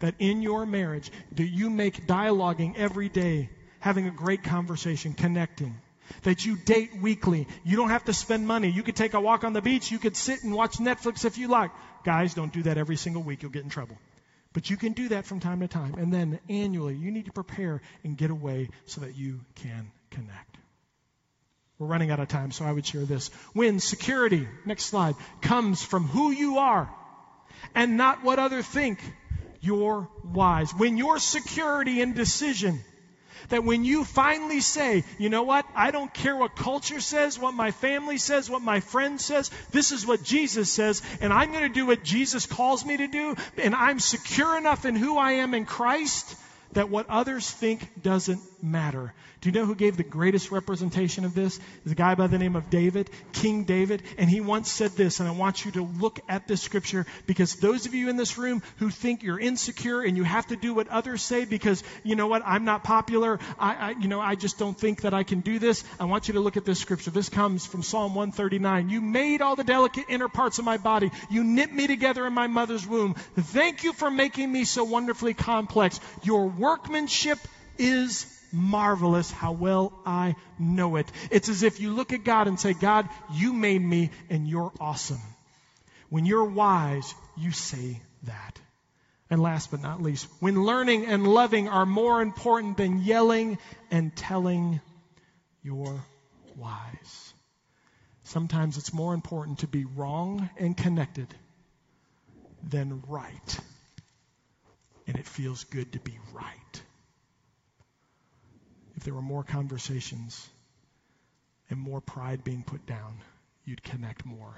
That 0.00 0.16
in 0.18 0.42
your 0.42 0.66
marriage, 0.66 1.10
do 1.32 1.44
you 1.44 1.70
make 1.70 2.06
dialoguing 2.06 2.76
every 2.76 3.08
day, 3.08 3.48
having 3.80 4.06
a 4.06 4.10
great 4.10 4.42
conversation, 4.42 5.14
connecting 5.14 5.74
that 6.22 6.44
you 6.44 6.56
date 6.56 6.90
weekly. 7.00 7.46
You 7.64 7.76
don't 7.76 7.90
have 7.90 8.04
to 8.04 8.12
spend 8.12 8.46
money. 8.46 8.68
You 8.68 8.82
could 8.82 8.96
take 8.96 9.14
a 9.14 9.20
walk 9.20 9.44
on 9.44 9.52
the 9.52 9.62
beach. 9.62 9.90
You 9.90 9.98
could 9.98 10.16
sit 10.16 10.42
and 10.42 10.54
watch 10.54 10.78
Netflix 10.78 11.24
if 11.24 11.38
you 11.38 11.48
like. 11.48 11.70
Guys, 12.04 12.34
don't 12.34 12.52
do 12.52 12.62
that 12.64 12.78
every 12.78 12.96
single 12.96 13.22
week. 13.22 13.42
You'll 13.42 13.52
get 13.52 13.64
in 13.64 13.70
trouble. 13.70 13.96
But 14.52 14.70
you 14.70 14.76
can 14.76 14.92
do 14.92 15.08
that 15.08 15.26
from 15.26 15.40
time 15.40 15.60
to 15.60 15.68
time. 15.68 15.94
And 15.98 16.12
then 16.12 16.40
annually, 16.48 16.94
you 16.94 17.10
need 17.10 17.26
to 17.26 17.32
prepare 17.32 17.82
and 18.02 18.16
get 18.16 18.30
away 18.30 18.70
so 18.86 19.02
that 19.02 19.16
you 19.16 19.40
can 19.56 19.90
connect. 20.10 20.56
We're 21.78 21.86
running 21.86 22.10
out 22.10 22.18
of 22.18 22.28
time, 22.28 22.50
so 22.50 22.64
I 22.64 22.72
would 22.72 22.84
share 22.86 23.04
this. 23.04 23.28
When 23.52 23.78
security, 23.78 24.48
next 24.66 24.86
slide, 24.86 25.14
comes 25.40 25.82
from 25.82 26.04
who 26.04 26.30
you 26.32 26.58
are 26.58 26.92
and 27.74 27.96
not 27.96 28.24
what 28.24 28.38
others 28.38 28.66
think, 28.66 28.98
you're 29.60 30.08
wise. 30.24 30.72
When 30.72 30.96
your 30.96 31.18
security 31.18 32.00
and 32.00 32.14
decision 32.14 32.80
that 33.48 33.64
when 33.64 33.84
you 33.84 34.04
finally 34.04 34.60
say, 34.60 35.04
you 35.18 35.28
know 35.28 35.42
what, 35.42 35.66
I 35.74 35.90
don't 35.90 36.12
care 36.12 36.36
what 36.36 36.56
culture 36.56 37.00
says, 37.00 37.38
what 37.38 37.54
my 37.54 37.70
family 37.70 38.18
says, 38.18 38.50
what 38.50 38.62
my 38.62 38.80
friend 38.80 39.20
says, 39.20 39.50
this 39.70 39.92
is 39.92 40.06
what 40.06 40.22
Jesus 40.22 40.70
says, 40.70 41.02
and 41.20 41.32
I'm 41.32 41.52
going 41.52 41.64
to 41.64 41.68
do 41.68 41.86
what 41.86 42.02
Jesus 42.02 42.46
calls 42.46 42.84
me 42.84 42.96
to 42.96 43.08
do, 43.08 43.36
and 43.56 43.74
I'm 43.74 44.00
secure 44.00 44.56
enough 44.56 44.84
in 44.84 44.96
who 44.96 45.18
I 45.18 45.32
am 45.32 45.54
in 45.54 45.66
Christ 45.66 46.36
that 46.72 46.90
what 46.90 47.08
others 47.08 47.50
think 47.50 48.02
doesn't 48.02 48.40
matter. 48.62 49.14
Do 49.40 49.48
you 49.48 49.52
know 49.52 49.66
who 49.66 49.74
gave 49.74 49.96
the 49.96 50.02
greatest 50.02 50.50
representation 50.50 51.24
of 51.24 51.34
this? 51.34 51.60
Is 51.84 51.92
a 51.92 51.94
guy 51.94 52.14
by 52.14 52.26
the 52.26 52.38
name 52.38 52.56
of 52.56 52.70
David, 52.70 53.08
King 53.32 53.64
David, 53.64 54.02
and 54.16 54.28
he 54.28 54.40
once 54.40 54.70
said 54.70 54.92
this, 54.92 55.20
and 55.20 55.28
I 55.28 55.32
want 55.32 55.64
you 55.64 55.70
to 55.72 55.82
look 55.82 56.20
at 56.28 56.48
this 56.48 56.60
scripture 56.60 57.06
because 57.26 57.54
those 57.56 57.86
of 57.86 57.94
you 57.94 58.08
in 58.08 58.16
this 58.16 58.36
room 58.36 58.62
who 58.78 58.90
think 58.90 59.22
you're 59.22 59.38
insecure 59.38 60.00
and 60.02 60.16
you 60.16 60.24
have 60.24 60.46
to 60.48 60.56
do 60.56 60.74
what 60.74 60.88
others 60.88 61.22
say 61.22 61.44
because 61.44 61.84
you 62.02 62.16
know 62.16 62.26
what, 62.26 62.42
I'm 62.44 62.64
not 62.64 62.82
popular, 62.82 63.38
I, 63.58 63.74
I 63.74 63.90
you 63.90 64.08
know, 64.08 64.20
I 64.20 64.34
just 64.34 64.58
don't 64.58 64.78
think 64.78 65.02
that 65.02 65.14
I 65.14 65.22
can 65.22 65.40
do 65.40 65.58
this. 65.58 65.84
I 66.00 66.06
want 66.06 66.28
you 66.28 66.34
to 66.34 66.40
look 66.40 66.56
at 66.56 66.64
this 66.64 66.80
scripture. 66.80 67.10
This 67.10 67.28
comes 67.28 67.64
from 67.64 67.82
Psalm 67.82 68.14
139. 68.14 68.88
You 68.88 69.00
made 69.00 69.40
all 69.40 69.56
the 69.56 69.64
delicate 69.64 70.06
inner 70.08 70.28
parts 70.28 70.58
of 70.58 70.64
my 70.64 70.78
body. 70.78 71.10
You 71.30 71.44
knit 71.44 71.72
me 71.72 71.86
together 71.86 72.26
in 72.26 72.32
my 72.32 72.48
mother's 72.48 72.86
womb. 72.86 73.14
Thank 73.36 73.84
you 73.84 73.92
for 73.92 74.10
making 74.10 74.50
me 74.50 74.64
so 74.64 74.84
wonderfully 74.84 75.34
complex. 75.34 76.00
Your 76.22 76.46
workmanship 76.46 77.38
is 77.78 78.37
marvelous 78.52 79.30
how 79.30 79.52
well 79.52 79.92
I 80.06 80.36
know 80.58 80.96
it. 80.96 81.10
It's 81.30 81.48
as 81.48 81.62
if 81.62 81.80
you 81.80 81.92
look 81.92 82.12
at 82.12 82.24
God 82.24 82.48
and 82.48 82.58
say, 82.58 82.72
God, 82.72 83.08
you 83.32 83.52
made 83.52 83.82
me 83.82 84.10
and 84.30 84.48
you're 84.48 84.72
awesome. 84.80 85.20
When 86.08 86.26
you're 86.26 86.44
wise, 86.44 87.14
you 87.36 87.52
say 87.52 88.00
that. 88.24 88.60
And 89.30 89.42
last 89.42 89.70
but 89.70 89.82
not 89.82 90.02
least, 90.02 90.26
when 90.40 90.64
learning 90.64 91.04
and 91.06 91.26
loving 91.26 91.68
are 91.68 91.84
more 91.84 92.22
important 92.22 92.78
than 92.78 93.02
yelling 93.02 93.58
and 93.90 94.14
telling, 94.16 94.80
you're 95.62 96.02
wise. 96.56 97.34
Sometimes 98.24 98.78
it's 98.78 98.92
more 98.92 99.12
important 99.12 99.60
to 99.60 99.66
be 99.66 99.84
wrong 99.84 100.48
and 100.56 100.76
connected 100.76 101.28
than 102.62 103.02
right. 103.06 103.58
And 105.06 105.16
it 105.16 105.26
feels 105.26 105.64
good 105.64 105.92
to 105.92 105.98
be 105.98 106.18
right 106.32 106.82
if 108.98 109.04
there 109.04 109.14
were 109.14 109.22
more 109.22 109.44
conversations 109.44 110.44
and 111.70 111.78
more 111.78 112.00
pride 112.00 112.42
being 112.42 112.64
put 112.64 112.84
down, 112.84 113.20
you'd 113.64 113.80
connect 113.80 114.26
more 114.26 114.52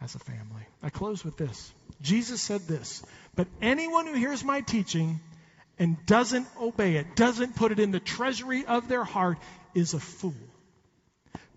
as 0.00 0.14
a 0.14 0.18
family. 0.18 0.62
I 0.82 0.88
close 0.88 1.22
with 1.22 1.36
this. 1.36 1.74
Jesus 2.00 2.40
said 2.40 2.62
this, 2.62 3.02
but 3.36 3.48
anyone 3.60 4.06
who 4.06 4.14
hears 4.14 4.42
my 4.42 4.62
teaching 4.62 5.20
and 5.78 5.98
doesn't 6.06 6.46
obey 6.58 6.96
it, 6.96 7.16
doesn't 7.16 7.54
put 7.54 7.70
it 7.70 7.78
in 7.78 7.90
the 7.90 8.00
treasury 8.00 8.64
of 8.64 8.88
their 8.88 9.04
heart, 9.04 9.36
is 9.74 9.92
a 9.92 10.00
fool. 10.00 10.32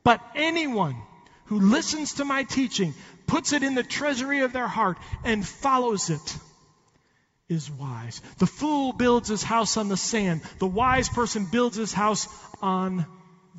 But 0.03 0.19
anyone 0.35 0.97
who 1.45 1.61
listens 1.61 2.15
to 2.15 2.25
my 2.25 2.43
teaching, 2.43 2.93
puts 3.27 3.53
it 3.53 3.63
in 3.63 3.75
the 3.75 3.83
treasury 3.83 4.41
of 4.41 4.51
their 4.51 4.67
heart, 4.67 4.97
and 5.23 5.47
follows 5.47 6.09
it, 6.09 6.37
is 7.47 7.69
wise. 7.69 8.21
The 8.37 8.47
fool 8.47 8.93
builds 8.93 9.29
his 9.29 9.43
house 9.43 9.77
on 9.77 9.87
the 9.87 9.97
sand. 9.97 10.41
The 10.59 10.67
wise 10.67 11.09
person 11.09 11.45
builds 11.51 11.77
his 11.77 11.93
house 11.93 12.27
on 12.61 13.05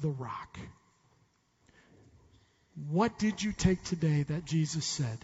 the 0.00 0.08
rock. 0.08 0.58
What 2.90 3.18
did 3.18 3.42
you 3.42 3.52
take 3.52 3.82
today 3.84 4.24
that 4.24 4.44
Jesus 4.44 4.84
said 4.84 5.18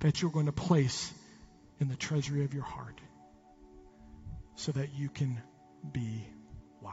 that 0.00 0.20
you're 0.20 0.30
going 0.30 0.46
to 0.46 0.52
place 0.52 1.12
in 1.80 1.88
the 1.88 1.96
treasury 1.96 2.44
of 2.44 2.52
your 2.52 2.64
heart 2.64 3.00
so 4.56 4.72
that 4.72 4.94
you 4.94 5.08
can 5.08 5.40
be 5.92 6.26
wise? 6.82 6.92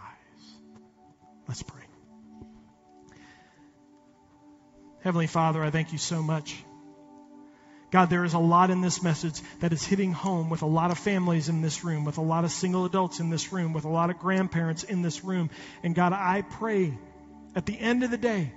Let's 1.48 1.64
pray. 1.64 1.82
Heavenly 5.02 5.28
Father, 5.28 5.64
I 5.64 5.72
thank 5.72 5.92
you 5.92 5.98
so 5.98 6.22
much 6.22 6.64
God, 7.92 8.10
there 8.10 8.24
is 8.24 8.34
a 8.34 8.40
lot 8.40 8.70
in 8.70 8.80
this 8.80 9.04
message 9.04 9.42
that 9.60 9.74
is 9.74 9.84
hitting 9.84 10.14
home 10.14 10.50
with 10.50 10.62
a 10.62 10.66
lot 10.66 10.92
of 10.92 10.98
families 10.98 11.50
in 11.50 11.62
this 11.62 11.84
room, 11.84 12.06
with 12.06 12.18
a 12.18 12.22
lot 12.22 12.46
of 12.46 12.52
single 12.52 12.86
adults 12.86 13.20
in 13.20 13.30
this 13.30 13.52
room, 13.52 13.74
with 13.74 13.84
a 13.84 13.90
lot 13.90 14.10
of 14.10 14.18
grandparents 14.18 14.84
in 14.84 15.02
this 15.02 15.26
room. 15.26 15.50
And 15.84 15.94
God, 15.94 16.14
I 16.14 16.42
pray 16.42 16.98
at 17.54 17.66
the 17.66 17.78
end 17.78 18.04
of 18.04 18.12
the 18.12 18.18
day, 18.18 18.54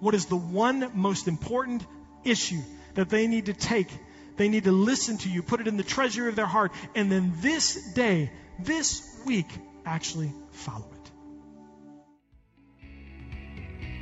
what 0.00 0.14
is 0.14 0.26
the 0.26 0.36
one 0.36 0.90
most 0.94 1.28
important 1.28 1.86
issue 2.24 2.60
that 2.94 3.08
they 3.08 3.28
need 3.28 3.46
to 3.46 3.52
take? 3.52 3.88
They 4.36 4.48
need 4.48 4.64
to 4.64 4.72
listen 4.72 5.18
to 5.18 5.28
you, 5.28 5.44
put 5.44 5.60
it 5.60 5.68
in 5.68 5.76
the 5.76 5.84
treasury 5.84 6.28
of 6.28 6.34
their 6.34 6.46
heart, 6.46 6.72
and 6.96 7.12
then 7.12 7.34
this 7.36 7.92
day, 7.92 8.32
this 8.58 9.08
week, 9.24 9.46
actually 9.86 10.32
follow 10.50 10.88
it. 10.92 11.10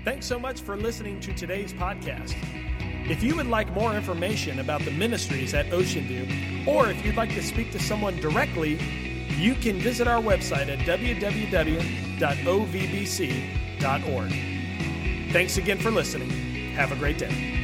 Thanks 0.07 0.25
so 0.25 0.39
much 0.39 0.63
for 0.63 0.75
listening 0.75 1.21
to 1.21 1.35
today's 1.35 1.75
podcast. 1.75 2.35
If 3.11 3.23
you 3.25 3.35
would 3.35 3.49
like 3.49 3.69
more 3.73 3.93
information 3.97 4.61
about 4.61 4.85
the 4.85 4.93
ministries 4.93 5.53
at 5.53 5.73
Ocean 5.73 6.05
View, 6.05 6.29
or 6.65 6.89
if 6.89 7.05
you'd 7.05 7.17
like 7.17 7.31
to 7.31 7.43
speak 7.43 7.73
to 7.73 7.81
someone 7.81 8.15
directly, 8.21 8.75
you 9.37 9.57
can 9.57 9.81
visit 9.81 10.07
our 10.07 10.23
website 10.23 10.69
at 10.69 10.79
www.ovbc.org. 10.87 11.33
Thanks 15.33 15.57
again 15.57 15.79
for 15.79 15.91
listening. 15.91 16.31
Have 16.75 16.93
a 16.93 16.97
great 16.97 17.19
day. 17.19 17.60